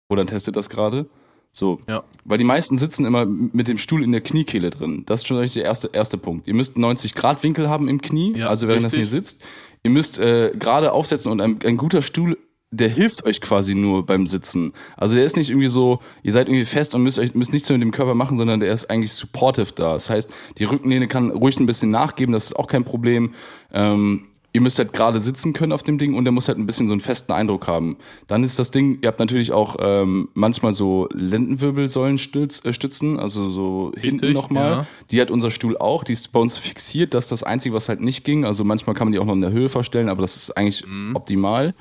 Oder 0.09 0.25
testet 0.25 0.55
das 0.55 0.69
gerade? 0.69 1.09
So. 1.51 1.79
Ja. 1.87 2.03
Weil 2.25 2.37
die 2.37 2.43
meisten 2.43 2.77
sitzen 2.77 3.05
immer 3.05 3.25
mit 3.25 3.67
dem 3.67 3.77
Stuhl 3.77 4.03
in 4.03 4.11
der 4.11 4.21
Kniekehle 4.21 4.69
drin. 4.69 5.03
Das 5.05 5.21
ist 5.21 5.27
schon 5.27 5.37
eigentlich 5.37 5.53
der 5.53 5.63
erste, 5.63 5.89
erste 5.91 6.17
Punkt. 6.17 6.47
Ihr 6.47 6.53
müsst 6.53 6.77
90 6.77 7.15
Grad 7.15 7.41
Winkel 7.43 7.69
haben 7.69 7.87
im 7.89 8.01
Knie, 8.01 8.37
Ja, 8.37 8.49
also 8.49 8.67
während 8.67 8.85
richtig. 8.85 9.01
das 9.01 9.07
ihr 9.07 9.11
sitzt. 9.11 9.43
Ihr 9.83 9.91
müsst 9.91 10.19
äh, 10.19 10.51
gerade 10.57 10.91
aufsetzen 10.91 11.31
und 11.31 11.41
ein, 11.41 11.59
ein 11.63 11.77
guter 11.77 12.01
Stuhl, 12.01 12.37
der 12.71 12.89
hilft 12.89 13.25
euch 13.25 13.41
quasi 13.41 13.73
nur 13.73 14.05
beim 14.05 14.27
Sitzen. 14.27 14.73
Also 14.95 15.15
der 15.15 15.25
ist 15.25 15.37
nicht 15.37 15.49
irgendwie 15.49 15.69
so, 15.69 16.01
ihr 16.21 16.31
seid 16.31 16.47
irgendwie 16.47 16.65
fest 16.65 16.93
und 16.93 17.01
müsst 17.01 17.17
euch 17.17 17.33
müsst 17.33 17.51
nichts 17.51 17.69
mit 17.69 17.81
dem 17.81 17.91
Körper 17.91 18.13
machen, 18.13 18.37
sondern 18.37 18.59
der 18.59 18.71
ist 18.71 18.89
eigentlich 18.89 19.13
supportive 19.13 19.73
da. 19.73 19.93
Das 19.93 20.09
heißt, 20.09 20.29
die 20.57 20.65
Rückenlehne 20.65 21.07
kann 21.07 21.31
ruhig 21.31 21.59
ein 21.59 21.65
bisschen 21.65 21.89
nachgeben, 21.89 22.31
das 22.31 22.45
ist 22.45 22.55
auch 22.55 22.67
kein 22.67 22.83
Problem. 22.83 23.33
Ähm, 23.73 24.28
ihr 24.51 24.61
müsst 24.61 24.79
halt 24.79 24.93
gerade 24.93 25.19
sitzen 25.21 25.53
können 25.53 25.71
auf 25.71 25.83
dem 25.83 25.97
Ding 25.99 26.15
und 26.15 26.25
der 26.25 26.31
muss 26.31 26.47
halt 26.47 26.57
ein 26.57 26.65
bisschen 26.65 26.87
so 26.87 26.93
einen 26.93 27.01
festen 27.01 27.31
Eindruck 27.31 27.67
haben. 27.67 27.97
Dann 28.27 28.43
ist 28.43 28.57
das 28.57 28.71
Ding, 28.71 28.97
ihr 29.01 29.07
habt 29.07 29.19
natürlich 29.19 29.51
auch 29.51 29.75
ähm, 29.79 30.29
manchmal 30.33 30.73
so 30.73 31.07
Lendenwirbelsäulenstützen, 31.13 32.69
äh, 32.69 32.73
Stützen, 32.73 33.19
also 33.19 33.49
so 33.49 33.91
hinten 33.95 34.19
Richtig, 34.25 34.33
nochmal. 34.33 34.71
ja. 34.71 34.87
Die 35.11 35.21
hat 35.21 35.31
unser 35.31 35.51
Stuhl 35.51 35.77
auch, 35.77 36.03
die 36.03 36.13
ist 36.13 36.31
bei 36.31 36.39
uns 36.39 36.57
fixiert, 36.57 37.13
das 37.13 37.25
ist 37.25 37.31
das 37.31 37.43
Einzige, 37.43 37.75
was 37.75 37.89
halt 37.89 38.01
nicht 38.01 38.23
ging. 38.23 38.45
Also 38.45 38.63
manchmal 38.63 38.95
kann 38.95 39.07
man 39.07 39.11
die 39.13 39.19
auch 39.19 39.25
noch 39.25 39.33
in 39.33 39.41
der 39.41 39.51
Höhe 39.51 39.69
verstellen, 39.69 40.09
aber 40.09 40.21
das 40.21 40.35
ist 40.35 40.57
eigentlich 40.57 40.85
Mhm. 40.85 41.15
optimal. 41.15 41.73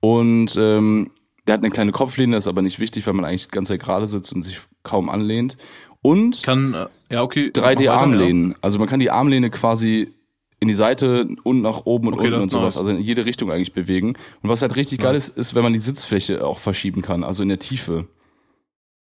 Und 0.00 0.56
ähm, 0.56 1.10
der 1.46 1.54
hat 1.54 1.60
eine 1.62 1.70
kleine 1.70 1.92
Kopflehne, 1.92 2.36
das 2.36 2.44
ist 2.44 2.48
aber 2.48 2.62
nicht 2.62 2.78
wichtig, 2.78 3.06
weil 3.06 3.14
man 3.14 3.24
eigentlich 3.24 3.50
ganz 3.50 3.68
sehr 3.68 3.78
gerade 3.78 4.06
sitzt 4.06 4.32
und 4.32 4.42
sich 4.42 4.60
kaum 4.84 5.08
anlehnt. 5.08 5.56
Und 6.02 6.42
Kann, 6.42 6.74
äh, 6.74 6.86
ja, 7.14 7.22
okay. 7.22 7.52
mach 7.56 7.62
weiter, 7.62 7.80
3D-Armlehnen. 7.84 8.54
Also 8.60 8.78
man 8.78 8.88
kann 8.88 9.00
die 9.00 9.10
Armlehne 9.10 9.50
quasi 9.50 10.12
in 10.62 10.68
die 10.68 10.74
Seite 10.74 11.28
und 11.42 11.60
nach 11.60 11.84
oben 11.84 12.06
und 12.08 12.14
Okay, 12.14 12.28
unten 12.28 12.42
und 12.42 12.50
sowas. 12.50 12.76
nice. 12.76 12.78
Also 12.78 12.90
in 12.90 13.02
jede 13.02 13.24
Richtung 13.26 13.50
eigentlich 13.50 13.72
bewegen. 13.74 14.14
Und 14.42 14.48
was 14.48 14.62
halt 14.62 14.76
richtig 14.76 15.00
Nice. 15.00 15.04
geil 15.04 15.14
ist, 15.16 15.28
ist, 15.36 15.54
wenn 15.54 15.62
man 15.62 15.72
die 15.72 15.78
Sitzfläche 15.80 16.44
auch 16.46 16.58
verschieben 16.60 17.02
kann, 17.02 17.24
also 17.24 17.42
in 17.42 17.48
der 17.50 17.58
Tiefe. 17.58 17.92
Ja. 17.96 18.04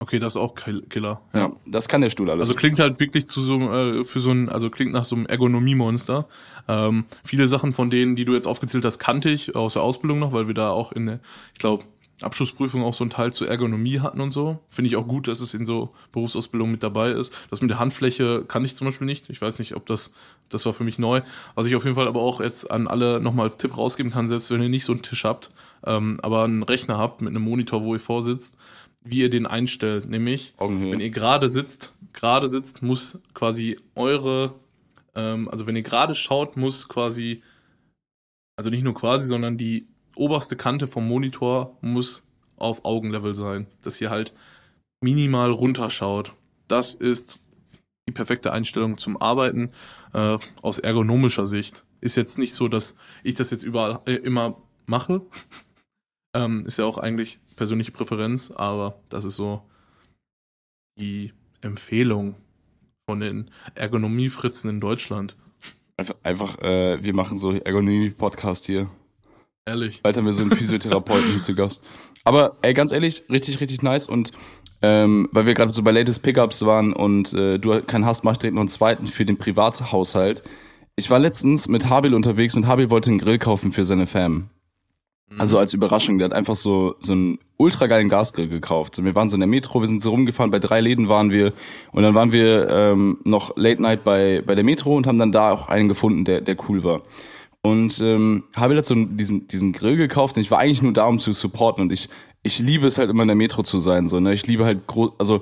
Okay, 0.01 0.17
das 0.19 0.33
ist 0.33 0.37
auch 0.37 0.55
Kill- 0.55 0.83
Killer. 0.87 1.19
Ja, 1.33 1.51
das 1.65 1.89
kann 1.89 1.99
der 1.99 2.09
Stuhl 2.09 2.29
alles. 2.29 2.47
Also 2.47 2.55
klingt 2.57 2.79
halt 2.79 3.01
wirklich 3.01 3.27
zu 3.27 3.41
so 3.41 3.59
äh, 3.59 4.03
für 4.05 4.21
so 4.21 4.31
ein, 4.31 4.47
also 4.47 4.69
klingt 4.69 4.93
nach 4.93 5.03
so 5.03 5.13
einem 5.17 5.25
Ergonomie-Monster. 5.25 6.25
Ähm, 6.69 7.03
viele 7.25 7.47
Sachen 7.47 7.73
von 7.73 7.89
denen, 7.89 8.15
die 8.15 8.23
du 8.23 8.33
jetzt 8.33 8.47
aufgezählt 8.47 8.85
hast, 8.85 8.99
kannte 8.99 9.29
ich 9.29 9.57
aus 9.57 9.73
der 9.73 9.81
Ausbildung 9.81 10.19
noch, 10.19 10.31
weil 10.31 10.47
wir 10.47 10.53
da 10.53 10.69
auch 10.69 10.93
in 10.93 11.05
der, 11.07 11.19
ich 11.53 11.59
glaube, 11.59 11.83
Abschlussprüfung 12.21 12.83
auch 12.83 12.93
so 12.93 13.03
einen 13.03 13.11
Teil 13.11 13.31
zur 13.31 13.47
Ergonomie 13.47 13.99
hatten 13.99 14.19
und 14.19 14.31
so. 14.31 14.59
Finde 14.69 14.87
ich 14.87 14.95
auch 14.95 15.07
gut, 15.07 15.27
dass 15.27 15.39
es 15.39 15.53
in 15.53 15.65
so 15.65 15.93
Berufsausbildung 16.11 16.71
mit 16.71 16.83
dabei 16.83 17.11
ist. 17.11 17.35
Das 17.49 17.61
mit 17.61 17.69
der 17.69 17.79
Handfläche 17.79 18.43
kann 18.47 18.65
ich 18.65 18.75
zum 18.75 18.85
Beispiel 18.85 19.07
nicht. 19.07 19.29
Ich 19.29 19.41
weiß 19.41 19.59
nicht, 19.59 19.75
ob 19.75 19.85
das, 19.85 20.13
das 20.49 20.65
war 20.65 20.73
für 20.73 20.83
mich 20.83 20.99
neu. 20.99 21.21
Was 21.55 21.65
ich 21.65 21.75
auf 21.75 21.83
jeden 21.83 21.95
Fall 21.95 22.07
aber 22.07 22.21
auch 22.21 22.41
jetzt 22.41 22.69
an 22.69 22.87
alle 22.87 23.21
nochmal 23.21 23.45
als 23.45 23.57
Tipp 23.57 23.77
rausgeben 23.77 24.11
kann, 24.11 24.27
selbst 24.27 24.51
wenn 24.51 24.61
ihr 24.61 24.69
nicht 24.69 24.85
so 24.85 24.93
einen 24.93 25.01
Tisch 25.01 25.23
habt, 25.23 25.51
ähm, 25.85 26.19
aber 26.21 26.43
einen 26.43 26.63
Rechner 26.63 26.97
habt 26.97 27.21
mit 27.21 27.29
einem 27.29 27.43
Monitor, 27.43 27.83
wo 27.83 27.93
ihr 27.93 27.99
vorsitzt, 27.99 28.57
wie 29.01 29.19
ihr 29.19 29.29
den 29.29 29.45
einstellt. 29.45 30.09
Nämlich, 30.09 30.53
Augenhöhe. 30.57 30.91
wenn 30.91 30.99
ihr 30.99 31.11
gerade 31.11 31.47
sitzt, 31.47 31.93
gerade 32.11 32.47
sitzt, 32.47 32.81
muss 32.81 33.21
quasi 33.33 33.77
eure, 33.95 34.55
ähm, 35.15 35.47
also 35.47 35.67
wenn 35.67 35.75
ihr 35.75 35.83
gerade 35.83 36.15
schaut, 36.15 36.57
muss 36.57 36.89
quasi, 36.89 37.43
also 38.57 38.69
nicht 38.69 38.83
nur 38.83 38.93
quasi, 38.93 39.25
sondern 39.25 39.57
die 39.57 39.87
oberste 40.19 40.55
Kante 40.55 40.87
vom 40.87 41.07
Monitor 41.07 41.77
muss 41.81 42.27
auf 42.57 42.85
Augenlevel 42.85 43.33
sein, 43.35 43.67
dass 43.81 43.99
ihr 44.01 44.09
halt 44.09 44.33
minimal 45.01 45.51
runterschaut. 45.51 46.33
Das 46.67 46.93
ist 46.93 47.39
die 48.07 48.13
perfekte 48.13 48.51
Einstellung 48.51 48.97
zum 48.97 49.21
Arbeiten 49.21 49.71
äh, 50.13 50.37
aus 50.61 50.79
ergonomischer 50.79 51.45
Sicht. 51.45 51.85
Ist 52.01 52.17
jetzt 52.17 52.37
nicht 52.37 52.53
so, 52.53 52.67
dass 52.67 52.97
ich 53.23 53.35
das 53.35 53.51
jetzt 53.51 53.63
überall 53.63 53.99
äh, 54.05 54.15
immer 54.15 54.61
mache. 54.85 55.21
ähm, 56.35 56.65
ist 56.65 56.77
ja 56.77 56.85
auch 56.85 56.97
eigentlich 56.97 57.39
persönliche 57.55 57.91
Präferenz, 57.91 58.51
aber 58.51 58.99
das 59.09 59.25
ist 59.25 59.35
so 59.35 59.63
die 60.97 61.33
Empfehlung 61.61 62.35
von 63.09 63.21
den 63.21 63.51
Ergonomiefritzen 63.75 64.69
in 64.69 64.81
Deutschland. 64.81 65.37
Einfach, 65.97 66.15
einfach 66.23 66.59
äh, 66.59 67.03
wir 67.03 67.13
machen 67.13 67.37
so 67.37 67.51
Ergonomie-Podcast 67.53 68.65
hier. 68.65 68.89
Ehrlich. 69.69 70.01
Bald 70.01 70.17
haben 70.17 70.25
wir 70.25 70.33
so 70.33 70.41
einen 70.41 70.51
Physiotherapeuten 70.51 71.41
zu 71.41 71.53
Gast. 71.53 71.83
Aber 72.23 72.57
ey, 72.63 72.73
ganz 72.73 72.91
ehrlich, 72.91 73.23
richtig, 73.29 73.61
richtig 73.61 73.83
nice. 73.83 74.07
Und 74.07 74.31
ähm, 74.81 75.29
weil 75.31 75.45
wir 75.45 75.53
gerade 75.53 75.73
so 75.73 75.83
bei 75.83 75.91
Latest 75.91 76.23
Pickups 76.23 76.65
waren 76.65 76.91
und 76.91 77.33
äh, 77.33 77.59
du 77.59 77.79
keinen 77.83 78.05
hast, 78.05 78.23
mach 78.23 78.31
ich 78.31 78.37
direkt 78.39 78.55
noch 78.55 78.61
einen 78.61 78.69
zweiten 78.69 79.05
für 79.05 79.25
den 79.25 79.37
Privathaushalt. 79.37 80.41
Ich 80.95 81.11
war 81.11 81.19
letztens 81.19 81.67
mit 81.67 81.87
Habil 81.87 82.15
unterwegs 82.15 82.55
und 82.55 82.65
Habil 82.65 82.89
wollte 82.89 83.11
einen 83.11 83.19
Grill 83.19 83.37
kaufen 83.37 83.71
für 83.71 83.85
seine 83.85 84.07
Fam. 84.07 84.49
Also 85.37 85.59
als 85.59 85.75
Überraschung, 85.75 86.17
der 86.17 86.25
hat 86.25 86.33
einfach 86.33 86.55
so, 86.55 86.95
so 86.99 87.13
einen 87.13 87.37
ultra 87.57 87.85
geilen 87.85 88.09
Gasgrill 88.09 88.47
gekauft. 88.47 88.97
Und 88.97 89.05
wir 89.05 89.13
waren 89.13 89.29
so 89.29 89.35
in 89.35 89.41
der 89.41 89.47
Metro, 89.47 89.79
wir 89.79 89.87
sind 89.87 90.01
so 90.01 90.09
rumgefahren, 90.09 90.49
bei 90.49 90.57
drei 90.57 90.81
Läden 90.81 91.07
waren 91.07 91.29
wir 91.29 91.53
und 91.91 92.01
dann 92.01 92.15
waren 92.15 92.31
wir 92.31 92.67
ähm, 92.69 93.19
noch 93.25 93.55
Late 93.55 93.79
Night 93.79 94.03
bei, 94.03 94.41
bei 94.43 94.55
der 94.55 94.63
Metro 94.63 94.97
und 94.97 95.05
haben 95.05 95.19
dann 95.19 95.31
da 95.31 95.51
auch 95.51 95.69
einen 95.69 95.87
gefunden, 95.87 96.25
der, 96.25 96.41
der 96.41 96.57
cool 96.67 96.83
war. 96.83 97.03
Und 97.61 97.99
ähm, 97.99 98.45
hat 98.55 98.85
so 98.85 98.95
diesen, 98.95 99.47
diesen 99.47 99.73
Grill 99.73 99.97
gekauft 99.97 100.37
und 100.37 100.41
ich 100.41 100.51
war 100.51 100.59
eigentlich 100.59 100.81
nur 100.81 100.93
da, 100.93 101.05
um 101.05 101.19
zu 101.19 101.33
supporten 101.33 101.83
und 101.83 101.91
ich, 101.91 102.07
ich 102.41 102.59
liebe 102.59 102.87
es 102.87 102.97
halt 102.97 103.09
immer 103.09 103.23
in 103.23 103.27
der 103.27 103.35
Metro 103.35 103.63
zu 103.63 103.79
sein, 103.81 104.07
so, 104.07 104.21
ne? 104.21 104.33
Ich 104.33 104.47
liebe 104.47 104.63
halt 104.63 104.87
groß, 104.87 105.11
also 105.17 105.41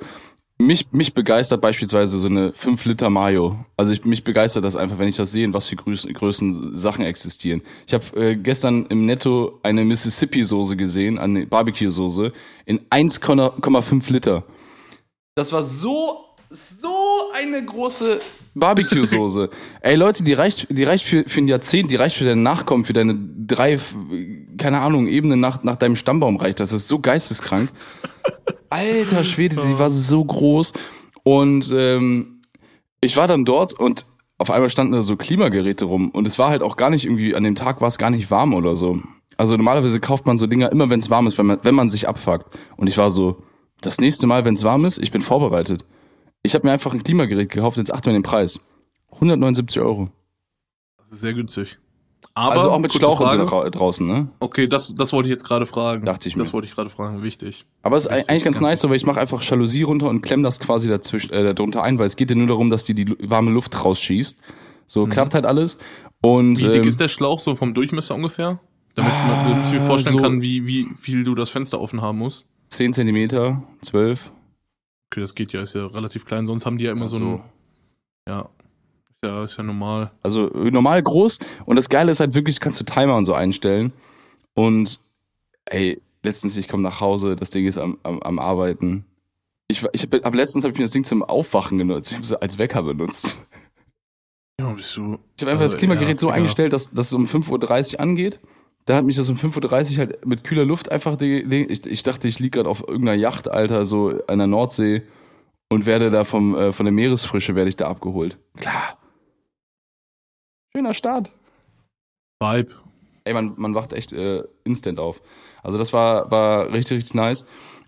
mich, 0.59 0.91
mich 0.91 1.13
begeistert 1.13 1.61
beispielsweise 1.61 2.17
so 2.17 2.27
eine 2.27 2.51
5 2.53 2.85
Liter 2.85 3.09
Mayo. 3.09 3.63
Also 3.75 3.91
ich, 3.91 4.05
mich 4.05 4.23
begeistert 4.23 4.63
das 4.63 4.75
einfach, 4.75 4.97
wenn 4.97 5.07
ich 5.07 5.15
das 5.15 5.31
sehe, 5.31 5.45
in 5.45 5.53
was 5.53 5.67
für 5.67 5.75
Größen, 5.75 6.11
Größen 6.13 6.75
Sachen 6.75 7.05
existieren. 7.05 7.61
Ich 7.85 7.93
habe 7.93 8.05
äh, 8.15 8.35
gestern 8.35 8.87
im 8.87 9.05
Netto 9.05 9.59
eine 9.63 9.85
Mississippi-Soße 9.85 10.75
gesehen, 10.75 11.19
eine 11.19 11.45
Barbecue-Soße, 11.45 12.33
in 12.65 12.79
1,5 12.89 14.11
Liter. 14.11 14.43
Das 15.35 15.51
war 15.51 15.61
so, 15.61 16.26
so 16.49 17.31
eine 17.33 17.63
große 17.63 18.19
Barbecue-Soße. 18.55 19.49
Ey 19.81 19.95
Leute, 19.95 20.23
die 20.23 20.33
reicht, 20.33 20.67
die 20.69 20.83
reicht 20.83 21.05
für, 21.05 21.23
für 21.27 21.41
ein 21.41 21.47
Jahrzehnt, 21.47 21.91
die 21.91 21.95
reicht 21.95 22.17
für 22.17 22.25
dein 22.25 22.43
Nachkommen, 22.43 22.85
für 22.85 22.93
deine 22.93 23.17
drei, 23.45 23.79
keine 24.57 24.79
Ahnung, 24.79 25.07
Ebenen 25.07 25.39
nach, 25.39 25.63
nach 25.63 25.75
deinem 25.75 25.95
Stammbaum 25.95 26.37
reicht. 26.37 26.59
Das 26.59 26.73
ist 26.73 26.87
so 26.87 26.99
geisteskrank. 26.99 27.69
Alter 28.69 29.23
Schwede, 29.23 29.55
die 29.55 29.79
war 29.79 29.91
so 29.91 30.23
groß. 30.23 30.73
Und 31.23 31.71
ähm, 31.73 32.41
ich 33.01 33.17
war 33.17 33.27
dann 33.27 33.45
dort 33.45 33.73
und 33.73 34.05
auf 34.37 34.51
einmal 34.51 34.69
standen 34.69 34.93
da 34.93 35.01
so 35.01 35.15
Klimageräte 35.15 35.85
rum. 35.85 36.09
Und 36.11 36.27
es 36.27 36.39
war 36.39 36.49
halt 36.49 36.61
auch 36.61 36.77
gar 36.77 36.89
nicht 36.89 37.05
irgendwie, 37.05 37.35
an 37.35 37.43
dem 37.43 37.55
Tag 37.55 37.81
war 37.81 37.87
es 37.87 37.97
gar 37.97 38.09
nicht 38.09 38.31
warm 38.31 38.53
oder 38.53 38.75
so. 38.75 38.99
Also 39.35 39.55
normalerweise 39.55 39.99
kauft 39.99 40.25
man 40.25 40.37
so 40.37 40.47
Dinger 40.47 40.71
immer, 40.71 40.89
wenn 40.89 40.99
es 40.99 41.09
warm 41.09 41.27
ist, 41.27 41.37
wenn 41.37 41.45
man, 41.45 41.59
wenn 41.63 41.75
man 41.75 41.89
sich 41.89 42.07
abfuckt. 42.07 42.57
Und 42.75 42.87
ich 42.87 42.97
war 42.97 43.11
so, 43.11 43.43
das 43.81 43.99
nächste 43.99 44.25
Mal, 44.25 44.45
wenn 44.45 44.55
es 44.55 44.63
warm 44.63 44.85
ist, 44.85 44.97
ich 44.97 45.11
bin 45.11 45.21
vorbereitet. 45.21 45.85
Ich 46.43 46.53
habe 46.55 46.65
mir 46.67 46.73
einfach 46.73 46.93
ein 46.93 47.03
Klimagerät 47.03 47.49
gekauft, 47.49 47.77
jetzt 47.77 47.93
achte 47.93 48.09
mal 48.09 48.13
den 48.13 48.23
Preis. 48.23 48.59
179 49.13 49.79
Euro. 49.81 50.09
Das 50.97 51.11
ist 51.11 51.19
sehr 51.21 51.33
günstig. 51.33 51.77
Aber, 52.33 52.53
also 52.53 52.71
auch 52.71 52.79
mit 52.79 52.93
Schlauch 52.93 53.19
und 53.19 53.29
so 53.29 53.35
dra- 53.35 53.69
draußen, 53.69 54.05
ne? 54.05 54.27
Okay, 54.39 54.67
das, 54.67 54.93
das 54.93 55.11
wollte 55.13 55.27
ich 55.27 55.31
jetzt 55.31 55.43
gerade 55.43 55.65
fragen. 55.65 56.05
Dachte 56.05 56.29
ich 56.29 56.35
Das 56.35 56.47
mir. 56.49 56.53
wollte 56.53 56.67
ich 56.67 56.75
gerade 56.75 56.89
fragen, 56.89 57.23
wichtig. 57.23 57.65
Aber 57.81 57.95
es 57.97 58.05
ist 58.05 58.11
eigentlich 58.11 58.43
ganz 58.43 58.57
ganz 58.57 58.61
nice, 58.61 58.81
so, 58.81 58.89
weil 58.89 58.95
ich 58.97 59.05
mache 59.05 59.19
einfach 59.19 59.41
Jalousie 59.41 59.83
runter 59.83 60.07
und 60.09 60.21
klemm 60.21 60.43
das 60.43 60.59
quasi 60.59 60.87
dazwischen, 60.87 61.31
äh, 61.33 61.53
darunter 61.53 61.83
ein, 61.83 61.97
weil 61.99 62.05
es 62.05 62.15
geht 62.15 62.29
ja 62.29 62.35
nur 62.35 62.47
darum, 62.47 62.69
dass 62.69 62.85
die 62.85 62.93
die 62.93 63.15
warme 63.29 63.51
Luft 63.51 63.83
rausschießt. 63.83 64.37
So 64.85 65.05
Mhm. 65.05 65.09
klappt 65.11 65.33
halt 65.33 65.45
alles. 65.45 65.77
Und 66.21 66.59
Wie 66.59 66.65
dick 66.65 66.83
ähm, 66.83 66.87
ist 66.87 66.99
der 66.99 67.07
Schlauch 67.07 67.39
so 67.39 67.55
vom 67.55 67.73
Durchmesser 67.73 68.15
ungefähr? 68.15 68.59
Damit, 68.95 69.11
man, 69.13 69.49
damit 69.51 69.65
ich 69.67 69.71
mir 69.73 69.81
vorstellen 69.81 70.17
so- 70.17 70.23
kann, 70.23 70.41
wie, 70.41 70.65
wie 70.65 70.87
viel 70.99 71.23
du 71.23 71.35
das 71.35 71.49
Fenster 71.49 71.79
offen 71.79 72.01
haben 72.01 72.17
musst. 72.19 72.49
10 72.69 72.93
Zentimeter, 72.93 73.63
12. 73.81 74.31
Okay, 75.09 75.21
das 75.21 75.35
geht 75.35 75.53
ja, 75.53 75.61
ist 75.61 75.73
ja 75.73 75.85
relativ 75.85 76.25
klein. 76.25 76.45
Sonst 76.45 76.65
haben 76.65 76.77
die 76.77 76.85
ja 76.85 76.91
immer 76.91 77.07
so, 77.07 77.17
ein, 77.17 77.43
ja, 78.27 78.41
ist 78.41 79.23
ja, 79.23 79.43
ist 79.43 79.57
ja 79.57 79.63
normal. 79.63 80.11
Also 80.21 80.47
normal 80.47 81.01
groß. 81.01 81.39
Und 81.65 81.75
das 81.75 81.89
Geile 81.89 82.11
ist 82.11 82.19
halt 82.19 82.33
wirklich, 82.33 82.59
kannst 82.59 82.79
du 82.79 82.83
Timer 82.83 83.15
und 83.15 83.25
so 83.25 83.33
einstellen. 83.33 83.93
Und 84.53 84.99
ey, 85.65 86.01
letztens, 86.23 86.57
ich 86.57 86.67
komme 86.67 86.83
nach 86.83 86.99
Hause, 86.99 87.35
das 87.35 87.49
Ding 87.49 87.65
ist 87.65 87.77
am, 87.77 87.97
am, 88.03 88.21
am 88.21 88.39
Arbeiten. 88.39 89.05
Ich, 89.69 89.83
ich 89.91 90.03
hab, 90.03 90.23
hab 90.23 90.35
letztens 90.35 90.63
habe 90.63 90.73
ich 90.73 90.77
mir 90.77 90.85
das 90.85 90.91
Ding 90.91 91.03
zum 91.03 91.23
Aufwachen 91.23 91.77
genutzt. 91.77 92.11
Ich 92.11 92.17
habe 92.17 92.25
es 92.25 92.33
als 92.33 92.57
Wecker 92.57 92.83
benutzt. 92.83 93.37
Ja, 94.59 94.71
bist 94.71 94.95
du. 94.97 95.19
Ich 95.35 95.43
habe 95.43 95.51
einfach 95.51 95.63
Also, 95.63 95.73
das 95.73 95.77
Klimagerät 95.77 96.17
ja, 96.17 96.17
so 96.17 96.29
ja. 96.29 96.33
eingestellt, 96.33 96.73
dass, 96.73 96.91
dass 96.91 97.07
es 97.07 97.13
um 97.13 97.25
5.30 97.25 97.93
Uhr 97.93 97.99
angeht. 97.99 98.39
Da 98.87 98.95
hat 98.95 99.03
mich 99.03 99.17
das 99.17 99.29
um 99.29 99.35
5.30 99.35 99.91
Uhr 99.91 99.97
halt 99.97 100.25
mit 100.25 100.45
kühler 100.45 100.63
Luft 100.63 100.89
einfach. 100.89 101.19
Ich, 101.19 101.85
ich 101.85 102.03
dachte, 102.03 102.29
ich 102.29 102.39
lieg 102.39 102.53
gerade 102.53 102.69
auf 102.69 102.87
irgendeiner 102.87 103.17
Yacht, 103.17 103.49
Alter, 103.49 103.85
so 103.85 104.23
an 104.27 104.37
der 104.37 104.47
Nordsee 104.47 105.03
und 105.67 105.85
werde 105.85 106.09
da 106.09 106.23
vom, 106.23 106.55
äh, 106.55 106.71
von 106.71 106.85
der 106.85 106.93
Meeresfrische 106.93 107.53
werde 107.53 107.67
ich 107.67 107.75
da 107.75 107.89
abgeholt. 107.89 108.37
Klar. 108.55 108.97
Schöner 110.73 110.93
Start. 110.93 111.33
Vibe. 112.39 112.71
Ey, 113.25 113.33
man, 113.33 113.55
man 113.57 113.75
wacht 113.75 113.91
echt 113.91 114.13
äh, 114.13 114.43
instant 114.63 114.99
auf. 115.01 115.21
Also 115.63 115.77
das 115.77 115.91
war, 115.91 116.31
war 116.31 116.71
richtig, 116.71 116.99
richtig 116.99 117.13
nice. 117.13 117.45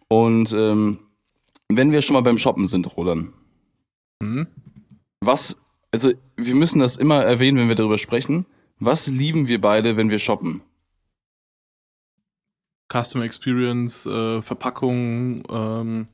Und 0.10 0.52
ähm, 0.52 1.00
wenn 1.70 1.94
wir 1.94 2.02
schon 2.02 2.16
mal 2.16 2.24
beim 2.24 2.38
Shoppen 2.38 2.68
sind, 2.68 2.98
Roland, 2.98 3.32
Hm? 4.22 4.48
was, 5.22 5.58
also 5.94 6.12
wir 6.36 6.56
müssen 6.56 6.80
das 6.80 6.98
immer 6.98 7.24
erwähnen, 7.24 7.58
wenn 7.58 7.70
wir 7.70 7.76
darüber 7.76 7.98
sprechen. 7.98 8.46
Was 8.80 9.08
lieben 9.08 9.48
wir 9.48 9.62
beide, 9.62 9.96
wenn 9.96 10.10
wir 10.10 10.20
shoppen? 10.20 10.62
Customer 12.92 13.24
Experience, 13.26 14.06
äh, 14.06 14.42
Verpackung, 14.42 15.44
ähm, 15.50 16.08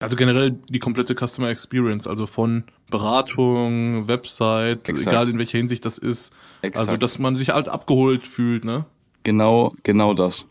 also 0.00 0.14
generell 0.14 0.52
die 0.68 0.78
komplette 0.78 1.14
Customer 1.14 1.48
Experience, 1.48 2.06
also 2.06 2.26
von 2.26 2.64
Beratung, 2.88 4.06
Website, 4.06 4.88
Exakt. 4.88 5.08
egal 5.08 5.28
in 5.28 5.38
welcher 5.38 5.58
Hinsicht 5.58 5.84
das 5.84 5.98
ist. 5.98 6.32
Exakt. 6.62 6.88
Also, 6.88 6.96
dass 6.96 7.18
man 7.18 7.34
sich 7.34 7.50
halt 7.50 7.68
abgeholt 7.68 8.24
fühlt, 8.24 8.64
ne? 8.64 8.86
Genau, 9.24 9.74
genau 9.82 10.14
das. 10.14 10.46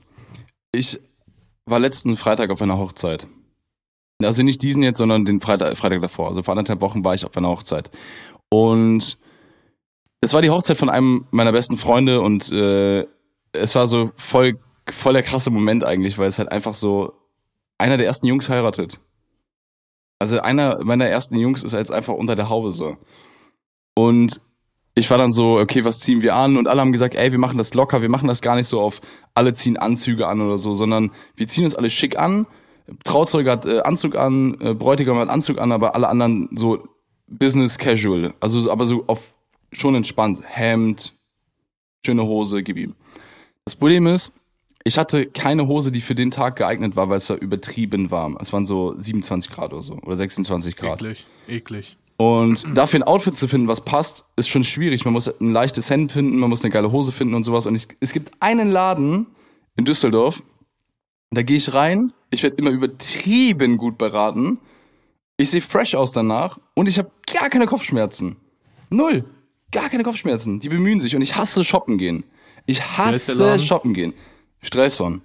Ich 0.74 1.00
war 1.66 1.80
letzten 1.80 2.18
Freitag 2.18 2.50
auf 2.50 2.62
einer 2.62 2.78
Hochzeit. 2.78 3.28
Also 4.22 4.44
nicht 4.44 4.62
diesen 4.62 4.84
jetzt, 4.84 4.98
sondern 4.98 5.26
den 5.26 5.40
Freitag, 5.40 5.78
Freitag 5.78 6.02
davor. 6.02 6.30
Also 6.30 6.44
vor 6.44 6.54
anderthalb 6.54 6.82
Wochen 6.82 7.04
war 7.04 7.14
ich 7.14 7.24
auf 7.24 7.38
einer 7.38 7.50
Hochzeit. 7.50 7.92
Und 8.50 9.18
es 10.22 10.34
war 10.34 10.42
die 10.42 10.50
Hochzeit 10.50 10.78
von 10.78 10.90
einem 10.90 11.26
meiner 11.32 11.52
besten 11.52 11.78
Freunde 11.78 12.22
und 12.22 12.52
äh, 12.52 13.06
es 13.54 13.76
war 13.76 13.88
so 13.88 14.12
voll, 14.16 14.60
voll 14.90 15.14
der 15.14 15.24
krasse 15.24 15.50
Moment 15.50 15.84
eigentlich, 15.84 16.18
weil 16.18 16.28
es 16.28 16.40
halt 16.40 16.52
einfach 16.52 16.74
so 16.74 17.14
einer 17.78 17.98
der 17.98 18.06
ersten 18.08 18.28
Jungs 18.28 18.50
heiratet. 18.50 19.00
Also 20.20 20.40
einer 20.40 20.84
meiner 20.84 21.06
ersten 21.08 21.36
Jungs 21.38 21.64
ist 21.64 21.74
jetzt 21.74 21.92
einfach 21.92 22.14
unter 22.14 22.36
der 22.36 22.50
Haube 22.50 22.72
so. 22.74 22.98
Und 23.96 24.42
ich 24.96 25.10
war 25.12 25.18
dann 25.20 25.32
so, 25.32 25.60
okay, 25.60 25.84
was 25.86 26.00
ziehen 26.00 26.24
wir 26.24 26.36
an? 26.36 26.58
Und 26.58 26.68
alle 26.68 26.82
haben 26.82 26.92
gesagt, 26.92 27.14
ey, 27.14 27.32
wir 27.32 27.38
machen 27.40 27.60
das 27.60 27.74
locker, 27.76 28.02
wir 28.02 28.10
machen 28.10 28.28
das 28.28 28.42
gar 28.42 28.56
nicht 28.56 28.68
so 28.68 28.82
auf, 28.82 29.00
alle 29.36 29.54
ziehen 29.54 29.78
Anzüge 29.78 30.28
an 30.28 30.42
oder 30.42 30.58
so, 30.58 30.74
sondern 30.76 31.12
wir 31.36 31.48
ziehen 31.48 31.66
uns 31.66 31.76
alle 31.76 31.90
schick 31.92 32.18
an. 32.18 32.48
Trauzeuge 33.04 33.52
hat 33.52 33.66
äh, 33.68 33.82
Anzug 33.82 34.16
an, 34.16 34.60
äh, 34.60 34.74
Bräutigam 34.74 35.20
hat 35.20 35.30
Anzug 35.30 35.60
an, 35.60 35.72
aber 35.72 35.94
alle 35.94 36.08
anderen 36.08 36.50
so 36.56 36.88
Business 37.28 37.78
Casual. 37.78 38.34
Also, 38.40 38.62
so- 38.62 38.72
aber 38.72 38.86
so 38.86 39.04
auf 39.08 39.36
schon 39.72 39.94
entspannt. 39.94 40.42
Hemd, 40.46 41.14
schöne 42.06 42.24
Hose, 42.24 42.64
gib 42.64 42.78
ihm. 42.78 42.96
Das 43.66 43.76
Problem 43.76 44.08
ist, 44.08 44.32
ich 44.88 44.98
hatte 44.98 45.26
keine 45.26 45.68
Hose, 45.68 45.92
die 45.92 46.02
für 46.02 46.16
den 46.16 46.32
Tag 46.32 46.56
geeignet 46.56 46.96
war, 46.96 47.10
weil 47.10 47.18
es 47.18 47.30
war 47.30 47.38
übertrieben 47.38 48.10
warm. 48.10 48.38
Es 48.40 48.54
waren 48.54 48.66
so 48.66 48.96
27 48.98 49.52
Grad 49.52 49.74
oder 49.74 49.84
so 49.84 49.94
oder 49.96 50.16
26 50.16 50.76
Grad. 50.78 51.02
Eklig, 51.02 51.28
eklig. 51.48 51.98
Und 52.16 52.66
dafür 52.74 53.02
ein 53.02 53.04
Outfit 53.04 53.38
zu 53.38 53.48
finden, 53.48 53.68
was 53.68 53.82
passt, 53.82 54.26
ist 54.38 54.48
schon 54.48 54.64
schwierig. 54.64 55.06
Man 55.06 55.14
muss 55.14 55.28
ein 55.28 55.52
leichtes 55.52 55.90
Hemd 55.90 56.14
finden, 56.14 56.40
man 56.40 56.50
muss 56.50 56.64
eine 56.64 56.72
geile 56.72 56.92
Hose 56.92 57.12
finden 57.12 57.36
und 57.36 57.44
sowas. 57.44 57.66
Und 57.66 57.76
ich, 57.76 57.90
es 58.00 58.14
gibt 58.14 58.32
einen 58.40 58.72
Laden 58.72 59.28
in 59.76 59.86
Düsseldorf, 59.86 60.42
Da 61.32 61.44
gehe 61.44 61.58
ich 61.58 61.74
rein, 61.74 62.14
ich 62.32 62.42
werde 62.42 62.56
immer 62.56 62.72
übertrieben 62.72 63.78
gut 63.78 63.98
beraten. 63.98 64.60
Ich 65.36 65.52
sehe 65.52 65.62
fresh 65.62 65.94
aus 65.94 66.14
danach 66.14 66.58
und 66.74 66.88
ich 66.88 66.98
habe 66.98 67.12
gar 67.32 67.50
keine 67.50 67.68
Kopfschmerzen. 67.68 68.38
Null. 68.90 69.26
Gar 69.72 69.90
keine 69.90 70.04
Kopfschmerzen. 70.04 70.62
Die 70.62 70.70
bemühen 70.70 71.02
sich 71.02 71.16
und 71.16 71.22
ich 71.22 71.36
hasse 71.36 71.64
shoppen 71.66 71.98
gehen. 71.98 72.24
Ich 72.66 72.82
hasse 72.98 73.60
shoppen 73.60 73.94
gehen. 73.94 74.14
Strelson. 74.62 75.22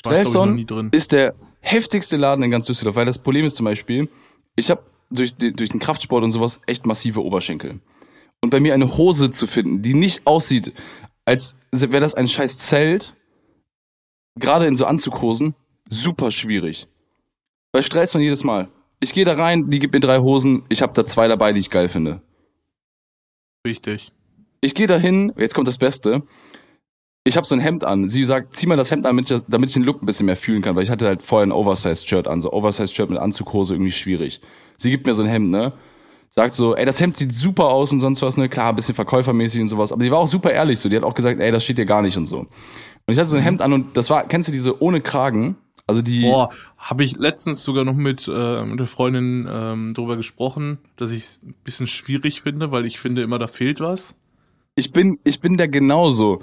Strelson 0.00 0.66
ist 0.92 1.12
der 1.12 1.34
heftigste 1.60 2.16
Laden 2.16 2.42
in 2.42 2.50
ganz 2.50 2.66
Düsseldorf, 2.66 2.96
weil 2.96 3.06
das 3.06 3.18
Problem 3.22 3.44
ist 3.44 3.56
zum 3.56 3.64
Beispiel, 3.64 4.08
ich 4.56 4.70
habe 4.70 4.82
durch, 5.10 5.36
den- 5.36 5.54
durch 5.54 5.70
den 5.70 5.80
Kraftsport 5.80 6.24
und 6.24 6.30
sowas 6.30 6.60
echt 6.66 6.86
massive 6.86 7.22
Oberschenkel. 7.22 7.80
Und 8.40 8.50
bei 8.50 8.58
mir 8.58 8.74
eine 8.74 8.96
Hose 8.96 9.30
zu 9.30 9.46
finden, 9.46 9.82
die 9.82 9.94
nicht 9.94 10.26
aussieht, 10.26 10.72
als 11.24 11.56
wäre 11.70 12.00
das 12.00 12.14
ein 12.14 12.26
scheiß 12.28 12.58
Zelt, 12.58 13.14
gerade 14.38 14.66
in 14.66 14.74
so 14.74 14.86
Anzughosen, 14.86 15.54
super 15.88 16.32
schwierig. 16.32 16.88
Bei 17.72 17.82
Strelson 17.82 18.20
jedes 18.22 18.42
Mal. 18.42 18.68
Ich 18.98 19.12
gehe 19.12 19.24
da 19.24 19.34
rein, 19.34 19.70
die 19.70 19.78
gibt 19.78 19.94
mir 19.94 20.00
drei 20.00 20.18
Hosen, 20.18 20.64
ich 20.68 20.82
habe 20.82 20.92
da 20.94 21.06
zwei 21.06 21.28
dabei, 21.28 21.52
die 21.52 21.60
ich 21.60 21.70
geil 21.70 21.88
finde. 21.88 22.22
Wichtig. 23.64 24.12
Ich 24.60 24.74
gehe 24.74 24.86
dahin, 24.88 25.32
jetzt 25.36 25.54
kommt 25.54 25.68
das 25.68 25.78
Beste. 25.78 26.22
Ich 27.24 27.36
habe 27.36 27.46
so 27.46 27.54
ein 27.54 27.60
Hemd 27.60 27.84
an. 27.84 28.08
Sie 28.08 28.24
sagt, 28.24 28.56
zieh 28.56 28.66
mal 28.66 28.76
das 28.76 28.90
Hemd 28.90 29.06
an, 29.06 29.10
damit 29.16 29.26
ich, 29.30 29.36
das- 29.36 29.46
damit 29.46 29.70
ich 29.70 29.74
den 29.74 29.84
Look 29.84 30.02
ein 30.02 30.06
bisschen 30.06 30.26
mehr 30.26 30.36
fühlen 30.36 30.60
kann, 30.62 30.74
weil 30.74 30.82
ich 30.82 30.90
hatte 30.90 31.06
halt 31.06 31.22
vorher 31.22 31.46
ein 31.46 31.52
Oversized-Shirt 31.52 32.26
an. 32.26 32.40
So 32.40 32.52
Oversized-Shirt 32.52 33.10
mit 33.10 33.18
Anzughose 33.20 33.74
irgendwie 33.74 33.92
schwierig. 33.92 34.40
Sie 34.76 34.90
gibt 34.90 35.06
mir 35.06 35.14
so 35.14 35.22
ein 35.22 35.28
Hemd, 35.28 35.50
ne? 35.50 35.72
Sagt 36.30 36.54
so, 36.54 36.74
ey, 36.74 36.84
das 36.86 36.98
Hemd 37.00 37.16
sieht 37.16 37.32
super 37.32 37.66
aus 37.66 37.92
und 37.92 38.00
sonst 38.00 38.22
was, 38.22 38.36
ne? 38.36 38.48
Klar, 38.48 38.70
ein 38.70 38.76
bisschen 38.76 38.94
verkäufermäßig 38.94 39.60
und 39.60 39.68
sowas. 39.68 39.92
Aber 39.92 40.02
die 40.02 40.10
war 40.10 40.18
auch 40.18 40.28
super 40.28 40.50
ehrlich 40.50 40.78
so. 40.80 40.88
Die 40.88 40.96
hat 40.96 41.04
auch 41.04 41.14
gesagt, 41.14 41.38
ey, 41.40 41.52
das 41.52 41.62
steht 41.62 41.78
dir 41.78 41.86
gar 41.86 42.02
nicht 42.02 42.16
und 42.16 42.26
so. 42.26 42.38
Und 42.38 42.48
ich 43.06 43.18
hatte 43.18 43.28
so 43.28 43.36
ein 43.36 43.42
Hemd 43.42 43.60
an 43.62 43.72
und 43.72 43.96
das 43.96 44.10
war, 44.10 44.26
kennst 44.26 44.48
du 44.48 44.52
diese 44.52 44.82
ohne 44.82 45.00
Kragen? 45.00 45.56
Also 45.86 46.00
die. 46.02 46.22
Boah, 46.22 46.48
habe 46.78 47.04
ich 47.04 47.16
letztens 47.18 47.62
sogar 47.62 47.84
noch 47.84 47.94
mit, 47.94 48.26
äh, 48.32 48.64
mit 48.64 48.80
der 48.80 48.86
Freundin 48.86 49.46
ähm, 49.50 49.94
drüber 49.94 50.16
gesprochen, 50.16 50.78
dass 50.96 51.10
ich 51.10 51.18
es 51.22 51.40
ein 51.44 51.54
bisschen 51.64 51.86
schwierig 51.86 52.40
finde, 52.42 52.70
weil 52.72 52.86
ich 52.86 52.98
finde 52.98 53.22
immer, 53.22 53.38
da 53.38 53.46
fehlt 53.46 53.80
was. 53.80 54.14
ich 54.74 54.92
bin, 54.92 55.18
ich 55.24 55.40
bin 55.40 55.56
da 55.56 55.66
genauso. 55.66 56.40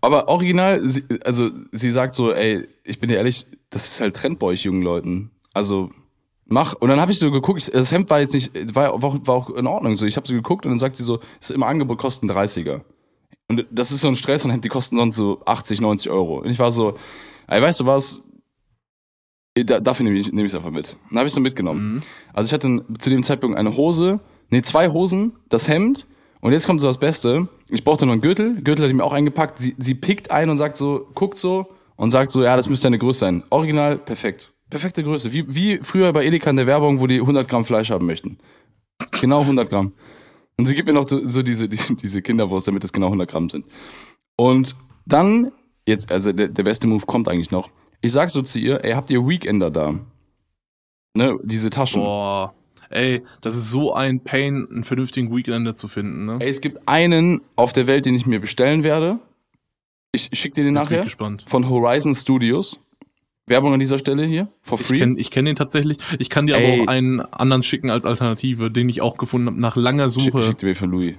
Aber 0.00 0.28
original, 0.28 0.80
sie, 0.88 1.04
also 1.24 1.50
sie 1.72 1.90
sagt 1.90 2.14
so, 2.14 2.32
ey, 2.32 2.66
ich 2.84 2.98
bin 3.00 3.08
dir 3.08 3.16
ehrlich, 3.16 3.46
das 3.70 3.86
ist 3.92 4.00
halt 4.00 4.16
Trend 4.16 4.38
bei 4.38 4.46
euch 4.48 4.62
jungen 4.64 4.82
Leuten. 4.82 5.30
Also 5.52 5.90
mach. 6.46 6.74
Und 6.74 6.88
dann 6.88 7.00
habe 7.00 7.12
ich 7.12 7.18
so 7.18 7.30
geguckt, 7.30 7.60
ich, 7.62 7.70
das 7.70 7.92
Hemd 7.92 8.08
war 8.10 8.20
jetzt 8.20 8.32
nicht, 8.34 8.52
war, 8.74 9.02
war, 9.02 9.10
auch- 9.10 9.26
war 9.26 9.34
auch 9.34 9.50
in 9.50 9.66
Ordnung. 9.66 9.96
So, 9.96 10.06
ich 10.06 10.16
habe 10.16 10.26
so 10.26 10.32
geguckt 10.34 10.64
und 10.64 10.72
dann 10.72 10.78
sagt 10.78 10.96
sie 10.96 11.02
so, 11.04 11.20
ist 11.40 11.50
im 11.50 11.62
Angebot 11.62 11.98
kosten 11.98 12.30
30er. 12.30 12.80
Und 13.48 13.66
das 13.70 13.90
ist 13.92 14.00
so 14.00 14.08
ein 14.08 14.16
Stress 14.16 14.44
und 14.44 14.50
Hemd, 14.52 14.64
die 14.64 14.68
kosten 14.68 14.96
sonst 14.96 15.16
so 15.16 15.42
80, 15.44 15.80
90 15.80 16.10
Euro. 16.10 16.38
Und 16.38 16.50
ich 16.50 16.58
war 16.58 16.70
so, 16.70 16.96
ey, 17.48 17.60
weißt 17.60 17.80
du 17.80 17.86
was? 17.86 18.20
Da, 19.54 19.80
dafür 19.80 20.04
nehme 20.04 20.16
ich 20.18 20.28
es 20.28 20.54
einfach 20.54 20.70
mit. 20.70 20.96
Dann 21.10 21.18
habe 21.18 21.26
ich 21.28 21.34
so 21.34 21.40
mitgenommen. 21.40 21.94
Mhm. 21.94 22.02
Also 22.32 22.46
ich 22.48 22.52
hatte 22.52 22.84
zu 22.98 23.10
dem 23.10 23.22
Zeitpunkt 23.22 23.58
eine 23.58 23.76
Hose, 23.76 24.20
nee, 24.48 24.62
zwei 24.62 24.88
Hosen, 24.90 25.32
das 25.48 25.68
Hemd 25.68 26.06
und 26.40 26.52
jetzt 26.52 26.66
kommt 26.66 26.80
so 26.80 26.86
das 26.86 26.98
Beste. 26.98 27.48
Ich 27.70 27.84
brauchte 27.84 28.06
noch 28.06 28.12
einen 28.12 28.20
Gürtel. 28.20 28.54
Gürtel 28.62 28.84
hatte 28.84 28.90
ich 28.90 28.96
mir 28.96 29.04
auch 29.04 29.12
eingepackt. 29.12 29.58
Sie, 29.58 29.74
sie 29.78 29.94
pickt 29.94 30.30
ein 30.30 30.50
und 30.50 30.58
sagt 30.58 30.76
so, 30.76 31.08
guckt 31.14 31.38
so 31.38 31.66
und 31.96 32.10
sagt 32.10 32.30
so, 32.32 32.42
ja, 32.42 32.56
das 32.56 32.68
müsste 32.68 32.88
eine 32.88 32.98
Größe 32.98 33.20
sein. 33.20 33.44
Original, 33.50 33.98
perfekt. 33.98 34.52
Perfekte 34.70 35.02
Größe. 35.02 35.32
Wie, 35.32 35.54
wie 35.54 35.78
früher 35.78 36.12
bei 36.12 36.24
Edeka 36.24 36.50
in 36.50 36.56
der 36.56 36.66
Werbung, 36.66 37.00
wo 37.00 37.06
die 37.06 37.20
100 37.20 37.48
Gramm 37.48 37.64
Fleisch 37.64 37.90
haben 37.90 38.06
möchten. 38.06 38.38
Genau 39.20 39.40
100 39.40 39.68
Gramm. 39.68 39.92
Und 40.56 40.66
sie 40.66 40.74
gibt 40.74 40.86
mir 40.86 40.94
noch 40.94 41.08
so, 41.08 41.28
so 41.28 41.42
diese, 41.42 41.68
diese, 41.68 41.94
diese 41.94 42.22
Kinderwurst, 42.22 42.68
damit 42.68 42.84
es 42.84 42.92
genau 42.92 43.06
100 43.06 43.30
Gramm 43.30 43.50
sind. 43.50 43.66
Und 44.36 44.76
dann, 45.06 45.52
jetzt, 45.86 46.10
also 46.10 46.32
der, 46.32 46.48
der 46.48 46.62
beste 46.62 46.86
Move 46.86 47.04
kommt 47.06 47.28
eigentlich 47.28 47.50
noch. 47.50 47.70
Ich 48.00 48.12
sag 48.12 48.30
so 48.30 48.42
zu 48.42 48.58
ihr, 48.58 48.84
ey, 48.84 48.92
habt 48.92 49.10
ihr 49.10 49.26
Weekender 49.26 49.70
da? 49.70 49.94
Ne, 51.14 51.38
diese 51.42 51.70
Taschen. 51.70 52.02
Boah, 52.02 52.54
ey, 52.90 53.22
das 53.40 53.56
ist 53.56 53.70
so 53.70 53.94
ein 53.94 54.20
Pain, 54.22 54.68
einen 54.70 54.84
vernünftigen 54.84 55.34
Weekender 55.34 55.74
zu 55.74 55.88
finden, 55.88 56.26
ne? 56.26 56.36
Ey, 56.40 56.48
es 56.50 56.60
gibt 56.60 56.86
einen 56.86 57.40
auf 57.56 57.72
der 57.72 57.86
Welt, 57.86 58.04
den 58.06 58.14
ich 58.14 58.26
mir 58.26 58.40
bestellen 58.40 58.84
werde. 58.84 59.18
Ich 60.12 60.30
schick 60.32 60.54
dir 60.54 60.64
den 60.64 60.74
Jetzt 60.76 60.88
bin 60.88 60.96
nachher. 60.96 60.98
ich 61.00 61.04
gespannt. 61.06 61.44
Von 61.46 61.68
Horizon 61.68 62.14
Studios. 62.14 62.80
Werbung 63.46 63.72
an 63.72 63.80
dieser 63.80 63.98
Stelle 63.98 64.24
hier. 64.26 64.48
For 64.62 64.78
Ich 64.78 64.86
free. 64.86 64.98
kenne 64.98 65.18
ich 65.18 65.30
kenn 65.32 65.44
den 65.44 65.56
tatsächlich. 65.56 65.98
Ich 66.18 66.30
kann 66.30 66.46
dir 66.46 66.56
Ey. 66.56 66.74
aber 66.74 66.82
auch 66.82 66.88
einen 66.88 67.20
anderen 67.20 67.62
schicken 67.64 67.90
als 67.90 68.04
Alternative, 68.04 68.70
den 68.70 68.88
ich 68.88 69.00
auch 69.02 69.16
gefunden 69.16 69.48
habe 69.48 69.60
nach 69.60 69.74
langer 69.76 70.08
Schick, 70.08 70.32
Suche. 70.32 70.42
schick 70.42 70.58
dir 70.58 70.76
von 70.76 70.90
Louis. 70.90 71.14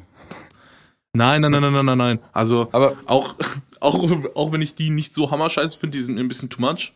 Nein, 1.14 1.42
nein, 1.42 1.52
nein, 1.52 1.62
nein, 1.62 1.74
nein, 1.74 1.86
nein, 1.86 1.98
nein. 1.98 2.20
Also 2.32 2.70
Aber 2.72 2.96
auch, 3.06 3.36
auch, 3.82 4.10
auch 4.36 4.52
wenn 4.54 4.62
ich 4.62 4.76
die 4.76 4.90
nicht 4.92 5.14
so 5.14 5.30
hammerscheiße 5.32 5.78
finde, 5.78 5.98
die 5.98 6.04
sind 6.04 6.16
mir 6.16 6.22
ein 6.22 6.28
bisschen 6.30 6.50
too 6.50 6.62
much. 6.62 6.94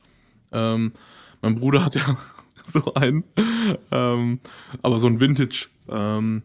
Ähm, 0.53 0.93
mein 1.41 1.55
Bruder 1.59 1.83
hat 1.83 1.95
ja 1.95 2.01
so 2.71 2.93
einen, 2.95 3.23
ähm, 3.91 4.39
aber 4.81 4.97
so 4.97 5.07
ein 5.07 5.19
Vintage 5.19 5.67
ähm, 5.89 6.43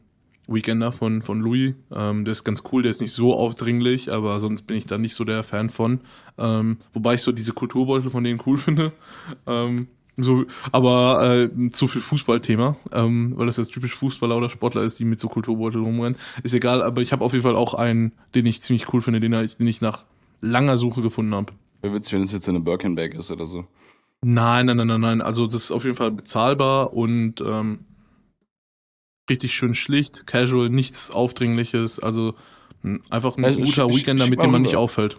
Weekender 0.50 0.92
von, 0.92 1.22
von 1.22 1.40
Louis. 1.40 1.74
Ähm, 1.92 2.24
der 2.24 2.32
ist 2.32 2.44
ganz 2.44 2.62
cool, 2.72 2.82
der 2.82 2.90
ist 2.90 3.00
nicht 3.00 3.12
so 3.12 3.34
aufdringlich, 3.34 4.12
aber 4.12 4.38
sonst 4.40 4.62
bin 4.62 4.76
ich 4.76 4.86
da 4.86 4.98
nicht 4.98 5.14
so 5.14 5.24
der 5.24 5.42
Fan 5.42 5.70
von. 5.70 6.00
Ähm, 6.38 6.78
wobei 6.92 7.14
ich 7.14 7.22
so 7.22 7.32
diese 7.32 7.52
Kulturbeutel 7.52 8.10
von 8.10 8.24
denen 8.24 8.42
cool 8.46 8.58
finde. 8.58 8.92
Ähm, 9.46 9.88
so, 10.16 10.44
aber 10.72 11.48
äh, 11.54 11.70
zu 11.70 11.86
viel 11.86 12.00
Fußballthema, 12.02 12.76
ähm, 12.92 13.32
weil 13.36 13.46
das 13.46 13.56
jetzt 13.56 13.72
typisch 13.72 13.94
Fußballer 13.94 14.36
oder 14.36 14.50
Sportler 14.50 14.82
ist, 14.82 14.98
die 14.98 15.04
mit 15.04 15.20
so 15.20 15.28
Kulturbeutel 15.28 15.80
rumrennen. 15.80 16.18
Ist 16.42 16.52
egal, 16.52 16.82
aber 16.82 17.00
ich 17.00 17.12
habe 17.12 17.24
auf 17.24 17.32
jeden 17.32 17.44
Fall 17.44 17.56
auch 17.56 17.74
einen, 17.74 18.12
den 18.34 18.44
ich 18.44 18.60
ziemlich 18.60 18.92
cool 18.92 19.00
finde, 19.00 19.20
den 19.20 19.32
ich, 19.32 19.56
den 19.56 19.66
ich 19.66 19.80
nach 19.80 20.04
langer 20.40 20.76
Suche 20.76 21.00
gefunden 21.00 21.34
habe. 21.34 21.52
wäre 21.80 21.94
witzig, 21.94 22.14
wenn 22.14 22.22
es 22.22 22.32
jetzt 22.32 22.48
eine 22.48 22.60
Birkenbag 22.60 23.14
ist 23.14 23.30
oder 23.30 23.46
so. 23.46 23.66
Nein, 24.22 24.66
nein, 24.66 24.76
nein, 24.76 24.86
nein, 24.86 25.00
nein. 25.00 25.22
Also 25.22 25.46
das 25.46 25.64
ist 25.64 25.70
auf 25.72 25.84
jeden 25.84 25.96
Fall 25.96 26.10
bezahlbar 26.10 26.92
und 26.92 27.40
ähm, 27.40 27.86
richtig 29.30 29.54
schön 29.54 29.74
schlicht, 29.74 30.26
casual, 30.26 30.68
nichts 30.68 31.10
Aufdringliches. 31.10 32.00
Also 32.00 32.34
m, 32.82 33.02
einfach 33.10 33.36
ein 33.36 33.44
Also, 33.44 33.60
guter 33.60 33.88
Weekender, 33.88 34.26
mit 34.26 34.42
dem 34.42 34.50
man 34.50 34.62
nicht 34.62 34.76
auffällt. 34.76 35.18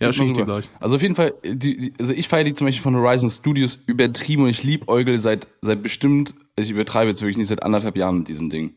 Ja, 0.00 0.12
schicke 0.12 0.28
ich 0.28 0.32
dir 0.34 0.44
gleich. 0.44 0.68
Also 0.80 0.96
auf 0.96 1.02
jeden 1.02 1.14
Fall, 1.14 1.32
die, 1.44 1.92
also 2.00 2.12
ich 2.12 2.26
feiere 2.28 2.44
die 2.44 2.54
zum 2.54 2.66
Beispiel 2.66 2.82
von 2.82 2.96
Horizon 2.96 3.30
Studios 3.30 3.78
übertrieben 3.86 4.42
und 4.42 4.48
ich 4.48 4.64
lieb 4.64 4.88
Eugel 4.88 5.18
seit, 5.18 5.46
seit 5.60 5.82
bestimmt, 5.82 6.34
ich 6.56 6.70
übertreibe 6.70 7.08
jetzt 7.10 7.22
wirklich 7.22 7.36
nicht, 7.36 7.48
seit 7.48 7.62
anderthalb 7.62 7.96
Jahren 7.96 8.18
mit 8.18 8.28
diesem 8.28 8.50
Ding. 8.50 8.74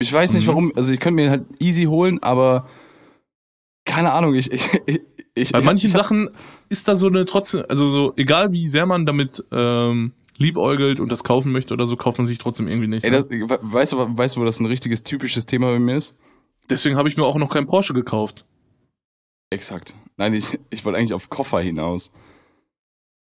Ich 0.00 0.12
weiß 0.12 0.34
nicht 0.34 0.44
Mhm. 0.44 0.48
warum, 0.48 0.72
also 0.76 0.92
ich 0.92 1.00
könnte 1.00 1.22
mir 1.22 1.30
halt 1.30 1.46
easy 1.60 1.84
holen, 1.84 2.22
aber 2.22 2.68
keine 3.84 4.12
Ahnung, 4.12 4.34
ich, 4.34 4.50
ich, 4.52 4.68
ich, 4.86 5.00
ich 5.34 5.52
Bei 5.52 5.58
ich, 5.60 5.64
manchen 5.64 5.86
ich 5.88 5.92
Sachen 5.92 6.30
ist 6.68 6.86
da 6.88 6.96
so 6.96 7.06
eine 7.08 7.24
trotzdem, 7.24 7.64
also 7.68 7.90
so, 7.90 8.12
egal 8.16 8.52
wie 8.52 8.66
sehr 8.68 8.86
man 8.86 9.06
damit 9.06 9.44
ähm, 9.52 10.12
liebäugelt 10.38 11.00
und 11.00 11.10
das 11.10 11.24
kaufen 11.24 11.52
möchte 11.52 11.74
oder 11.74 11.86
so, 11.86 11.96
kauft 11.96 12.18
man 12.18 12.26
sich 12.26 12.38
trotzdem 12.38 12.68
irgendwie 12.68 12.88
nicht. 12.88 13.04
Ey, 13.04 13.10
ne? 13.10 13.16
das, 13.18 13.30
we- 13.30 13.58
weißt 13.60 13.92
du, 13.92 14.16
weißt 14.16 14.36
du, 14.36 14.40
wo 14.40 14.44
das 14.44 14.60
ein 14.60 14.66
richtiges 14.66 15.02
typisches 15.02 15.46
Thema 15.46 15.70
bei 15.72 15.78
mir 15.78 15.96
ist? 15.96 16.16
Deswegen 16.70 16.96
habe 16.96 17.08
ich 17.08 17.16
mir 17.16 17.24
auch 17.24 17.36
noch 17.36 17.50
keinen 17.52 17.66
Porsche 17.66 17.94
gekauft. 17.94 18.44
Exakt. 19.50 19.94
Nein, 20.16 20.34
ich, 20.34 20.58
ich 20.70 20.84
wollte 20.84 20.98
eigentlich 20.98 21.14
auf 21.14 21.28
Koffer 21.30 21.60
hinaus. 21.60 22.10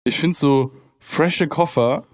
Ich 0.03 0.19
finde 0.19 0.35
so 0.35 0.71
frische 0.99 1.47
Koffer, 1.47 2.05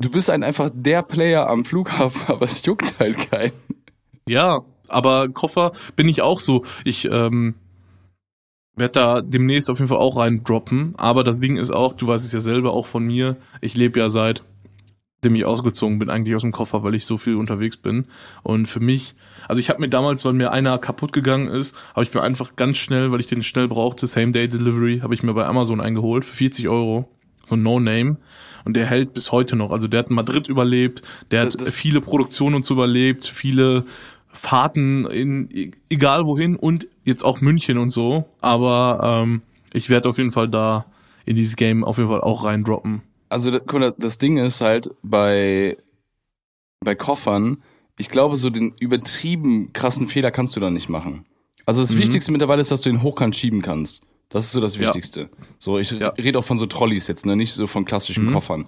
du 0.00 0.10
bist 0.10 0.30
ein 0.30 0.42
einfach 0.42 0.70
der 0.72 1.02
Player 1.02 1.48
am 1.48 1.64
Flughafen, 1.64 2.22
aber 2.28 2.46
es 2.46 2.64
juckt 2.64 2.98
halt 2.98 3.30
keinen. 3.30 3.52
Ja, 4.28 4.62
aber 4.88 5.28
Koffer 5.28 5.72
bin 5.96 6.08
ich 6.08 6.22
auch 6.22 6.40
so. 6.40 6.64
Ich 6.84 7.04
ähm, 7.10 7.54
werde 8.76 8.92
da 8.92 9.20
demnächst 9.22 9.70
auf 9.70 9.78
jeden 9.78 9.88
Fall 9.88 9.98
auch 9.98 10.16
reindroppen. 10.16 10.94
Aber 10.96 11.24
das 11.24 11.40
Ding 11.40 11.56
ist 11.56 11.70
auch, 11.70 11.94
du 11.94 12.06
weißt 12.06 12.24
es 12.24 12.32
ja 12.32 12.40
selber 12.40 12.72
auch 12.72 12.86
von 12.86 13.04
mir, 13.04 13.36
ich 13.60 13.76
lebe 13.76 14.00
ja 14.00 14.08
seit 14.08 14.44
dem 15.24 15.34
ich 15.34 15.46
ausgezogen 15.46 15.98
bin, 15.98 16.10
eigentlich 16.10 16.34
aus 16.36 16.42
dem 16.42 16.52
Koffer, 16.52 16.82
weil 16.82 16.94
ich 16.94 17.06
so 17.06 17.16
viel 17.16 17.36
unterwegs 17.36 17.78
bin. 17.78 18.06
Und 18.42 18.66
für 18.66 18.80
mich, 18.80 19.14
also 19.48 19.58
ich 19.58 19.70
habe 19.70 19.80
mir 19.80 19.88
damals, 19.88 20.22
weil 20.26 20.34
mir 20.34 20.52
einer 20.52 20.76
kaputt 20.78 21.14
gegangen 21.14 21.48
ist, 21.48 21.74
habe 21.94 22.04
ich 22.04 22.12
mir 22.12 22.20
einfach 22.22 22.56
ganz 22.56 22.76
schnell, 22.76 23.10
weil 23.10 23.20
ich 23.20 23.26
den 23.26 23.42
schnell 23.42 23.66
brauchte, 23.66 24.06
Same-Day-Delivery, 24.06 25.00
habe 25.00 25.14
ich 25.14 25.22
mir 25.22 25.32
bei 25.32 25.46
Amazon 25.46 25.80
eingeholt 25.80 26.26
für 26.26 26.36
40 26.36 26.68
Euro. 26.68 27.08
So 27.46 27.56
ein 27.56 27.62
No-Name. 27.62 28.16
Und 28.66 28.74
der 28.76 28.86
hält 28.86 29.12
bis 29.14 29.32
heute 29.32 29.56
noch. 29.56 29.70
Also 29.70 29.88
der 29.88 30.00
hat 30.00 30.10
Madrid 30.10 30.48
überlebt, 30.48 31.02
der 31.30 31.46
hat 31.46 31.60
Das- 31.60 31.72
viele 31.72 32.00
Produktionen 32.00 32.56
uns 32.56 32.70
überlebt, 32.70 33.26
viele 33.26 33.84
Fahrten 34.34 35.06
in 35.06 35.50
e- 35.50 35.70
egal 35.88 36.26
wohin 36.26 36.56
und 36.56 36.86
jetzt 37.04 37.24
auch 37.24 37.40
München 37.40 37.78
und 37.78 37.90
so. 37.90 38.24
Aber 38.40 39.00
ähm, 39.22 39.42
ich 39.72 39.88
werde 39.90 40.08
auf 40.08 40.18
jeden 40.18 40.30
Fall 40.32 40.48
da 40.48 40.86
in 41.24 41.36
dieses 41.36 41.56
Game 41.56 41.84
auf 41.84 41.96
jeden 41.96 42.08
Fall 42.10 42.20
auch 42.20 42.44
reindroppen. 42.44 43.02
Also 43.30 43.50
guck 43.52 43.72
mal, 43.80 43.94
das 43.98 44.18
Ding 44.18 44.36
ist 44.36 44.60
halt 44.60 44.90
bei, 45.02 45.76
bei 46.80 46.94
Koffern, 46.94 47.62
ich 47.96 48.08
glaube, 48.10 48.36
so 48.36 48.50
den 48.50 48.74
übertrieben 48.78 49.72
krassen 49.72 50.08
Fehler 50.08 50.30
kannst 50.30 50.54
du 50.56 50.60
da 50.60 50.70
nicht 50.70 50.88
machen. 50.88 51.24
Also 51.66 51.80
das 51.80 51.92
Mhm. 51.94 51.98
Wichtigste 51.98 52.32
mittlerweile 52.32 52.60
ist, 52.60 52.70
dass 52.70 52.80
du 52.82 52.90
ihn 52.90 53.02
hochkant 53.02 53.34
schieben 53.36 53.62
kannst. 53.62 54.02
Das 54.28 54.44
ist 54.44 54.52
so 54.52 54.60
das 54.60 54.74
Ja. 54.76 54.82
Wichtigste. 54.82 55.30
So, 55.58 55.78
ich 55.78 55.92
Ja. 55.92 56.08
rede 56.08 56.38
auch 56.38 56.44
von 56.44 56.58
so 56.58 56.66
Trolleys 56.66 57.06
jetzt, 57.06 57.24
ne, 57.24 57.36
nicht 57.36 57.52
so 57.54 57.66
von 57.66 57.84
klassischen 57.84 58.26
Mhm. 58.26 58.32
Koffern. 58.32 58.66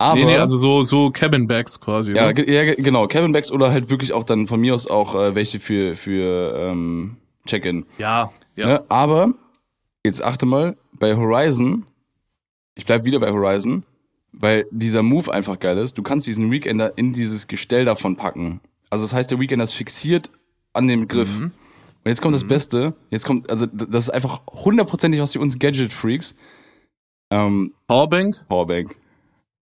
Aber 0.00 0.14
nee, 0.18 0.24
nee, 0.24 0.36
also 0.38 0.56
so, 0.56 0.82
so 0.82 1.10
Cabin 1.10 1.46
Bags 1.46 1.78
quasi. 1.80 2.14
ja, 2.14 2.26
ne? 2.28 2.34
ge- 2.34 2.50
ja, 2.52 2.64
ge- 2.64 2.82
genau, 2.82 3.06
Cabin 3.06 3.32
Bags 3.32 3.50
oder 3.52 3.70
halt 3.70 3.90
wirklich 3.90 4.12
auch 4.14 4.24
dann 4.24 4.46
von 4.46 4.58
mir 4.60 4.74
aus 4.74 4.86
auch 4.86 5.14
äh, 5.14 5.34
welche 5.34 5.60
für 5.60 5.94
für 5.94 6.54
ähm, 6.56 7.16
Check-in. 7.46 7.84
ja, 7.98 8.32
ja. 8.56 8.66
Ne? 8.66 8.84
Aber 8.88 9.34
jetzt 10.02 10.22
achte 10.22 10.46
mal, 10.46 10.76
bei 10.94 11.14
Horizon 11.16 11.84
ich 12.76 12.86
bleib 12.86 13.04
wieder 13.04 13.20
bei 13.20 13.30
Horizon, 13.30 13.84
weil 14.32 14.64
dieser 14.70 15.02
Move 15.02 15.30
einfach 15.30 15.58
geil 15.58 15.76
ist. 15.76 15.98
Du 15.98 16.02
kannst 16.02 16.26
diesen 16.26 16.50
Weekender 16.50 16.96
in 16.96 17.12
dieses 17.12 17.46
Gestell 17.46 17.84
davon 17.84 18.16
packen. 18.16 18.60
Also 18.88 19.04
das 19.04 19.12
heißt, 19.12 19.30
der 19.30 19.38
Weekender 19.38 19.64
ist 19.64 19.74
fixiert 19.74 20.30
an 20.72 20.88
dem 20.88 21.06
Griff. 21.08 21.28
Mhm. 21.40 21.44
Und 21.46 22.06
jetzt 22.06 22.22
kommt 22.22 22.34
das 22.34 22.46
Beste. 22.46 22.94
Jetzt 23.10 23.26
kommt, 23.26 23.50
also 23.50 23.66
das 23.66 24.04
ist 24.04 24.10
einfach 24.10 24.40
hundertprozentig 24.46 25.20
was 25.20 25.34
für 25.34 25.40
uns 25.40 25.58
Gadget-Freaks. 25.58 26.36
Ähm, 27.30 27.74
Powerbank? 27.86 28.46
Powerbank. 28.48 28.96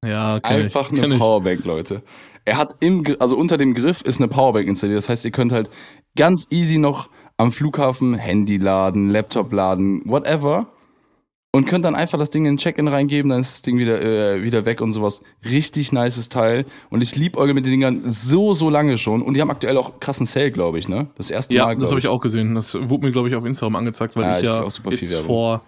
Ja, 0.04 0.40
kenn 0.40 0.62
Einfach 0.62 0.92
ich. 0.92 1.02
Eine 1.02 1.14
ich. 1.14 1.20
Powerbank, 1.20 1.64
Leute. 1.64 2.02
Er 2.44 2.56
hat 2.56 2.76
im, 2.80 3.04
also 3.18 3.36
unter 3.36 3.56
dem 3.58 3.74
Griff 3.74 4.02
ist 4.02 4.18
eine 4.20 4.28
Powerbank 4.28 4.66
installiert. 4.66 4.98
Das 4.98 5.08
heißt, 5.08 5.24
ihr 5.24 5.30
könnt 5.32 5.52
halt 5.52 5.70
ganz 6.16 6.46
easy 6.50 6.78
noch 6.78 7.08
am 7.36 7.52
Flughafen 7.52 8.14
Handy 8.14 8.56
laden, 8.56 9.08
Laptop 9.08 9.52
laden, 9.52 10.02
whatever. 10.04 10.66
Und 11.50 11.66
könnt 11.66 11.84
dann 11.86 11.94
einfach 11.94 12.18
das 12.18 12.28
Ding 12.30 12.44
in 12.44 12.52
den 12.52 12.58
Check-in 12.58 12.88
reingeben, 12.88 13.30
dann 13.30 13.40
ist 13.40 13.50
das 13.52 13.62
Ding 13.62 13.78
wieder, 13.78 14.02
äh, 14.02 14.42
wieder 14.42 14.66
weg 14.66 14.82
und 14.82 14.92
sowas. 14.92 15.22
Richtig 15.44 15.92
nices 15.92 16.28
Teil. 16.28 16.66
Und 16.90 17.00
ich 17.00 17.16
liebäugel 17.16 17.54
mit 17.54 17.64
den 17.64 17.70
Dingern 17.72 18.02
so, 18.06 18.52
so 18.52 18.68
lange 18.68 18.98
schon. 18.98 19.22
Und 19.22 19.34
die 19.34 19.40
haben 19.40 19.50
aktuell 19.50 19.78
auch 19.78 19.98
krassen 19.98 20.26
Sale, 20.26 20.50
glaube 20.52 20.78
ich, 20.78 20.88
ne? 20.88 21.08
Das 21.16 21.30
erste 21.30 21.54
Ja, 21.54 21.64
Mal. 21.64 21.70
das 21.74 21.78
glaub 21.78 21.90
habe 21.92 22.00
ich 22.00 22.08
auch 22.08 22.20
gesehen. 22.20 22.54
Das 22.54 22.74
wurde 22.74 23.06
mir, 23.06 23.12
glaube 23.12 23.28
ich, 23.28 23.34
auf 23.34 23.46
Instagram 23.46 23.76
angezeigt, 23.76 24.14
weil 24.14 24.24
Ja, 24.24 24.32
ich 24.36 24.42
ich 24.42 24.46
ja 24.46 24.58
krieg 24.58 24.66
auch 24.66 24.70
super 24.70 24.90
viel 24.90 25.00
jetzt 25.00 25.12
Werbung. 25.12 25.60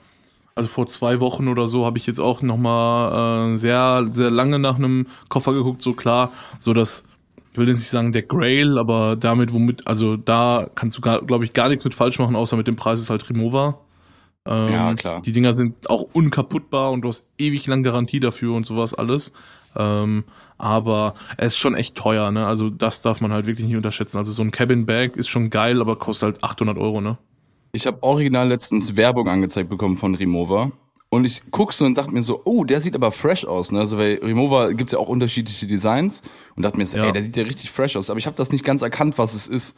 Also 0.54 0.68
vor 0.68 0.86
zwei 0.86 1.20
Wochen 1.20 1.48
oder 1.48 1.66
so, 1.66 1.86
habe 1.86 1.98
ich 1.98 2.06
jetzt 2.06 2.20
auch 2.20 2.42
nochmal 2.42 3.54
äh, 3.54 3.56
sehr, 3.58 4.08
sehr 4.12 4.30
lange 4.30 4.58
nach 4.58 4.76
einem 4.76 5.06
Koffer 5.28 5.52
geguckt, 5.52 5.82
so 5.82 5.94
klar, 5.94 6.32
so 6.58 6.72
dass, 6.72 7.04
ich 7.52 7.58
will 7.58 7.68
jetzt 7.68 7.78
nicht 7.78 7.88
sagen 7.88 8.12
der 8.12 8.22
Grail, 8.22 8.78
aber 8.78 9.16
damit, 9.16 9.52
womit, 9.52 9.86
also 9.86 10.16
da 10.16 10.68
kannst 10.74 10.98
du, 10.98 11.00
glaube 11.00 11.44
ich, 11.44 11.52
gar 11.52 11.68
nichts 11.68 11.84
mit 11.84 11.94
falsch 11.94 12.18
machen, 12.18 12.36
außer 12.36 12.56
mit 12.56 12.66
dem 12.66 12.76
Preis 12.76 13.00
ist 13.00 13.10
halt 13.10 13.28
Remova. 13.28 13.78
Ähm, 14.46 14.72
Ja, 14.72 14.94
klar. 14.94 15.22
Die 15.22 15.32
Dinger 15.32 15.52
sind 15.52 15.88
auch 15.90 16.02
unkaputtbar 16.12 16.90
und 16.92 17.02
du 17.02 17.08
hast 17.08 17.26
ewig 17.38 17.66
lang 17.66 17.82
Garantie 17.82 18.20
dafür 18.20 18.54
und 18.54 18.66
sowas 18.66 18.94
alles. 18.94 19.32
Ähm, 19.76 20.24
aber 20.58 21.14
es 21.36 21.54
ist 21.54 21.58
schon 21.58 21.74
echt 21.74 21.94
teuer, 21.94 22.30
ne? 22.30 22.46
Also 22.46 22.70
das 22.70 23.02
darf 23.02 23.20
man 23.20 23.32
halt 23.32 23.46
wirklich 23.46 23.66
nicht 23.66 23.76
unterschätzen. 23.76 24.18
Also 24.18 24.32
so 24.32 24.42
ein 24.42 24.50
Cabin 24.50 24.84
Bag 24.84 25.16
ist 25.16 25.28
schon 25.28 25.48
geil, 25.48 25.80
aber 25.80 25.96
kostet 25.96 26.34
halt 26.34 26.44
800 26.44 26.76
Euro, 26.76 27.00
ne? 27.00 27.18
Ich 27.72 27.86
habe 27.86 28.02
original 28.02 28.48
letztens 28.48 28.96
Werbung 28.96 29.28
angezeigt 29.28 29.68
bekommen 29.68 29.96
von 29.96 30.14
Remova. 30.14 30.72
Und 31.12 31.24
ich 31.24 31.42
guck 31.50 31.72
so 31.72 31.84
und 31.84 31.98
dachte 31.98 32.12
mir 32.12 32.22
so, 32.22 32.40
oh, 32.44 32.62
der 32.64 32.80
sieht 32.80 32.94
aber 32.94 33.10
fresh 33.10 33.44
aus, 33.44 33.72
ne? 33.72 33.80
Also 33.80 33.96
bei 33.96 34.18
Remova 34.22 34.70
gibt's 34.72 34.92
ja 34.92 34.98
auch 35.00 35.08
unterschiedliche 35.08 35.66
Designs 35.66 36.22
und 36.54 36.62
dachte 36.62 36.78
mir 36.78 36.86
so, 36.86 36.98
Ja. 36.98 37.06
ey, 37.06 37.12
der 37.12 37.22
sieht 37.22 37.36
ja 37.36 37.42
richtig 37.42 37.70
fresh 37.72 37.96
aus. 37.96 38.10
Aber 38.10 38.18
ich 38.18 38.26
habe 38.26 38.36
das 38.36 38.52
nicht 38.52 38.64
ganz 38.64 38.82
erkannt, 38.82 39.18
was 39.18 39.34
es 39.34 39.48
ist. 39.48 39.76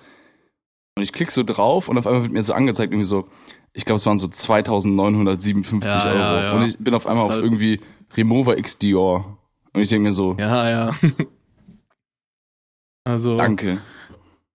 Und 0.96 1.02
ich 1.02 1.12
klick 1.14 1.30
so 1.30 1.42
drauf 1.42 1.88
und 1.88 1.96
auf 1.96 2.06
einmal 2.06 2.22
wird 2.22 2.32
mir 2.32 2.42
so 2.42 2.52
angezeigt, 2.52 2.92
irgendwie 2.92 3.06
so, 3.08 3.28
ich 3.72 3.86
glaube, 3.86 3.96
es 3.96 4.04
waren 4.04 4.18
so 4.18 4.28
2957 4.28 5.90
Ja, 5.90 6.04
Euro. 6.12 6.42
ja. 6.42 6.52
Und 6.52 6.68
ich 6.68 6.78
bin 6.78 6.92
auf 6.94 7.06
einmal 7.06 7.24
auf 7.24 7.30
halt- 7.30 7.42
irgendwie 7.42 7.80
Remova 8.14 8.54
X 8.56 8.76
Dior. 8.76 9.38
Und 9.72 9.80
ich 9.80 9.88
denke 9.88 10.08
mir 10.08 10.12
so, 10.12 10.36
Ja, 10.38 10.68
ja. 10.68 10.94
also 13.04 13.38
danke. 13.38 13.78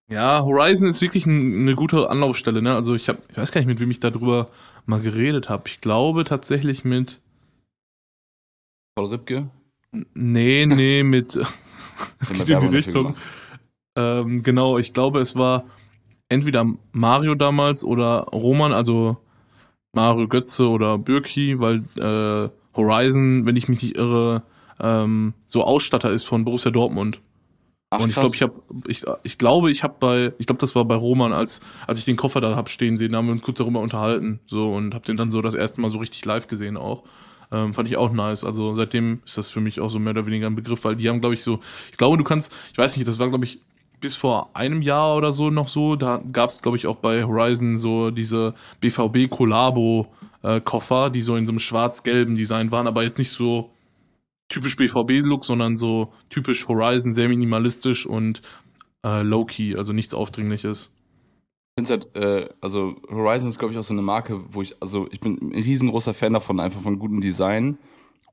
Ja, 0.08 0.42
Horizon 0.42 0.88
ist 0.88 1.02
wirklich 1.02 1.26
ein, 1.26 1.60
eine 1.60 1.74
gute 1.74 2.08
Anlaufstelle, 2.10 2.62
ne? 2.62 2.74
Also 2.74 2.94
ich 2.94 3.08
habe, 3.08 3.20
ich 3.30 3.36
weiß 3.36 3.52
gar 3.52 3.60
nicht, 3.60 3.68
mit 3.68 3.80
wem 3.80 3.90
ich 3.90 4.00
darüber 4.00 4.48
mal 4.86 5.00
geredet 5.00 5.48
habe. 5.48 5.64
Ich 5.68 5.80
glaube 5.80 6.24
tatsächlich 6.24 6.84
mit, 6.84 7.20
Paul 8.94 9.10
Ripke. 9.10 9.50
nee, 10.14 10.66
nee, 10.66 11.02
mit, 11.04 11.36
es 12.20 12.32
geht 12.32 12.48
in 12.48 12.60
die 12.60 12.66
Richtung. 12.66 13.16
Ähm, 13.96 14.42
genau, 14.42 14.78
ich 14.78 14.92
glaube, 14.92 15.20
es 15.20 15.36
war 15.36 15.64
entweder 16.28 16.66
Mario 16.92 17.34
damals 17.34 17.84
oder 17.84 18.22
Roman, 18.32 18.72
also 18.72 19.18
Mario 19.92 20.28
Götze 20.28 20.68
oder 20.68 20.98
Bürki, 20.98 21.60
weil 21.60 21.82
äh, 21.96 22.50
Horizon, 22.76 23.46
wenn 23.46 23.56
ich 23.56 23.68
mich 23.68 23.82
nicht 23.82 23.96
irre, 23.96 24.42
ähm, 24.80 25.34
so 25.46 25.64
Ausstatter 25.64 26.10
ist 26.10 26.24
von 26.24 26.44
Borussia 26.44 26.70
Dortmund. 26.70 27.20
Ach, 27.90 28.00
und 28.00 28.10
ich 28.10 28.16
glaube, 28.16 28.34
ich 28.34 28.42
habe, 28.42 28.62
ich, 28.86 29.04
ich 29.22 29.38
glaube, 29.38 29.70
ich 29.70 29.82
habe 29.82 29.94
bei, 29.98 30.32
ich 30.38 30.46
glaube, 30.46 30.60
das 30.60 30.74
war 30.74 30.84
bei 30.84 30.94
Roman, 30.94 31.32
als 31.32 31.60
als 31.86 31.98
ich 31.98 32.04
den 32.04 32.16
Koffer 32.16 32.40
da 32.42 32.54
hab 32.54 32.68
stehen 32.68 32.98
sehen, 32.98 33.12
da 33.12 33.18
haben 33.18 33.26
wir 33.26 33.32
uns 33.32 33.42
kurz 33.42 33.58
darüber 33.58 33.80
unterhalten, 33.80 34.40
so 34.46 34.74
und 34.74 34.94
habe 34.94 35.06
den 35.06 35.16
dann 35.16 35.30
so 35.30 35.40
das 35.40 35.54
erste 35.54 35.80
Mal 35.80 35.90
so 35.90 35.98
richtig 35.98 36.22
live 36.24 36.48
gesehen 36.48 36.76
auch. 36.76 37.04
Ähm, 37.50 37.72
fand 37.72 37.88
ich 37.88 37.96
auch 37.96 38.12
nice. 38.12 38.44
Also 38.44 38.74
seitdem 38.74 39.22
ist 39.24 39.38
das 39.38 39.50
für 39.50 39.60
mich 39.60 39.80
auch 39.80 39.88
so 39.88 39.98
mehr 39.98 40.10
oder 40.10 40.26
weniger 40.26 40.46
ein 40.48 40.54
Begriff, 40.54 40.84
weil 40.84 40.96
die 40.96 41.08
haben, 41.08 41.20
glaube 41.20 41.34
ich, 41.34 41.42
so, 41.42 41.60
ich 41.90 41.96
glaube, 41.96 42.18
du 42.18 42.24
kannst, 42.24 42.54
ich 42.72 42.76
weiß 42.76 42.94
nicht, 42.96 43.08
das 43.08 43.18
war, 43.18 43.28
glaube 43.30 43.46
ich, 43.46 43.60
bis 44.00 44.16
vor 44.16 44.50
einem 44.54 44.82
Jahr 44.82 45.16
oder 45.16 45.32
so 45.32 45.48
noch 45.50 45.68
so, 45.68 45.96
da 45.96 46.22
gab 46.32 46.50
es, 46.50 46.60
glaube 46.62 46.76
ich, 46.76 46.86
auch 46.86 46.96
bei 46.96 47.24
Horizon 47.24 47.78
so 47.78 48.10
diese 48.10 48.54
BVB 48.80 49.30
Collabo 49.30 50.08
äh, 50.42 50.60
Koffer, 50.60 51.10
die 51.10 51.22
so 51.22 51.36
in 51.36 51.46
so 51.46 51.52
einem 51.52 51.58
schwarz-gelben 51.58 52.36
Design 52.36 52.70
waren, 52.70 52.86
aber 52.86 53.02
jetzt 53.02 53.18
nicht 53.18 53.30
so 53.30 53.70
typisch 54.48 54.76
BVB-Look, 54.76 55.44
sondern 55.44 55.76
so 55.76 56.12
typisch 56.30 56.68
Horizon, 56.68 57.12
sehr 57.12 57.28
minimalistisch 57.28 58.06
und 58.06 58.42
äh, 59.04 59.22
low-key, 59.22 59.76
also 59.76 59.92
nichts 59.92 60.14
Aufdringliches. 60.14 60.92
Ich 61.76 61.86
finde 61.86 62.06
halt, 62.12 62.16
äh, 62.16 62.48
also 62.60 62.96
Horizon 63.08 63.48
ist, 63.50 63.58
glaube 63.58 63.72
ich, 63.72 63.78
auch 63.78 63.84
so 63.84 63.94
eine 63.94 64.02
Marke, 64.02 64.40
wo 64.50 64.62
ich, 64.62 64.74
also 64.80 65.06
ich 65.12 65.20
bin 65.20 65.38
ein 65.40 65.62
riesengroßer 65.62 66.14
Fan 66.14 66.32
davon, 66.32 66.60
einfach 66.60 66.80
von 66.80 66.98
gutem 66.98 67.20
Design 67.20 67.78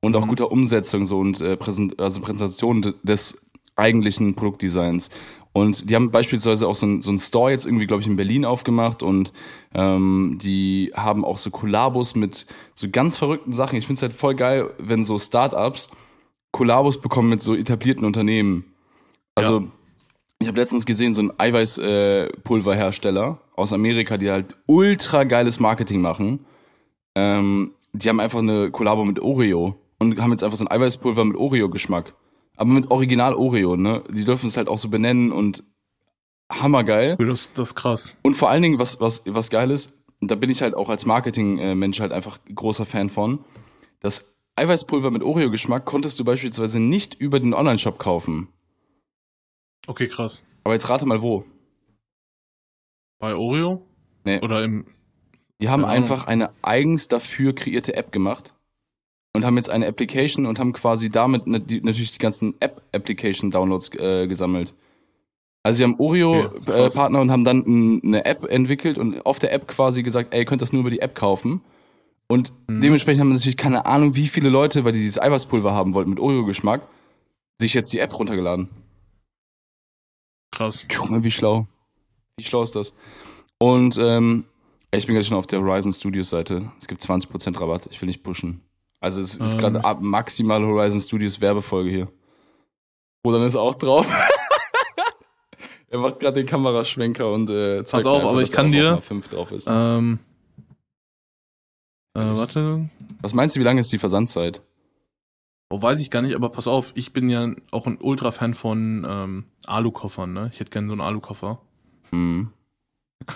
und 0.01 0.15
auch 0.15 0.25
Mhm. 0.25 0.29
guter 0.29 0.51
Umsetzung 0.51 1.05
so 1.05 1.19
und 1.19 1.41
äh, 1.41 1.55
Präsent, 1.57 1.99
also 1.99 2.21
Präsentation 2.21 2.81
de- 2.81 2.93
des 3.03 3.37
eigentlichen 3.75 4.35
Produktdesigns. 4.35 5.09
Und 5.53 5.89
die 5.89 5.95
haben 5.95 6.11
beispielsweise 6.11 6.67
auch 6.67 6.75
so 6.75 6.85
ein, 6.85 7.01
so 7.01 7.11
ein 7.11 7.19
Store 7.19 7.51
jetzt 7.51 7.65
irgendwie, 7.65 7.85
glaube 7.87 8.01
ich, 8.01 8.07
in 8.07 8.15
Berlin 8.17 8.43
aufgemacht 8.45 9.03
und 9.03 9.31
ähm, 9.73 10.37
die 10.41 10.91
haben 10.95 11.23
auch 11.23 11.37
so 11.37 11.49
Kollabos 11.49 12.15
mit 12.15 12.45
so 12.73 12.87
ganz 12.89 13.15
verrückten 13.15 13.53
Sachen. 13.53 13.77
Ich 13.77 13.85
finde 13.87 13.99
es 13.99 14.01
halt 14.01 14.13
voll 14.13 14.35
geil, 14.35 14.71
wenn 14.79 15.03
so 15.03 15.17
Startups 15.19 15.89
Kollabos 16.55 17.01
bekommen 17.01 17.27
mit 17.27 17.41
so 17.41 17.53
etablierten 17.53 18.05
Unternehmen. 18.05 18.63
Also 19.35 19.59
Ja. 19.59 19.67
ich 20.39 20.47
habe 20.47 20.57
letztens 20.57 20.85
gesehen, 20.85 21.13
so 21.13 21.21
ein 21.21 21.33
Eiweißpulverhersteller 21.37 23.41
aus 23.55 23.73
Amerika, 23.73 24.17
die 24.17 24.31
halt 24.31 24.55
ultra 24.65 25.25
geiles 25.25 25.59
Marketing 25.59 25.99
machen. 25.99 26.45
Ähm, 27.15 27.73
die 27.91 28.07
haben 28.07 28.21
einfach 28.21 28.39
eine 28.39 28.71
Kollabo 28.71 29.03
mit 29.03 29.19
Oreo 29.19 29.75
und 29.99 30.17
haben 30.21 30.31
jetzt 30.31 30.43
einfach 30.43 30.57
so 30.57 30.63
ein 30.65 30.71
Eiweißpulver 30.71 31.25
mit 31.25 31.35
Oreo-Geschmack. 31.37 32.13
Aber 32.57 32.69
mit 32.69 32.89
Original 32.89 33.33
Oreo, 33.33 33.75
ne? 33.75 34.03
Die 34.09 34.23
dürfen 34.23 34.47
es 34.47 34.55
halt 34.55 34.69
auch 34.69 34.77
so 34.77 34.87
benennen 34.89 35.33
und 35.33 35.61
hammergeil. 36.49 37.17
Das, 37.17 37.51
das 37.53 37.69
ist 37.71 37.75
krass. 37.75 38.17
Und 38.21 38.35
vor 38.35 38.49
allen 38.49 38.63
Dingen, 38.63 38.79
was, 38.79 39.01
was, 39.01 39.23
was 39.25 39.49
geil 39.49 39.71
ist, 39.71 39.91
da 40.21 40.35
bin 40.35 40.49
ich 40.49 40.61
halt 40.61 40.73
auch 40.73 40.87
als 40.89 41.05
Marketing-Mensch 41.05 41.99
halt 41.99 42.13
einfach 42.13 42.39
großer 42.53 42.85
Fan 42.85 43.09
von, 43.09 43.39
das 43.99 44.25
Eiweißpulver 44.55 45.11
mit 45.11 45.23
Oreo-Geschmack 45.23 45.85
konntest 45.85 46.19
du 46.19 46.23
beispielsweise 46.25 46.79
nicht 46.79 47.13
über 47.15 47.39
den 47.39 47.53
Online-Shop 47.53 47.99
kaufen. 47.99 48.47
Okay, 49.87 50.07
krass. 50.07 50.43
Aber 50.63 50.73
jetzt 50.73 50.89
rate 50.89 51.05
mal 51.05 51.21
wo. 51.21 51.45
Bei 53.19 53.35
Oreo? 53.35 53.81
Nee. 54.23 54.39
Oder 54.41 54.63
im. 54.63 54.85
Die 55.61 55.69
haben 55.69 55.85
einfach 55.85 56.27
eine 56.27 56.49
eigens 56.61 57.07
dafür 57.07 57.55
kreierte 57.55 57.95
App 57.95 58.11
gemacht 58.11 58.53
und 59.33 59.45
haben 59.45 59.57
jetzt 59.57 59.69
eine 59.69 59.87
Application 59.87 60.45
und 60.45 60.59
haben 60.59 60.73
quasi 60.73 61.09
damit 61.09 61.47
natürlich 61.47 62.11
die 62.11 62.19
ganzen 62.19 62.55
App-Application-Downloads 62.59 63.93
äh, 63.95 64.27
gesammelt. 64.27 64.73
Also 65.63 65.77
sie 65.77 65.83
haben 65.83 65.99
Oreo-Partner 65.99 66.89
krass. 66.89 66.95
äh, 66.97 67.17
und 67.17 67.31
haben 67.31 67.45
dann 67.45 68.01
eine 68.03 68.25
App 68.25 68.43
entwickelt 68.43 68.97
und 68.97 69.25
auf 69.25 69.39
der 69.39 69.53
App 69.53 69.67
quasi 69.67 70.03
gesagt, 70.03 70.33
ey, 70.33 70.41
ihr 70.41 70.45
könnt 70.45 70.61
das 70.61 70.73
nur 70.73 70.81
über 70.81 70.89
die 70.89 70.99
App 70.99 71.15
kaufen. 71.15 71.61
Und 72.27 72.51
Mhm. 72.67 72.81
dementsprechend 72.81 73.21
haben 73.21 73.33
natürlich 73.33 73.57
keine 73.57 73.85
Ahnung, 73.85 74.15
wie 74.15 74.27
viele 74.27 74.49
Leute, 74.49 74.83
weil 74.83 74.93
die 74.93 74.99
dieses 74.99 75.21
Eiweißpulver 75.21 75.73
haben 75.73 75.93
wollten 75.93 76.09
mit 76.09 76.19
Oreo-Geschmack, 76.19 76.87
sich 77.61 77.73
jetzt 77.73 77.93
die 77.93 77.99
App 77.99 78.17
runtergeladen. 78.17 78.69
Krass. 80.51 80.85
Junge, 80.89 81.23
wie 81.23 81.31
schlau. 81.31 81.67
Wie 82.37 82.43
schlau 82.45 82.63
ist 82.63 82.75
das? 82.75 82.93
Und 83.59 83.97
ähm, 83.97 84.45
ich 84.91 85.05
bin 85.05 85.15
gerade 85.15 85.25
schon 85.27 85.37
auf 85.37 85.47
der 85.47 85.59
Horizon 85.61 85.91
Studios 85.91 86.29
Seite. 86.29 86.71
Es 86.79 86.87
gibt 86.87 87.01
20% 87.01 87.59
Rabatt. 87.59 87.87
Ich 87.91 88.01
will 88.01 88.07
nicht 88.07 88.23
pushen. 88.23 88.61
Also 88.99 89.21
es 89.21 89.35
ist 89.37 89.53
Ähm. 89.53 89.59
gerade 89.59 89.85
ab 89.85 89.99
maximal 90.01 90.63
Horizon 90.65 91.01
Studios 91.01 91.41
Werbefolge 91.41 91.89
hier. 91.89 92.07
Dann 93.23 93.43
ist 93.43 93.55
auch 93.55 93.75
drauf. 93.75 94.07
er 95.89 95.99
macht 95.99 96.19
gerade 96.19 96.35
den 96.41 96.45
Kameraschwenker 96.45 97.31
und 97.31 97.49
äh, 97.49 97.83
zeigt 97.83 97.91
Pass 97.91 98.05
auf, 98.05 98.13
mir 98.13 98.17
einfach, 98.19 98.29
aber 98.31 98.41
ich 98.41 98.51
kann 98.51 98.71
dir- 98.71 99.01
5 99.01 99.27
drauf 99.29 99.51
ist. 99.51 99.67
Ähm. 99.69 100.19
Äh, 102.15 102.35
warte. 102.35 102.89
Was 103.21 103.33
meinst 103.33 103.55
du, 103.55 103.59
wie 103.59 103.63
lange 103.63 103.81
ist 103.81 103.91
die 103.91 103.99
Versandzeit? 103.99 104.63
Oh, 105.69 105.81
weiß 105.81 105.99
ich 105.99 106.11
gar 106.11 106.21
nicht, 106.21 106.35
aber 106.35 106.49
pass 106.49 106.67
auf, 106.67 106.93
ich 106.95 107.11
bin 107.11 107.29
ja 107.29 107.53
auch 107.71 107.87
ein 107.87 107.99
Ultra-Fan 107.99 108.53
von 108.53 109.05
ähm, 109.07 109.45
Alukoffern, 109.65 110.31
ne? 110.31 110.49
Ich 110.53 110.59
hätte 110.59 110.71
gerne 110.71 110.87
so 110.87 110.93
einen 110.93 111.01
Alukoffer. 111.01 111.59
Hm. 112.11 112.51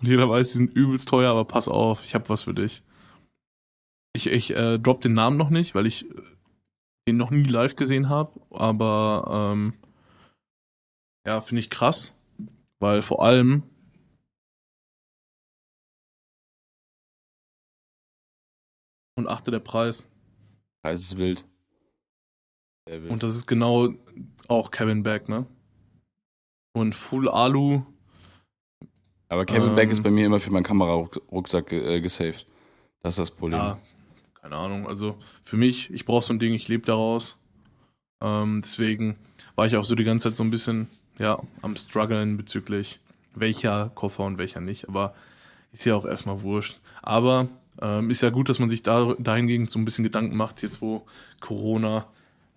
Und 0.00 0.06
jeder 0.06 0.28
weiß, 0.28 0.52
die 0.52 0.58
sind 0.58 0.74
übelst 0.74 1.08
teuer, 1.08 1.30
aber 1.30 1.44
pass 1.44 1.68
auf, 1.68 2.04
ich 2.04 2.14
habe 2.14 2.28
was 2.28 2.44
für 2.44 2.54
dich. 2.54 2.82
Ich, 4.12 4.28
ich 4.28 4.54
äh, 4.54 4.78
drop 4.78 5.00
den 5.00 5.14
Namen 5.14 5.36
noch 5.36 5.50
nicht, 5.50 5.74
weil 5.74 5.86
ich 5.86 6.08
äh, 6.10 6.22
den 7.08 7.16
noch 7.16 7.30
nie 7.30 7.44
live 7.44 7.74
gesehen 7.74 8.08
habe, 8.08 8.40
aber 8.50 9.52
ähm, 9.52 9.74
ja, 11.26 11.40
finde 11.40 11.60
ich 11.60 11.70
krass, 11.70 12.14
weil 12.78 13.02
vor 13.02 13.24
allem 13.24 13.62
und 19.16 19.28
achte 19.28 19.50
der 19.50 19.58
Preis. 19.58 20.10
Preis 20.82 21.00
ist 21.00 21.16
wild. 21.16 21.44
Wild. 22.88 23.10
Und 23.10 23.22
das 23.22 23.34
ist 23.34 23.46
genau 23.46 23.94
auch 24.46 24.70
Kevin 24.70 25.02
Beck, 25.02 25.28
ne? 25.28 25.46
Und 26.74 26.94
Full 26.94 27.28
Alu. 27.28 27.82
Aber 29.28 29.44
Kevin 29.44 29.70
ähm, 29.70 29.74
Beck 29.74 29.90
ist 29.90 30.02
bei 30.02 30.10
mir 30.10 30.26
immer 30.26 30.38
für 30.38 30.52
meinen 30.52 30.62
Kamerarucksack 30.62 31.72
äh, 31.72 32.00
gesaved. 32.00 32.46
Das 33.02 33.14
ist 33.14 33.18
das 33.18 33.30
Problem. 33.30 33.58
Ja, 33.58 33.78
keine 34.40 34.56
Ahnung. 34.56 34.86
Also 34.86 35.16
für 35.42 35.56
mich, 35.56 35.90
ich 35.92 36.04
brauche 36.04 36.24
so 36.24 36.32
ein 36.32 36.38
Ding, 36.38 36.54
ich 36.54 36.68
lebe 36.68 36.86
daraus. 36.86 37.38
Ähm, 38.22 38.60
deswegen 38.62 39.16
war 39.56 39.66
ich 39.66 39.76
auch 39.76 39.84
so 39.84 39.94
die 39.94 40.04
ganze 40.04 40.28
Zeit 40.28 40.36
so 40.36 40.44
ein 40.44 40.50
bisschen, 40.50 40.88
ja, 41.18 41.42
am 41.62 41.74
struggeln 41.74 42.36
bezüglich 42.36 43.00
welcher 43.34 43.90
Koffer 43.90 44.24
und 44.24 44.38
welcher 44.38 44.60
nicht. 44.60 44.88
Aber 44.88 45.14
ist 45.72 45.84
ja 45.84 45.96
auch 45.96 46.04
erstmal 46.04 46.42
wurscht. 46.42 46.80
Aber 47.02 47.48
ähm, 47.80 48.10
ist 48.10 48.22
ja 48.22 48.30
gut, 48.30 48.48
dass 48.48 48.58
man 48.58 48.68
sich 48.68 48.82
da 48.82 49.14
dahingehend 49.18 49.70
so 49.70 49.78
ein 49.78 49.84
bisschen 49.84 50.04
Gedanken 50.04 50.36
macht, 50.36 50.62
jetzt 50.62 50.80
wo 50.80 51.06
Corona 51.40 52.06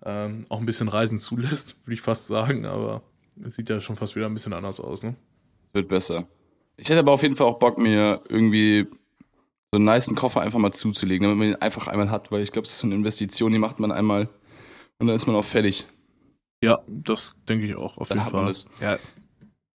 ähm, 0.04 0.46
auch 0.48 0.60
ein 0.60 0.66
bisschen 0.66 0.88
Reisen 0.88 1.18
zulässt, 1.18 1.76
würde 1.84 1.94
ich 1.94 2.00
fast 2.00 2.26
sagen. 2.26 2.66
Aber 2.66 3.02
es 3.42 3.54
sieht 3.56 3.68
ja 3.68 3.80
schon 3.80 3.96
fast 3.96 4.16
wieder 4.16 4.26
ein 4.26 4.34
bisschen 4.34 4.52
anders 4.52 4.80
aus, 4.80 5.02
ne? 5.02 5.14
Wird 5.72 5.88
besser. 5.88 6.26
Ich 6.76 6.88
hätte 6.88 7.00
aber 7.00 7.12
auf 7.12 7.22
jeden 7.22 7.36
Fall 7.36 7.46
auch 7.46 7.58
Bock, 7.58 7.78
mir 7.78 8.22
irgendwie 8.28 8.86
so 9.72 9.76
einen 9.76 9.84
niceen 9.84 10.16
Koffer 10.16 10.40
einfach 10.40 10.58
mal 10.58 10.72
zuzulegen, 10.72 11.24
damit 11.24 11.38
man 11.38 11.48
ihn 11.48 11.54
einfach 11.56 11.86
einmal 11.86 12.10
hat, 12.10 12.32
weil 12.32 12.42
ich 12.42 12.52
glaube, 12.52 12.66
das 12.66 12.72
ist 12.72 12.80
so 12.80 12.86
eine 12.86 12.96
Investition, 12.96 13.52
die 13.52 13.58
macht 13.58 13.78
man 13.78 13.92
einmal 13.92 14.28
und 14.98 15.06
dann 15.06 15.14
ist 15.14 15.26
man 15.26 15.36
auch 15.36 15.44
fertig. 15.44 15.86
Ja, 16.62 16.80
das 16.88 17.36
denke 17.48 17.66
ich 17.66 17.76
auch, 17.76 17.96
auf 17.98 18.08
dann 18.08 18.18
jeden 18.18 18.30
Fall. 18.30 18.52
Ja. 18.80 18.98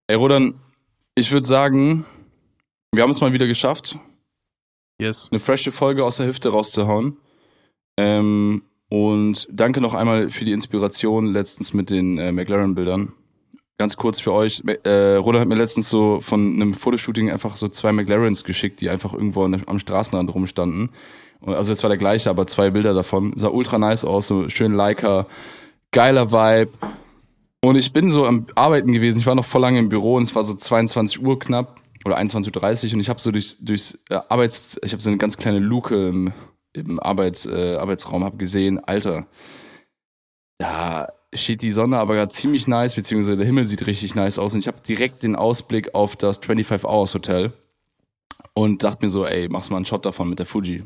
Ey, 0.07 0.15
Rodan, 0.15 0.59
ich 1.15 1.31
würde 1.31 1.45
sagen, 1.45 2.05
wir 2.91 3.03
haben 3.03 3.11
es 3.11 3.21
mal 3.21 3.33
wieder 3.33 3.47
geschafft. 3.47 3.97
Yes. 5.03 5.27
Eine 5.31 5.41
frische 5.41 5.73
Folge 5.73 6.05
aus 6.05 6.15
der 6.15 6.27
Hüfte 6.27 6.47
rauszuhauen. 6.47 7.17
Ähm, 7.97 8.63
und 8.87 9.49
danke 9.51 9.81
noch 9.81 9.93
einmal 9.93 10.29
für 10.29 10.45
die 10.45 10.53
Inspiration 10.53 11.25
letztens 11.25 11.73
mit 11.73 11.89
den 11.89 12.17
äh, 12.17 12.31
McLaren-Bildern. 12.31 13.11
Ganz 13.77 13.97
kurz 13.97 14.21
für 14.21 14.31
euch. 14.31 14.63
Äh, 14.83 15.15
Roland 15.15 15.41
hat 15.41 15.47
mir 15.49 15.55
letztens 15.55 15.89
so 15.89 16.21
von 16.21 16.55
einem 16.55 16.73
Fotoshooting 16.73 17.29
einfach 17.29 17.57
so 17.57 17.67
zwei 17.67 17.91
McLarens 17.91 18.45
geschickt, 18.45 18.79
die 18.79 18.89
einfach 18.89 19.13
irgendwo 19.13 19.43
am 19.43 19.79
Straßenrand 19.79 20.33
rumstanden. 20.33 20.91
Also 21.45 21.73
jetzt 21.73 21.83
war 21.83 21.89
der 21.89 21.97
gleiche, 21.97 22.29
aber 22.29 22.47
zwei 22.47 22.69
Bilder 22.69 22.93
davon. 22.93 23.33
Sah 23.35 23.49
ultra 23.49 23.77
nice 23.77 24.05
aus, 24.05 24.27
so 24.27 24.47
schön 24.47 24.73
Leica, 24.73 25.27
geiler 25.91 26.31
Vibe. 26.31 26.71
Und 27.59 27.75
ich 27.75 27.91
bin 27.91 28.09
so 28.09 28.25
am 28.25 28.47
Arbeiten 28.55 28.93
gewesen. 28.93 29.19
Ich 29.19 29.25
war 29.25 29.35
noch 29.35 29.43
voll 29.43 29.61
lange 29.61 29.79
im 29.79 29.89
Büro 29.89 30.15
und 30.15 30.23
es 30.23 30.35
war 30.35 30.45
so 30.45 30.53
22 30.53 31.21
Uhr 31.21 31.39
knapp 31.39 31.82
oder 32.05 32.17
21.30 32.17 32.87
Uhr 32.87 32.93
und 32.93 32.99
ich 32.99 33.09
habe 33.09 33.21
so 33.21 33.31
durch, 33.31 33.57
durchs 33.59 33.99
äh, 34.09 34.19
Arbeits... 34.29 34.79
Ich 34.83 34.91
habe 34.93 35.01
so 35.01 35.09
eine 35.09 35.17
ganz 35.17 35.37
kleine 35.37 35.59
Luke 35.59 36.09
im, 36.09 36.33
im 36.73 36.99
Arbeits, 36.99 37.45
äh, 37.45 37.75
Arbeitsraum, 37.75 38.23
habe 38.23 38.37
gesehen, 38.37 38.83
Alter, 38.83 39.27
da 40.57 41.13
steht 41.33 41.61
die 41.61 41.71
Sonne 41.71 41.97
aber 41.97 42.15
gerade 42.15 42.31
ziemlich 42.31 42.67
nice, 42.67 42.95
beziehungsweise 42.95 43.37
der 43.37 43.45
Himmel 43.45 43.65
sieht 43.65 43.85
richtig 43.87 44.15
nice 44.15 44.39
aus 44.39 44.53
und 44.53 44.59
ich 44.59 44.67
habe 44.67 44.81
direkt 44.87 45.23
den 45.23 45.35
Ausblick 45.35 45.95
auf 45.95 46.15
das 46.15 46.37
25 46.37 46.87
Hours 46.87 47.13
Hotel 47.13 47.53
und 48.53 48.83
dachte 48.83 49.05
mir 49.05 49.09
so, 49.09 49.25
ey, 49.25 49.49
machst 49.49 49.71
mal 49.71 49.77
einen 49.77 49.85
Shot 49.85 50.05
davon 50.05 50.29
mit 50.29 50.39
der 50.39 50.45
Fuji. 50.45 50.83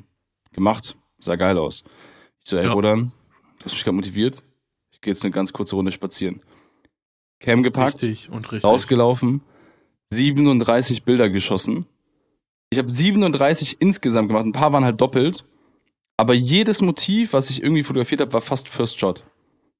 Gemacht, 0.51 0.95
sah 1.19 1.35
geil 1.35 1.57
aus. 1.57 1.83
Ich 2.39 2.49
so, 2.49 2.57
ey, 2.57 2.65
ja. 2.65 2.73
Rodan, 2.73 3.11
du 3.59 3.65
hast 3.65 3.73
mich 3.73 3.83
gerade 3.83 3.95
motiviert. 3.95 4.43
Ich 4.91 5.01
gehe 5.01 5.13
jetzt 5.13 5.23
eine 5.23 5.31
ganz 5.31 5.53
kurze 5.53 5.75
Runde 5.75 5.91
spazieren. 5.91 6.41
Cam 7.39 7.61
gepackt, 7.61 8.01
richtig 8.01 8.29
und 8.31 8.51
richtig. 8.51 8.63
rausgelaufen, 8.63 9.41
37 10.11 11.03
Bilder 11.03 11.29
geschossen. 11.29 11.85
Ich 12.69 12.77
habe 12.77 12.89
37 12.89 13.77
insgesamt 13.79 14.27
gemacht, 14.27 14.45
ein 14.45 14.51
paar 14.51 14.73
waren 14.73 14.83
halt 14.83 14.99
doppelt, 14.99 15.45
aber 16.17 16.33
jedes 16.33 16.81
Motiv, 16.81 17.33
was 17.33 17.49
ich 17.49 17.61
irgendwie 17.61 17.83
fotografiert 17.83 18.21
habe, 18.21 18.33
war 18.33 18.41
fast 18.41 18.67
First 18.69 18.99
Shot. 18.99 19.23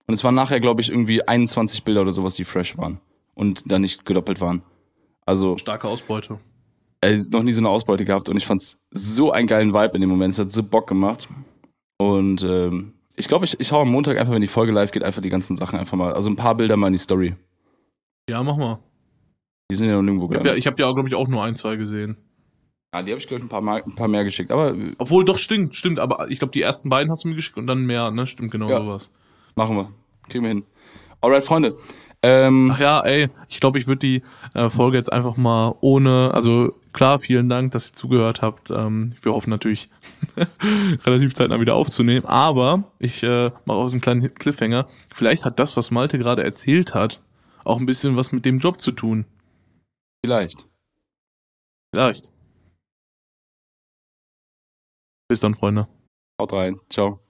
Und 0.08 0.14
es 0.14 0.24
waren 0.24 0.36
nachher, 0.36 0.60
glaube 0.60 0.82
ich, 0.82 0.90
irgendwie 0.90 1.28
21 1.28 1.84
Bilder 1.84 2.02
oder 2.02 2.14
sowas, 2.14 2.36
die 2.36 2.46
fresh 2.46 2.78
waren. 2.78 3.00
Und 3.34 3.70
da 3.70 3.78
nicht 3.78 4.06
gedoppelt 4.06 4.40
waren. 4.40 4.64
Also. 5.26 5.58
Starke 5.58 5.88
Ausbeute. 5.88 6.40
Ey, 7.02 7.22
noch 7.30 7.44
nie 7.44 7.52
so 7.52 7.62
eine 7.62 7.70
Ausbeute 7.70 8.06
gehabt 8.06 8.30
und 8.30 8.38
ich 8.38 8.46
fand's 8.46 8.78
so 8.90 9.32
einen 9.32 9.48
geilen 9.48 9.74
Vibe 9.74 9.96
in 9.96 10.02
dem 10.02 10.10
Moment. 10.10 10.34
Es 10.34 10.40
hat 10.40 10.52
so 10.52 10.64
Bock 10.64 10.88
gemacht. 10.88 11.28
Und 11.98 12.42
ähm, 12.44 12.94
ich 13.16 13.28
glaube, 13.28 13.46
ich, 13.46 13.60
ich 13.60 13.72
hau 13.72 13.82
am 13.82 13.92
Montag 13.92 14.18
einfach, 14.18 14.34
wenn 14.34 14.42
die 14.42 14.48
Folge 14.48 14.72
live 14.72 14.92
geht, 14.92 15.04
einfach 15.04 15.22
die 15.22 15.30
ganzen 15.30 15.56
Sachen 15.58 15.78
einfach 15.78 15.98
mal. 15.98 16.14
Also 16.14 16.30
ein 16.30 16.36
paar 16.36 16.56
Bilder 16.56 16.78
mal 16.78 16.88
in 16.88 16.94
die 16.94 17.00
Story. 17.00 17.36
Ja, 18.30 18.42
mach 18.42 18.58
mal. 18.58 18.80
Die 19.70 19.76
sind 19.76 19.90
ja 19.90 19.96
noch 19.96 20.02
nirgendwo 20.02 20.28
gelandet. 20.28 20.58
Ich 20.58 20.66
habe 20.66 20.80
ja, 20.80 20.86
hab 20.86 20.90
ja 20.90 20.94
glaube 20.94 21.10
ich, 21.10 21.16
auch 21.16 21.28
nur 21.28 21.44
ein, 21.44 21.56
zwei 21.56 21.76
gesehen. 21.76 22.18
Ja, 22.94 23.02
die 23.02 23.12
habe 23.12 23.20
ich, 23.20 23.28
glaube 23.28 23.44
ich, 23.44 23.46
ein 23.46 23.50
paar, 23.50 23.84
ein 23.86 23.96
paar 23.96 24.08
mehr 24.08 24.24
geschickt. 24.24 24.52
Aber 24.52 24.74
Obwohl, 24.98 25.26
doch, 25.26 25.38
stimmt, 25.38 25.76
stimmt. 25.76 26.00
Aber 26.00 26.30
ich 26.30 26.40
glaube, 26.40 26.52
die 26.52 26.62
ersten 26.62 26.90
beiden 26.90 27.12
hast 27.12 27.26
du 27.26 27.30
mir 27.30 27.36
geschickt 27.36 27.58
und 27.58 27.68
dann 27.68 27.86
mehr, 27.86 28.12
ne? 28.12 28.26
Stimmt, 28.28 28.52
genau 28.52 28.70
ja. 28.70 28.80
sowas. 28.80 29.14
Machen 29.56 29.76
wir. 29.76 29.92
Kriegen 30.30 30.46
wir 30.46 30.50
hin. 30.50 30.64
Alright, 31.20 31.44
Freunde. 31.44 31.78
Ähm, 32.24 32.72
Ach 32.74 32.80
ja, 32.80 33.02
ey, 33.02 33.30
ich 33.50 33.60
glaube, 33.60 33.78
ich 33.78 33.88
würde 33.88 34.00
die 34.00 34.22
äh, 34.54 34.70
Folge 34.70 34.98
jetzt 34.98 35.12
einfach 35.12 35.38
mal 35.38 35.76
ohne, 35.82 36.32
also 36.34 36.74
klar, 36.94 37.20
vielen 37.20 37.48
Dank, 37.48 37.74
dass 37.74 37.92
ihr 37.92 37.94
zugehört 37.94 38.42
habt. 38.42 38.72
Ähm, 38.72 39.16
wir 39.22 39.34
hoffen 39.34 39.52
natürlich 39.52 39.90
relativ 41.06 41.36
zeitnah 41.36 41.60
wieder 41.60 41.76
aufzunehmen, 41.76 42.26
aber 42.26 42.86
ich 43.00 43.22
äh, 43.22 43.52
mache 43.66 43.78
aus 43.78 43.92
einem 43.92 44.02
kleinen 44.02 44.34
Cliffhanger. 44.34 44.88
Vielleicht 45.14 45.46
hat 45.46 45.60
das, 45.60 45.78
was 45.78 45.92
Malte 45.92 46.18
gerade 46.18 46.44
erzählt 46.44 46.96
hat, 46.96 47.22
auch 47.64 47.80
ein 47.80 47.86
bisschen 47.86 48.16
was 48.16 48.32
mit 48.32 48.46
dem 48.46 48.58
Job 48.60 48.82
zu 48.82 48.92
tun. 48.92 49.26
Vielleicht. 50.28 50.68
Vielleicht. 51.96 52.34
Bis 55.30 55.40
dann, 55.40 55.56
Freunde. 55.56 55.88
Haut 56.38 56.52
rein. 56.52 56.82
Ciao. 56.90 57.27